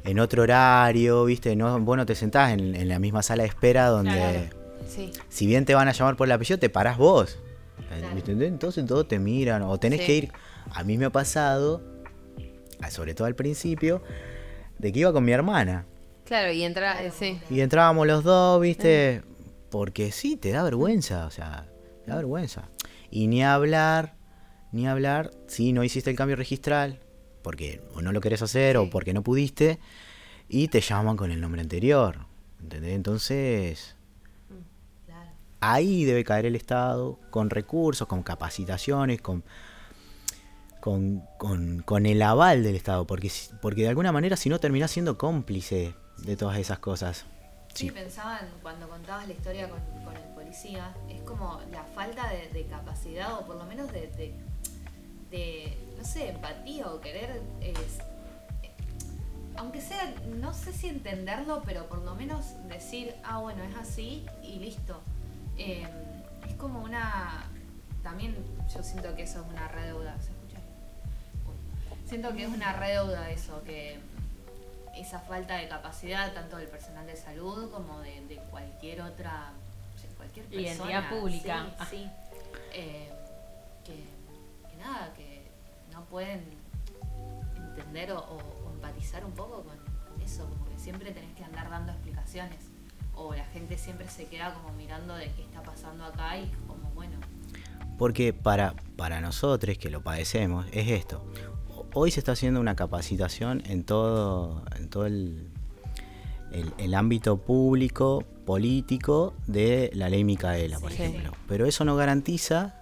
en 0.04 0.18
otro 0.18 0.42
horario, 0.42 1.24
¿viste? 1.24 1.54
No, 1.56 1.78
vos 1.80 1.96
no 1.96 2.06
te 2.06 2.14
sentás 2.14 2.52
en, 2.52 2.74
en 2.74 2.88
la 2.88 2.98
misma 2.98 3.22
sala 3.22 3.42
de 3.44 3.48
espera 3.48 3.86
donde 3.88 4.12
Claro. 4.12 4.40
Sí. 4.88 5.12
si 5.28 5.46
bien 5.46 5.64
te 5.64 5.74
van 5.74 5.88
a 5.88 5.92
llamar 5.92 6.16
por 6.16 6.26
el 6.28 6.32
apellido, 6.32 6.58
te 6.58 6.68
parás 6.70 6.98
vos. 6.98 7.38
Claro. 7.88 8.08
¿Me 8.14 8.20
entendés? 8.20 8.48
Entonces 8.48 8.84
todos 8.86 9.06
te 9.08 9.18
miran 9.18 9.62
o 9.62 9.78
tenés 9.78 10.00
Sí. 10.00 10.06
que 10.06 10.16
ir. 10.16 10.32
A 10.72 10.82
mí 10.84 10.98
me 10.98 11.04
ha 11.06 11.10
pasado, 11.10 11.82
sobre 12.90 13.14
todo 13.14 13.26
al 13.26 13.34
principio, 13.34 14.02
de 14.78 14.92
que 14.92 15.00
iba 15.00 15.12
con 15.12 15.24
mi 15.24 15.32
hermana. 15.32 15.86
Claro, 16.24 16.52
y 16.52 16.62
entra, 16.62 17.02
eh, 17.04 17.10
sí. 17.16 17.40
Y 17.50 17.60
entrábamos 17.60 18.06
los 18.06 18.24
dos, 18.24 18.60
¿viste? 18.60 19.22
Porque 19.70 20.12
sí, 20.12 20.36
te 20.36 20.50
da 20.52 20.62
vergüenza, 20.62 21.26
o 21.26 21.30
sea, 21.30 21.66
te 22.04 22.10
da 22.10 22.16
vergüenza. 22.16 22.68
Y 23.10 23.26
ni 23.26 23.42
hablar, 23.44 24.14
ni 24.72 24.86
hablar, 24.86 25.30
si 25.46 25.72
no 25.72 25.84
hiciste 25.84 26.10
el 26.10 26.16
cambio 26.16 26.36
registral, 26.36 27.00
porque 27.42 27.82
o 27.94 28.02
no 28.02 28.12
lo 28.12 28.20
querés 28.20 28.42
hacer 28.42 28.76
o 28.76 28.88
porque 28.90 29.12
no 29.12 29.22
pudiste, 29.22 29.78
y 30.48 30.68
te 30.68 30.80
llaman 30.80 31.16
con 31.16 31.30
el 31.30 31.40
nombre 31.40 31.60
anterior. 31.60 32.26
¿Entendés? 32.60 32.94
Entonces, 32.94 33.96
Claro. 35.06 35.30
ahí 35.60 36.04
debe 36.04 36.24
caer 36.24 36.46
el 36.46 36.54
Estado 36.56 37.18
con 37.30 37.50
recursos, 37.50 38.06
con 38.06 38.22
capacitaciones, 38.22 39.20
con, 39.20 39.42
con, 40.80 41.22
con- 41.38 41.82
con 41.82 42.06
el 42.06 42.22
aval 42.22 42.62
del 42.62 42.74
Estado, 42.76 43.06
porque, 43.06 43.30
porque 43.60 43.82
de 43.82 43.88
alguna 43.88 44.12
manera 44.12 44.36
si 44.36 44.48
no 44.48 44.58
terminás 44.58 44.90
siendo 44.90 45.16
cómplice 45.18 45.94
de 46.18 46.36
todas 46.36 46.58
esas 46.58 46.78
cosas. 46.78 47.26
Sí, 47.74 47.86
Sí. 47.86 47.90
pensaba 47.90 48.38
en 48.40 48.46
cuando 48.60 48.88
contabas 48.88 49.26
la 49.26 49.32
historia 49.32 49.68
con, 49.68 49.78
con 50.04 50.14
el 50.16 50.22
policía, 50.34 50.94
es 51.08 51.22
como 51.22 51.60
la 51.72 51.82
falta 51.94 52.28
de, 52.28 52.48
de 52.50 52.66
capacidad 52.66 53.38
o 53.38 53.46
por 53.46 53.56
lo 53.56 53.64
menos 53.64 53.90
de, 53.92 54.08
de- 54.08 54.34
de, 55.30 55.78
no 56.02 56.08
sé, 56.08 56.30
empatía 56.30 56.88
o 56.88 57.00
querer, 57.00 57.40
es- 57.60 57.98
aunque 59.56 59.80
sea, 59.80 60.12
no 60.40 60.52
sé 60.52 60.72
si 60.72 60.88
entenderlo, 60.88 61.62
pero 61.64 61.86
por 61.88 61.98
lo 62.02 62.16
menos 62.16 62.54
decir, 62.66 63.14
ah, 63.22 63.38
bueno, 63.38 63.62
es 63.62 63.76
así 63.76 64.26
y 64.42 64.56
listo. 64.56 65.00
Eh, 65.56 65.86
es 66.48 66.54
como 66.54 66.80
una, 66.82 67.44
también 68.02 68.34
yo 68.74 68.82
siento 68.82 69.14
que 69.14 69.22
eso 69.22 69.42
es 69.42 69.46
una 69.48 69.68
redeuda, 69.68 70.16
¿se 70.20 70.30
escucha? 70.32 70.58
Uy. 71.46 72.08
Siento 72.08 72.32
que 72.34 72.42
es 72.44 72.48
una 72.48 72.72
redeuda 72.72 73.30
eso, 73.30 73.62
que 73.62 74.00
esa 74.96 75.20
falta 75.20 75.54
de 75.54 75.68
capacidad 75.68 76.32
tanto 76.34 76.56
del 76.56 76.66
personal 76.66 77.06
de 77.06 77.14
salud 77.16 77.70
como 77.70 78.00
de, 78.00 78.26
de 78.26 78.36
cualquier 78.50 79.02
otra, 79.02 79.52
cualquier 80.16 80.46
persona. 80.46 80.90
Identidad 80.90 81.10
pública. 81.10 81.66
Sí, 81.68 81.74
Ah. 81.78 81.86
sí. 81.88 82.10
Eh, 82.72 83.08
que, 83.84 83.94
que 84.70 84.76
nada, 84.78 85.12
que 85.14 85.31
no 85.92 86.04
pueden 86.06 86.42
entender 87.68 88.12
o, 88.12 88.18
o- 88.18 88.66
o 88.66 88.72
empatizar 88.74 89.24
un 89.24 89.32
poco 89.32 89.62
con, 89.62 90.22
eso, 90.22 90.48
como 90.48 90.66
que 90.66 90.78
siempre 90.78 91.10
tenés 91.12 91.34
que 91.36 91.44
andar 91.44 91.68
dando 91.70 91.92
explicaciones. 91.92 92.58
O 93.14 93.34
la 93.34 93.44
gente 93.46 93.76
siempre 93.76 94.08
se 94.08 94.26
queda 94.26 94.54
como 94.54 94.72
mirando 94.74 95.14
de 95.14 95.30
qué 95.32 95.42
está 95.42 95.62
pasando 95.62 96.04
acá 96.04 96.38
y 96.38 96.50
como, 96.66 96.90
bueno, 96.94 97.16
Porque 97.98 98.32
para, 98.32 98.74
para 98.96 99.20
nosotros 99.20 99.76
que 99.78 99.90
lo 99.90 100.02
padecemos 100.02 100.66
es 100.72 100.88
esto. 100.90 101.24
Hoy 101.94 102.10
se 102.10 102.20
está 102.20 102.32
haciendo 102.32 102.58
una 102.58 102.74
capacitación 102.74 103.62
en 103.66 103.84
todo, 103.84 104.64
en 104.76 104.88
todo 104.88 105.06
el, 105.06 105.48
el- 106.52 106.72
el 106.78 106.94
ámbito 106.94 107.36
público, 107.36 108.24
político 108.46 109.34
de 109.46 109.90
la 109.94 110.08
ley 110.08 110.24
Micaela, 110.24 110.80
por 110.80 110.90
Sí. 110.92 111.02
ejemplo. 111.02 111.32
Pero 111.46 111.66
eso 111.66 111.84
no 111.84 111.94
garantiza 111.96 112.74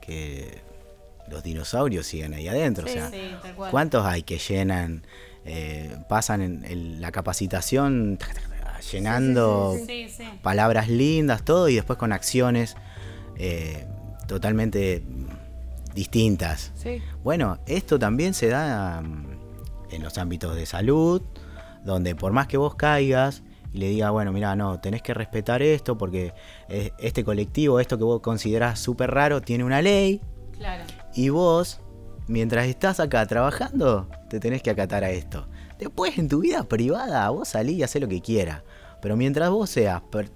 que 0.00 0.62
los 1.28 1.42
dinosaurios 1.42 2.06
sigan 2.06 2.34
ahí 2.34 2.48
adentro. 2.48 2.86
Sí. 2.86 2.98
o 2.98 3.00
sea, 3.00 3.10
Sí, 3.10 3.34
tal 3.42 3.54
cual. 3.54 3.70
¿cuántos 3.70 4.04
hay 4.06 4.22
que 4.22 4.38
llenan, 4.38 5.06
eh, 5.44 5.96
pasan 6.08 6.42
en, 6.42 6.64
en 6.64 7.00
la 7.00 7.12
capacitación 7.12 8.16
tac, 8.18 8.34
tac, 8.34 8.48
tac, 8.60 8.82
llenando 8.92 9.74
Sí, 9.86 10.06
palabras 10.42 10.88
lindas, 10.88 11.44
todo, 11.44 11.68
y 11.68 11.74
después 11.76 11.98
con 11.98 12.12
acciones 12.12 12.76
eh, 13.36 13.86
totalmente 14.26 15.02
distintas. 15.94 16.72
Bueno, 17.22 17.58
esto 17.66 17.98
también 17.98 18.34
se 18.34 18.48
da 18.48 19.00
mm, 19.00 19.26
en 19.90 20.02
los 20.02 20.18
ámbitos 20.18 20.56
de 20.56 20.66
salud, 20.66 21.22
donde 21.84 22.14
por 22.14 22.32
más 22.32 22.46
que 22.48 22.56
vos 22.56 22.74
caigas 22.74 23.42
y 23.72 23.78
le 23.78 23.88
digas, 23.88 24.10
bueno, 24.10 24.32
mira, 24.32 24.54
no, 24.56 24.80
tenés 24.80 25.02
que 25.02 25.14
respetar 25.14 25.62
esto 25.62 25.96
porque 25.98 26.32
eh, 26.68 26.92
este 26.98 27.24
colectivo, 27.24 27.80
esto 27.80 27.98
que 27.98 28.04
vos 28.04 28.20
considerás 28.20 28.78
súper 28.80 29.10
raro, 29.10 29.40
tiene 29.40 29.64
una 29.64 29.82
ley, 29.82 30.20
Claro. 30.56 30.84
Y 31.14 31.28
vos, 31.28 31.80
mientras 32.28 32.66
estás 32.66 33.00
acá 33.00 33.26
trabajando, 33.26 34.08
te 34.28 34.40
tenés 34.40 34.62
que 34.62 34.70
acatar 34.70 35.04
a 35.04 35.10
esto. 35.10 35.46
Después 35.78 36.18
en 36.18 36.28
tu 36.28 36.40
vida 36.40 36.64
privada, 36.64 37.28
vos 37.30 37.48
salís 37.48 37.78
y 37.78 37.82
hacés 37.82 38.00
lo 38.02 38.08
que 38.08 38.20
quieras. 38.20 38.62
Pero 39.02 39.16
mientras 39.16 39.50
vos 39.50 39.70
seas 39.70 40.00
per- 40.02 40.30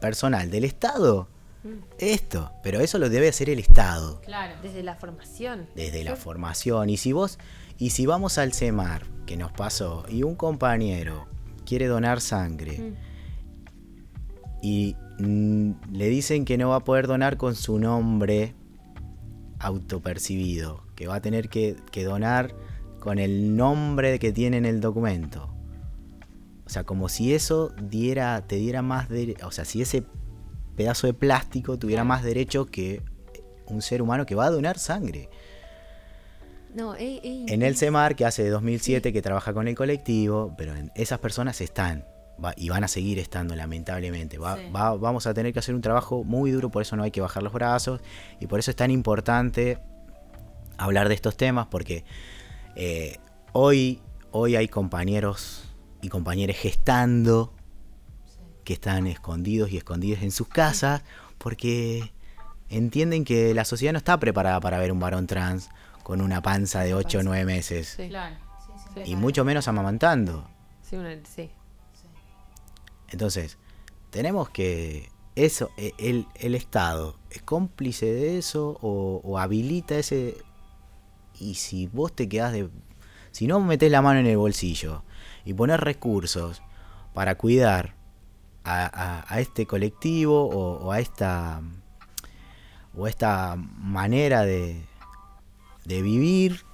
personal 0.00 0.50
del 0.50 0.64
Estado, 0.64 1.28
esto. 1.98 2.52
Pero 2.62 2.80
eso 2.80 2.98
lo 2.98 3.08
debe 3.08 3.28
hacer 3.28 3.50
el 3.50 3.58
Estado. 3.58 4.20
Claro. 4.22 4.54
Desde 4.62 4.82
la 4.82 4.94
formación. 4.94 5.66
Desde 5.76 6.02
la 6.04 6.16
formación. 6.16 6.88
Y 6.90 6.96
si 6.96 7.12
vos, 7.12 7.38
y 7.78 7.90
si 7.90 8.06
vamos 8.06 8.38
al 8.38 8.52
CEMAR, 8.54 9.04
que 9.26 9.36
nos 9.36 9.52
pasó, 9.52 10.04
y 10.08 10.22
un 10.22 10.34
compañero 10.34 11.26
quiere 11.66 11.86
donar 11.86 12.20
sangre, 12.20 12.94
y 14.62 14.96
mm, 15.18 15.72
le 15.92 16.08
dicen 16.08 16.44
que 16.44 16.58
no 16.58 16.70
va 16.70 16.76
a 16.76 16.84
poder 16.84 17.06
donar 17.06 17.36
con 17.36 17.54
su 17.54 17.78
nombre 17.78 18.54
autopercibido, 19.58 20.82
que 20.94 21.06
va 21.06 21.16
a 21.16 21.20
tener 21.22 21.48
que, 21.48 21.76
que 21.90 22.04
donar 22.04 22.54
con 23.00 23.18
el 23.18 23.56
nombre 23.56 24.18
que 24.18 24.32
tiene 24.32 24.56
en 24.58 24.66
el 24.66 24.80
documento. 24.80 25.48
O 26.66 26.70
sea, 26.70 26.84
como 26.84 27.08
si 27.08 27.32
eso 27.34 27.72
diera, 27.80 28.42
te 28.46 28.56
diera 28.56 28.82
más 28.82 29.08
de, 29.08 29.36
o 29.44 29.50
sea, 29.50 29.64
si 29.64 29.80
ese 29.82 30.04
pedazo 30.76 31.06
de 31.06 31.14
plástico 31.14 31.78
tuviera 31.78 32.04
más 32.04 32.22
derecho 32.22 32.66
que 32.66 33.02
un 33.66 33.82
ser 33.82 34.02
humano 34.02 34.26
que 34.26 34.34
va 34.34 34.46
a 34.46 34.50
donar 34.50 34.78
sangre. 34.78 35.28
No, 36.74 36.94
En 36.96 37.62
el 37.62 37.76
CEMAR, 37.76 38.14
que 38.14 38.24
hace 38.26 38.44
de 38.44 38.50
2007, 38.50 39.12
que 39.12 39.22
trabaja 39.22 39.52
con 39.54 39.66
el 39.68 39.74
colectivo, 39.74 40.54
pero 40.58 40.76
en- 40.76 40.92
esas 40.94 41.18
personas 41.18 41.60
están 41.60 42.04
va- 42.44 42.54
y 42.56 42.68
van 42.68 42.84
a 42.84 42.88
seguir 42.88 43.18
estando, 43.18 43.54
lamentablemente. 43.56 44.38
Va- 44.38 44.56
Sí. 44.56 44.62
va- 44.74 44.96
vamos 44.96 45.26
a 45.26 45.34
tener 45.34 45.52
que 45.52 45.58
hacer 45.58 45.74
un 45.74 45.80
trabajo 45.80 46.24
muy 46.24 46.50
duro, 46.50 46.70
por 46.70 46.82
eso 46.82 46.96
no 46.96 47.02
hay 47.02 47.10
que 47.10 47.20
bajar 47.20 47.42
los 47.42 47.52
brazos 47.52 48.00
y 48.40 48.46
por 48.46 48.58
eso 48.58 48.70
es 48.70 48.76
tan 48.76 48.90
importante 48.90 49.78
hablar 50.76 51.08
de 51.08 51.14
estos 51.14 51.36
temas, 51.36 51.66
porque 51.66 52.04
eh, 52.76 53.18
hoy, 53.52 54.00
hoy 54.30 54.54
hay 54.54 54.68
compañeros 54.68 55.64
y 56.00 56.08
compañeras 56.08 56.56
gestando 56.56 57.52
que 58.64 58.74
están 58.74 59.06
escondidos 59.06 59.70
y 59.72 59.76
escondidas 59.78 60.22
en 60.22 60.30
sus 60.30 60.46
casas 60.48 61.02
porque 61.38 62.12
entienden 62.68 63.24
que 63.24 63.54
la 63.54 63.64
sociedad 63.64 63.92
no 63.92 63.98
está 63.98 64.18
preparada 64.20 64.60
para 64.60 64.78
ver 64.78 64.92
un 64.92 65.00
varón 65.00 65.26
trans 65.26 65.70
con 66.04 66.20
una 66.20 66.40
panza 66.42 66.82
de 66.82 66.94
8 66.94 67.18
o 67.18 67.22
9 67.22 67.44
meses. 67.44 67.94
Sí. 67.96 68.08
Claro. 68.08 68.36
Sí. 68.94 69.02
Y 69.06 69.16
mucho 69.16 69.44
menos 69.44 69.66
amamantando. 69.68 70.48
Sí, 70.82 70.96
una- 70.96 71.16
sí. 71.24 71.50
Entonces, 73.10 73.58
tenemos 74.10 74.48
que... 74.50 75.10
Eso, 75.34 75.70
e- 75.76 75.94
el, 75.98 76.26
el 76.34 76.54
Estado 76.56 77.16
es 77.30 77.42
cómplice 77.42 78.06
de 78.06 78.38
eso 78.38 78.78
o, 78.82 79.20
o 79.24 79.38
habilita 79.38 79.96
ese... 79.98 80.36
Y 81.38 81.54
si 81.54 81.86
vos 81.86 82.12
te 82.12 82.28
quedás 82.28 82.52
de... 82.52 82.68
Si 83.30 83.46
no 83.46 83.60
metés 83.60 83.90
la 83.92 84.02
mano 84.02 84.18
en 84.18 84.26
el 84.26 84.36
bolsillo 84.36 85.04
y 85.44 85.54
pones 85.54 85.78
recursos 85.78 86.60
para 87.14 87.36
cuidar 87.36 87.94
a, 88.64 89.24
a- 89.32 89.40
este 89.40 89.66
colectivo 89.66 90.48
o, 90.48 90.90
a 90.92 90.98
esta 91.00 91.62
o 92.96 93.06
esta 93.06 93.54
manera 93.56 94.42
de, 94.42 94.84
de 95.84 96.02
vivir 96.02 96.64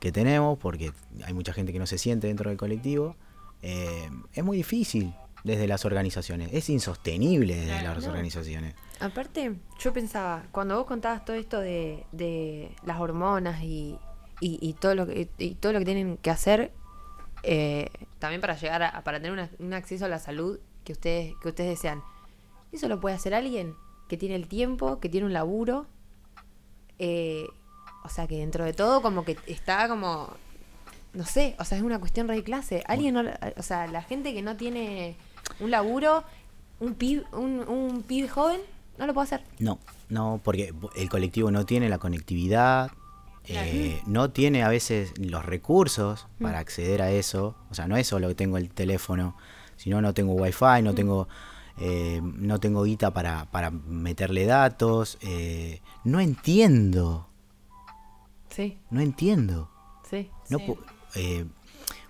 que 0.00 0.12
tenemos, 0.12 0.58
porque 0.58 0.92
hay 1.26 1.34
mucha 1.34 1.52
gente 1.52 1.72
que 1.74 1.78
no 1.78 1.86
se 1.86 1.98
siente 1.98 2.26
dentro 2.28 2.48
del 2.48 2.56
colectivo, 2.58 3.16
eh, 3.60 4.08
es 4.32 4.42
muy 4.44 4.56
difícil 4.56 5.14
desde 5.44 5.68
las 5.68 5.84
organizaciones, 5.84 6.48
es 6.52 6.68
insostenible 6.70 7.54
desde 7.54 7.78
Claro, 7.80 7.94
las 7.96 8.04
no. 8.04 8.10
organizaciones. 8.10 8.74
Aparte, 9.00 9.54
yo 9.78 9.92
pensaba, 9.92 10.44
cuando 10.50 10.76
vos 10.76 10.86
contabas 10.86 11.24
todo 11.24 11.36
esto 11.36 11.60
de, 11.60 12.04
de 12.12 12.74
las 12.84 12.98
hormonas 12.98 13.62
y, 13.62 13.98
y, 14.40 14.58
y 14.60 14.72
todo 14.72 14.94
lo 14.94 15.06
que, 15.06 15.28
y 15.38 15.54
todo 15.56 15.72
lo 15.72 15.78
que 15.80 15.84
tienen 15.84 16.16
que 16.16 16.30
hacer, 16.30 16.72
eh, 17.42 17.90
también 18.18 18.40
para 18.40 18.56
llegar 18.56 18.82
a, 18.82 19.04
para 19.04 19.18
tener 19.18 19.32
una- 19.32 19.50
un 19.58 19.74
acceso 19.74 20.06
a 20.06 20.08
la 20.08 20.18
salud 20.18 20.58
que 20.82 20.92
ustedes, 20.92 21.34
que 21.42 21.48
ustedes 21.48 21.70
desean, 21.70 22.02
eso 22.72 22.88
lo 22.88 22.98
puede 22.98 23.14
hacer 23.14 23.34
alguien 23.34 23.74
que 24.08 24.16
tiene 24.16 24.34
el 24.36 24.48
tiempo, 24.48 24.98
que 24.98 25.08
tiene 25.10 25.26
un 25.26 25.32
laburo, 25.34 25.86
eh, 26.98 27.46
o 28.04 28.08
sea 28.08 28.26
que 28.26 28.38
dentro 28.38 28.64
de 28.64 28.72
todo 28.72 29.02
como 29.02 29.24
que 29.24 29.36
está 29.46 29.88
como, 29.88 30.28
no 31.12 31.24
sé, 31.26 31.54
o 31.58 31.64
sea, 31.64 31.78
es 31.78 31.84
una 31.84 31.98
cuestión 31.98 32.28
re 32.28 32.42
clase. 32.42 32.82
Alguien, 32.86 33.14
no, 33.14 33.24
o 33.56 33.62
sea, 33.62 33.86
la 33.86 34.02
gente 34.02 34.32
que 34.34 34.42
no 34.42 34.56
tiene 34.56 35.16
un 35.60 35.70
laburo, 35.70 36.24
un 36.80 36.94
pib, 36.94 37.24
un, 37.32 37.60
un 37.68 38.02
pibe 38.02 38.28
joven, 38.28 38.60
no 38.98 39.06
lo 39.06 39.14
puede 39.14 39.24
hacer. 39.26 39.44
No, 39.58 39.78
no, 40.08 40.40
porque 40.42 40.72
el 40.96 41.08
colectivo 41.08 41.50
no 41.50 41.64
tiene 41.66 41.88
la 41.88 41.98
conectividad, 41.98 42.90
eh, 43.46 44.00
no 44.06 44.30
tiene 44.30 44.62
a 44.62 44.68
veces 44.68 45.12
los 45.18 45.44
recursos 45.44 46.26
para 46.40 46.58
acceder 46.60 47.02
a 47.02 47.10
eso. 47.10 47.56
O 47.70 47.74
sea, 47.74 47.86
no 47.86 47.96
es 47.96 48.06
solo 48.06 48.28
que 48.28 48.34
tengo 48.34 48.56
el 48.56 48.70
teléfono, 48.70 49.36
sino 49.76 50.00
no 50.00 50.14
tengo 50.14 50.32
wifi, 50.34 50.82
no 50.82 50.94
tengo, 50.94 51.28
eh, 51.78 52.20
no 52.22 52.58
tengo 52.60 52.84
guita 52.84 53.12
para, 53.12 53.44
para 53.50 53.70
meterle 53.70 54.46
datos. 54.46 55.18
eh, 55.22 55.80
no 56.04 56.20
entiendo, 56.20 57.28
Sí, 58.50 58.78
no 58.90 59.00
entiendo. 59.00 59.68
sí. 60.08 60.30
No 60.48 60.58
Sí. 60.58 60.64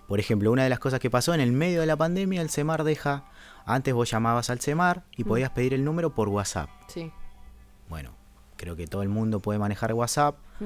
Por 0.07 0.19
ejemplo, 0.19 0.51
una 0.51 0.63
de 0.63 0.69
las 0.69 0.79
cosas 0.79 0.99
que 0.99 1.09
pasó 1.09 1.33
en 1.33 1.41
el 1.41 1.51
medio 1.51 1.81
de 1.81 1.87
la 1.87 1.95
pandemia, 1.95 2.41
el 2.41 2.49
CEMAR 2.49 2.83
deja, 2.83 3.25
antes 3.65 3.93
vos 3.93 4.09
llamabas 4.09 4.49
al 4.49 4.59
CEMAR 4.59 5.03
y 5.17 5.23
podías 5.23 5.49
pedir 5.51 5.73
el 5.73 5.83
número 5.83 6.13
por 6.13 6.29
WhatsApp. 6.29 6.69
Sí. 6.87 7.11
Bueno, 7.89 8.11
creo 8.57 8.75
que 8.75 8.87
todo 8.87 9.01
el 9.01 9.09
mundo 9.09 9.39
puede 9.39 9.59
manejar 9.59 9.93
WhatsApp, 9.93 10.37
Mm. 10.59 10.65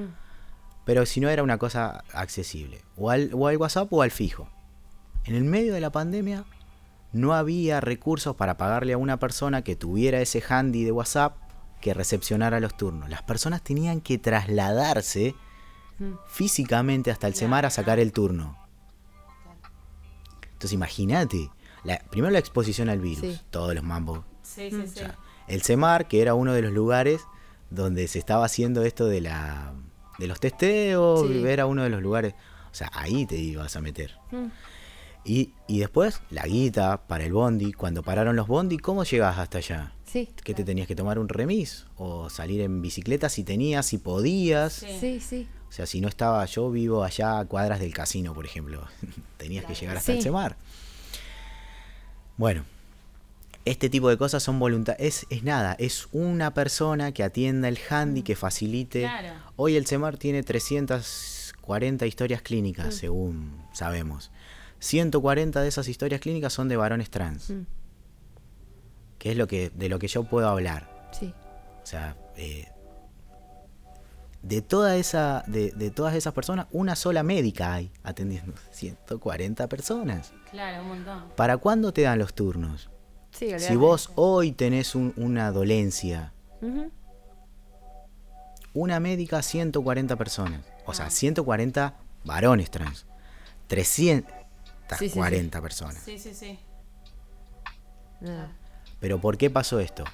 pero 0.84 1.04
si 1.06 1.20
no 1.20 1.28
era 1.28 1.42
una 1.42 1.58
cosa 1.58 2.04
accesible, 2.12 2.82
o 2.96 3.10
al, 3.10 3.30
o 3.34 3.48
al 3.48 3.56
WhatsApp 3.56 3.92
o 3.92 4.02
al 4.02 4.10
fijo. 4.10 4.48
En 5.24 5.34
el 5.34 5.44
medio 5.44 5.74
de 5.74 5.80
la 5.80 5.90
pandemia 5.90 6.44
no 7.12 7.34
había 7.34 7.80
recursos 7.80 8.36
para 8.36 8.56
pagarle 8.56 8.92
a 8.92 8.98
una 8.98 9.18
persona 9.18 9.62
que 9.62 9.74
tuviera 9.76 10.20
ese 10.20 10.42
handy 10.48 10.84
de 10.84 10.92
WhatsApp 10.92 11.36
que 11.80 11.92
recepcionara 11.94 12.60
los 12.60 12.76
turnos. 12.76 13.08
Las 13.10 13.22
personas 13.22 13.62
tenían 13.62 14.00
que 14.00 14.18
trasladarse 14.18 15.34
Mm. 15.98 16.14
físicamente 16.28 17.10
hasta 17.10 17.26
el 17.26 17.34
CEMAR 17.34 17.66
a 17.66 17.70
sacar 17.70 17.98
el 17.98 18.12
turno. 18.12 18.56
Entonces 20.60 20.74
imagínate, 20.74 21.48
la- 21.84 22.00
primero 22.10 22.30
la 22.30 22.38
exposición 22.38 22.90
al 22.90 23.00
virus, 23.00 23.20
Sí. 23.36 23.40
todos 23.48 23.74
los 23.74 23.82
mambos. 23.82 24.26
Sí, 24.42 24.68
sí, 24.70 24.82
sí. 24.94 25.00
El 25.48 25.62
CEMAR, 25.62 26.06
que 26.06 26.20
era 26.20 26.34
uno 26.34 26.52
de 26.52 26.60
los 26.60 26.70
lugares 26.72 27.22
donde 27.70 28.06
se 28.08 28.18
estaba 28.18 28.44
haciendo 28.44 28.82
esto 28.84 29.06
de 29.06 29.22
la, 29.22 29.72
de 30.18 30.26
los 30.26 30.38
testeos, 30.38 31.26
Sí. 31.26 31.40
ver 31.40 31.60
a 31.62 31.66
uno 31.66 31.82
de 31.82 31.88
los 31.88 32.02
lugares. 32.02 32.34
O 32.70 32.74
sea, 32.74 32.90
ahí 32.92 33.24
te 33.24 33.36
ibas 33.38 33.74
a 33.74 33.80
meter. 33.80 34.12
Mm. 34.32 34.48
Y, 35.24 35.54
y 35.66 35.78
después, 35.78 36.20
la 36.28 36.42
guita 36.46 37.06
para 37.06 37.24
el 37.24 37.32
bondi. 37.32 37.72
Cuando 37.72 38.02
pararon 38.02 38.36
los 38.36 38.46
bondi, 38.46 38.76
¿cómo 38.76 39.04
llegás 39.04 39.38
hasta 39.38 39.58
allá? 39.58 39.94
Sí. 40.04 40.28
¿Qué 40.44 40.52
te 40.52 40.62
tenías 40.62 40.86
que 40.88 40.94
tomar 40.94 41.18
un 41.18 41.28
remis? 41.30 41.86
¿O 41.96 42.28
salir 42.28 42.60
en 42.60 42.82
bicicleta 42.82 43.30
si 43.30 43.44
tenías, 43.44 43.86
si 43.86 43.96
podías? 43.96 44.74
Sí. 44.74 44.98
Sí, 45.00 45.20
sí. 45.20 45.48
O 45.70 45.72
sea, 45.72 45.86
si 45.86 46.00
no 46.00 46.08
estaba, 46.08 46.44
yo 46.46 46.70
vivo 46.70 47.04
allá 47.04 47.38
a 47.38 47.44
cuadras 47.46 47.78
del 47.80 47.94
casino, 47.94 48.34
por 48.34 48.44
ejemplo. 48.44 48.84
Tenías 49.38 49.64
que 49.64 49.74
llegar 49.74 49.96
hasta 49.96 50.12
el 50.12 50.18
Sí. 50.18 50.24
CEMAR. 50.24 50.56
Bueno, 52.36 52.64
este 53.64 53.88
tipo 53.88 54.08
de 54.08 54.16
cosas 54.18 54.42
son 54.42 54.58
voluntad. 54.58 54.96
Es, 54.98 55.26
es 55.30 55.42
nada, 55.44 55.76
es 55.78 56.08
una 56.12 56.54
persona 56.54 57.12
que 57.12 57.22
atienda 57.22 57.68
el 57.68 57.78
handy, 57.88 58.22
que 58.22 58.34
facilite. 58.36 59.00
Claro. 59.02 59.34
Hoy 59.56 59.76
el 59.76 59.86
CEMAR 59.86 60.16
tiene 60.16 60.42
340 60.42 62.06
historias 62.06 62.42
clínicas, 62.42 62.94
según 62.94 63.62
sabemos. 63.72 64.30
140 64.80 65.60
de 65.60 65.68
esas 65.68 65.88
historias 65.88 66.20
clínicas 66.20 66.52
son 66.52 66.68
de 66.68 66.76
varones 66.76 67.10
trans, 67.10 67.50
Mm. 67.50 67.62
que 69.18 69.30
es 69.32 69.36
lo 69.36 69.46
que, 69.46 69.70
de 69.74 69.88
lo 69.90 69.98
que 69.98 70.08
yo 70.08 70.24
puedo 70.24 70.48
hablar. 70.48 71.10
Sí. 71.12 71.34
O 71.82 71.86
sea, 71.86 72.16
eh, 72.36 72.66
de, 74.42 74.62
toda 74.62 74.96
esa, 74.96 75.44
de, 75.46 75.70
de 75.72 75.90
todas 75.90 76.14
esas 76.14 76.32
personas, 76.32 76.66
una 76.72 76.96
sola 76.96 77.22
médica 77.22 77.74
hay 77.74 77.92
atendiendo 78.02 78.54
140 78.70 79.68
personas. 79.68 80.32
Claro, 80.50 80.82
un 80.82 80.88
montón. 80.88 81.24
¿Para 81.36 81.56
cuándo 81.58 81.92
te 81.92 82.02
dan 82.02 82.18
los 82.18 82.32
turnos? 82.34 82.90
Sí, 83.32 83.50
Si 83.58 83.76
vos 83.76 84.10
hoy 84.16 84.52
tenés 84.52 84.94
un- 84.94 85.12
una 85.16 85.52
dolencia, 85.52 86.32
una 88.72 89.00
médica, 89.00 89.42
140 89.42 90.16
personas. 90.16 90.62
O 90.86 90.90
Ah. 90.92 90.94
sea, 90.94 91.10
140 91.10 91.94
varones 92.24 92.70
trans. 92.70 93.06
340 93.68 94.98
Sí, 94.98 95.08
sí, 95.08 95.14
sí. 95.14 95.60
personas. 95.60 95.96
Sí, 96.04 96.18
sí, 96.18 96.34
sí. 96.34 96.58
Nada. 98.20 98.50
Pero 98.98 99.20
¿por 99.20 99.38
qué 99.38 99.48
pasó 99.50 99.80
esto? 99.80 100.04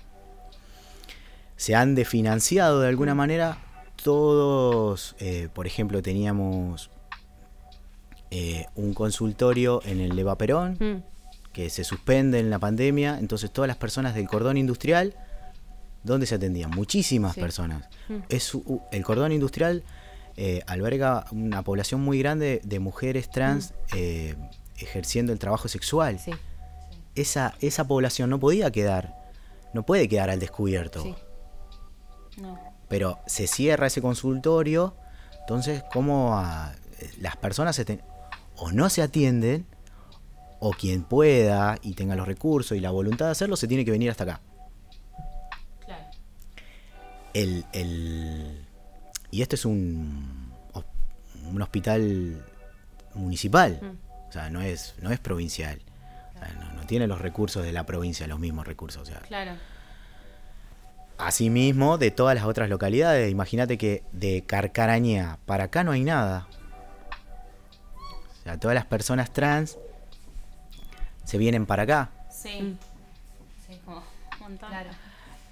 Se 1.56 1.74
han 1.74 1.94
desfinanciado 1.94 2.80
de 2.80 2.88
alguna 2.88 3.14
manera 3.14 3.58
todos, 4.06 5.16
eh, 5.18 5.48
por 5.52 5.66
ejemplo, 5.66 6.00
teníamos 6.00 6.90
eh, 8.30 8.66
un 8.76 8.94
consultorio 8.94 9.80
en 9.84 10.00
el 10.00 10.14
Leva 10.14 10.36
Perón, 10.38 10.76
Mm. 10.78 11.02
que 11.52 11.70
se 11.70 11.82
suspende 11.82 12.38
en 12.38 12.48
la 12.50 12.58
pandemia, 12.60 13.18
entonces 13.18 13.50
todas 13.50 13.66
las 13.66 13.76
personas 13.76 14.14
del 14.14 14.28
cordón 14.28 14.56
industrial, 14.58 15.14
¿dónde 16.04 16.26
se 16.26 16.36
atendían? 16.36 16.70
Muchísimas 16.70 17.34
Sí. 17.34 17.40
personas. 17.40 17.88
Mm. 18.08 18.14
Es, 18.28 18.52
el 18.92 19.02
cordón 19.04 19.32
industrial 19.32 19.82
eh, 20.36 20.60
alberga 20.66 21.24
una 21.32 21.62
población 21.62 22.00
muy 22.02 22.18
grande 22.18 22.60
de 22.62 22.78
mujeres 22.78 23.28
trans 23.30 23.72
eh, 23.94 24.34
ejerciendo 24.78 25.32
el 25.32 25.38
trabajo 25.40 25.66
sexual. 25.66 26.14
Mm. 26.16 26.18
Sí. 26.18 26.30
Esa, 27.16 27.54
esa 27.60 27.84
población 27.88 28.28
no 28.30 28.38
podía 28.38 28.70
quedar, 28.70 29.16
no 29.72 29.82
puede 29.84 30.08
quedar 30.08 30.30
al 30.30 30.38
descubierto. 30.38 31.02
Sí. 31.02 31.14
No. 32.36 32.65
Pero 32.88 33.18
se 33.26 33.46
cierra 33.46 33.86
ese 33.88 34.00
consultorio, 34.00 34.94
entonces, 35.40 35.82
¿cómo 35.92 36.36
a- 36.38 36.72
las 37.20 37.36
personas 37.36 37.76
se 37.76 37.84
ten- 37.84 38.02
o 38.56 38.72
no 38.72 38.88
se 38.88 39.02
atienden, 39.02 39.66
o 40.60 40.70
quien 40.70 41.02
pueda 41.04 41.78
y 41.82 41.94
tenga 41.94 42.14
los 42.16 42.26
recursos 42.26 42.76
y 42.76 42.80
la 42.80 42.90
voluntad 42.90 43.26
de 43.26 43.32
hacerlo, 43.32 43.56
se 43.56 43.68
tiene 43.68 43.84
que 43.84 43.90
venir 43.90 44.10
hasta 44.10 44.24
acá? 44.24 44.40
Claro. 45.84 46.04
El, 47.34 47.64
el- 47.72 48.64
y 49.30 49.42
este 49.42 49.56
es 49.56 49.64
un, 49.66 50.52
un 51.52 51.62
hospital 51.62 52.42
municipal, 53.14 53.78
Mm. 53.82 54.28
o 54.28 54.32
sea, 54.32 54.48
no 54.50 54.60
es, 54.62 54.94
no 55.00 55.10
es 55.10 55.18
provincial. 55.20 55.80
O 56.34 56.38
sea, 56.38 56.48
no, 56.54 56.72
no 56.74 56.86
tiene 56.86 57.06
los 57.06 57.20
recursos 57.20 57.62
de 57.64 57.72
la 57.72 57.84
provincia, 57.86 58.26
los 58.26 58.38
mismos 58.38 58.66
recursos. 58.66 59.02
O 59.02 59.06
sea, 59.06 59.20
Claro. 59.20 59.52
Asimismo, 61.18 61.96
de 61.98 62.10
todas 62.10 62.34
las 62.34 62.44
otras 62.44 62.68
localidades, 62.68 63.30
imagínate 63.30 63.78
que 63.78 64.02
de 64.12 64.42
Carcarañá 64.46 65.38
para 65.46 65.64
acá 65.64 65.82
no 65.82 65.92
hay 65.92 66.02
nada. 66.04 66.46
O 68.40 68.42
sea, 68.42 68.58
todas 68.60 68.74
las 68.74 68.84
personas 68.84 69.32
trans 69.32 69.78
se 71.24 71.38
vienen 71.38 71.66
para 71.66 71.84
acá. 71.84 72.10
Sí. 72.30 72.76
Sí, 73.66 73.80
como 73.84 73.96
un 73.98 74.38
montón. 74.40 74.68
Claro. 74.68 74.90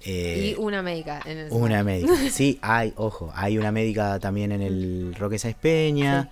Eh, 0.07 0.53
y 0.55 0.61
una 0.61 0.83
médica 0.83 1.19
en 1.25 1.37
el 1.39 1.51
una 1.51 1.83
médica. 1.83 2.13
Sí, 2.31 2.59
hay, 2.61 2.93
ojo, 2.95 3.31
hay 3.35 3.57
una 3.57 3.71
médica 3.71 4.19
también 4.19 4.51
en 4.51 4.61
el 4.61 5.15
Roque 5.17 5.39
Sáenz 5.39 5.57
Peña, 5.57 6.29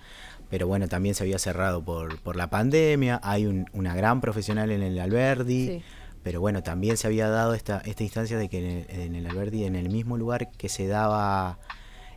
pero 0.48 0.68
bueno, 0.68 0.86
también 0.88 1.16
se 1.16 1.24
había 1.24 1.38
cerrado 1.40 1.82
por, 1.82 2.20
por 2.20 2.36
la 2.36 2.48
pandemia. 2.48 3.20
Hay 3.24 3.46
un- 3.46 3.68
una 3.72 3.94
gran 3.96 4.20
profesional 4.20 4.70
en 4.70 4.82
el 4.82 4.98
Alberdi. 5.00 5.66
Sí. 5.66 5.82
Pero 6.24 6.40
bueno, 6.40 6.62
también 6.64 6.96
se 6.96 7.06
había 7.06 7.28
dado 7.28 7.54
esta, 7.54 7.78
esta 7.84 8.02
instancia 8.02 8.36
de 8.38 8.48
que 8.48 8.58
en 8.58 8.64
el, 8.90 9.00
en 9.00 9.14
el 9.14 9.26
Alberdi, 9.26 9.64
en 9.64 9.76
el 9.76 9.88
mismo 9.90 10.16
lugar 10.16 10.50
que 10.50 10.68
se 10.68 10.88
daba 10.88 11.58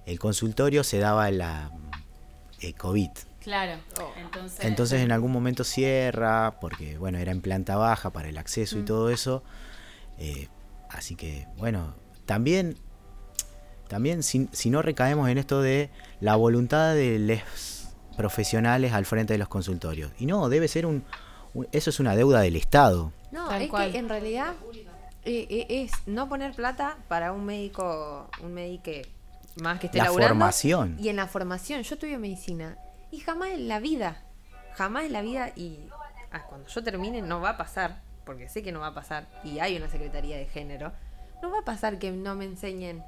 el 0.08 0.18
consultorio, 0.18 0.84
se 0.84 0.98
daba 0.98 1.30
la 1.30 1.70
eh, 2.62 2.74
COVID. 2.74 3.10
Claro. 3.44 3.80
Entonces. 4.18 4.66
Entonces 4.66 5.02
en 5.02 5.12
algún 5.12 5.32
momento 5.32 5.64
cierra, 5.64 6.58
porque 6.60 6.98
bueno, 6.98 7.18
era 7.18 7.32
en 7.32 7.42
planta 7.42 7.76
baja 7.78 8.10
para 8.12 8.30
el 8.30 8.38
acceso 8.38 8.80
y 8.80 8.84
todo 8.84 9.10
eso. 9.10 9.44
Eh, 10.18 10.48
así 10.90 11.16
que 11.16 11.46
bueno, 11.58 11.94
también, 12.26 12.78
también 13.90 14.24
si, 14.24 14.50
si 14.52 14.70
no 14.70 14.82
recaemos 14.82 15.30
en 15.30 15.38
esto 15.38 15.62
de 15.62 15.90
la 16.20 16.36
voluntad 16.36 16.94
de 16.94 17.20
los 17.20 17.90
profesionales 18.18 18.94
al 18.94 19.06
frente 19.06 19.34
de 19.34 19.38
los 19.38 19.48
consultorios. 19.50 20.12
Y 20.18 20.26
no, 20.26 20.50
debe 20.50 20.68
ser 20.68 20.86
un, 20.86 21.04
un- 21.54 21.68
eso 21.72 21.90
es 21.90 22.00
una 22.00 22.16
deuda 22.16 22.42
del 22.42 22.56
Estado. 22.56 23.12
No, 23.32 23.48
Tal 23.50 23.62
es 23.64 23.70
cual. 23.70 23.92
que 23.92 23.98
en 23.98 24.10
realidad 24.10 24.54
eh, 25.26 25.48
eh, 25.50 25.66
es 25.70 25.92
no 26.08 26.30
poner 26.30 26.54
plata 26.54 26.98
para 27.08 27.32
un 27.32 27.46
médico, 27.46 28.30
un 28.42 28.54
médico 28.54 28.92
más 29.62 29.80
que 29.80 29.88
esté 29.88 29.98
La 29.98 30.06
laburando. 30.06 30.34
formación. 30.36 30.98
Y 31.00 31.10
en 31.10 31.16
la 31.18 31.28
formación, 31.28 31.82
yo 31.82 31.96
estudio 31.96 32.20
medicina 32.20 32.78
y 33.12 33.20
jamás 33.20 33.50
en 33.50 33.68
la 33.68 33.80
vida, 33.80 34.22
jamás 34.76 35.06
en 35.06 35.14
la 35.14 35.22
vida 35.22 35.52
y 35.56 35.90
ah, 36.32 36.44
cuando 36.48 36.68
yo 36.70 36.84
termine 36.84 37.22
no 37.22 37.42
va 37.42 37.52
a 37.52 37.58
pasar, 37.58 38.02
porque 38.26 38.48
sé 38.50 38.62
que 38.64 38.72
no 38.72 38.80
va 38.80 38.88
a 38.88 38.94
pasar 38.94 39.28
y 39.44 39.60
hay 39.60 39.76
una 39.78 39.90
secretaría 39.90 40.38
de 40.38 40.46
género, 40.46 40.92
no 41.42 41.52
va 41.52 41.60
a 41.60 41.66
pasar 41.66 41.98
que 42.00 42.12
no 42.12 42.36
me 42.36 42.46
enseñen, 42.46 43.04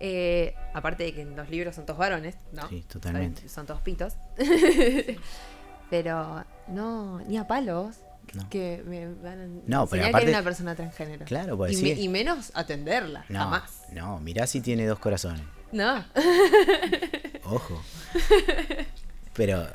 eh, 0.00 0.54
aparte 0.74 1.04
de 1.04 1.14
que 1.14 1.24
los 1.24 1.48
libros 1.50 1.74
son 1.74 1.84
todos 1.86 1.98
varones, 1.98 2.36
¿no? 2.52 2.66
Sí, 2.68 2.82
totalmente. 2.82 3.48
Son 3.48 3.66
todos 3.66 3.80
pitos. 3.82 4.14
Pero 5.90 6.44
no, 6.68 7.18
ni 7.20 7.36
a 7.36 7.46
palos. 7.46 7.96
No. 8.34 8.48
Que 8.48 8.82
me 8.86 9.06
van 9.14 9.40
a 9.40 9.46
No, 9.66 9.86
pero 9.86 10.02
que 10.04 10.08
aparte- 10.10 10.26
hay 10.28 10.32
una 10.34 10.42
persona 10.42 10.74
transgénero. 10.76 11.24
Claro, 11.26 11.56
pues 11.56 11.72
y, 11.72 11.76
sí. 11.76 11.82
me- 11.82 12.00
y 12.00 12.08
menos 12.08 12.52
atenderla, 12.54 13.24
No, 13.28 13.38
jamás. 13.40 13.82
no, 13.92 14.20
mirá 14.20 14.46
si 14.46 14.60
tiene 14.60 14.86
dos 14.86 14.98
corazones. 15.00 15.42
No. 15.72 16.04
Ojo. 17.44 17.82
Pero 19.34 19.66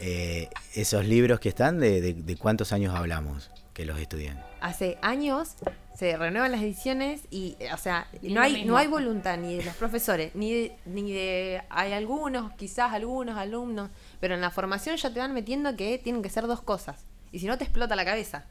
eh, 0.00 0.48
esos 0.74 1.04
libros 1.04 1.40
que 1.40 1.48
están, 1.50 1.78
de, 1.78 2.00
de- 2.00 2.14
de 2.14 2.36
cuántos 2.36 2.72
años 2.72 2.94
hablamos 2.94 3.50
que 3.74 3.84
los 3.84 3.98
estudian? 3.98 4.42
Hace 4.60 4.98
años 5.02 5.54
se 5.96 6.16
renuevan 6.16 6.52
las 6.52 6.62
ediciones 6.62 7.22
y, 7.30 7.56
o 7.72 7.76
sea, 7.76 8.06
Y 8.22 8.32
no 8.32 8.40
hay, 8.40 8.54
mismo. 8.54 8.70
no 8.72 8.76
hay 8.78 8.86
voluntad 8.86 9.36
ni 9.38 9.56
de 9.56 9.64
los 9.64 9.74
profesores, 9.76 10.34
ni 10.34 10.52
de, 10.52 10.76
ni 10.86 11.12
de... 11.12 11.62
Hay 11.70 11.92
algunos, 11.92 12.52
quizás 12.54 12.92
algunos 12.92 13.36
alumnos, 13.36 13.90
pero 14.18 14.34
en 14.34 14.40
la 14.40 14.50
formación 14.50 14.96
ya 14.96 15.12
te 15.12 15.20
van 15.20 15.34
metiendo 15.34 15.76
que 15.76 15.98
tienen 15.98 16.22
que 16.22 16.30
ser 16.30 16.46
dos 16.46 16.62
cosas. 16.62 17.04
Y 17.32 17.38
si 17.38 17.46
no, 17.46 17.56
te 17.58 17.64
explota 17.64 17.94
la 17.96 18.04
cabeza. 18.04 18.44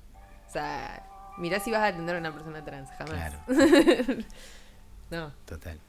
O 0.47 0.51
sea, 0.51 1.05
mirá 1.37 1.59
si 1.59 1.71
vas 1.71 1.81
a 1.81 1.87
atender 1.87 2.15
a 2.15 2.19
una 2.19 2.31
persona 2.33 2.63
trans, 2.63 2.89
jamás. 2.91 3.07
Claro, 3.15 3.39
No. 5.11 5.31
total. 5.45 5.79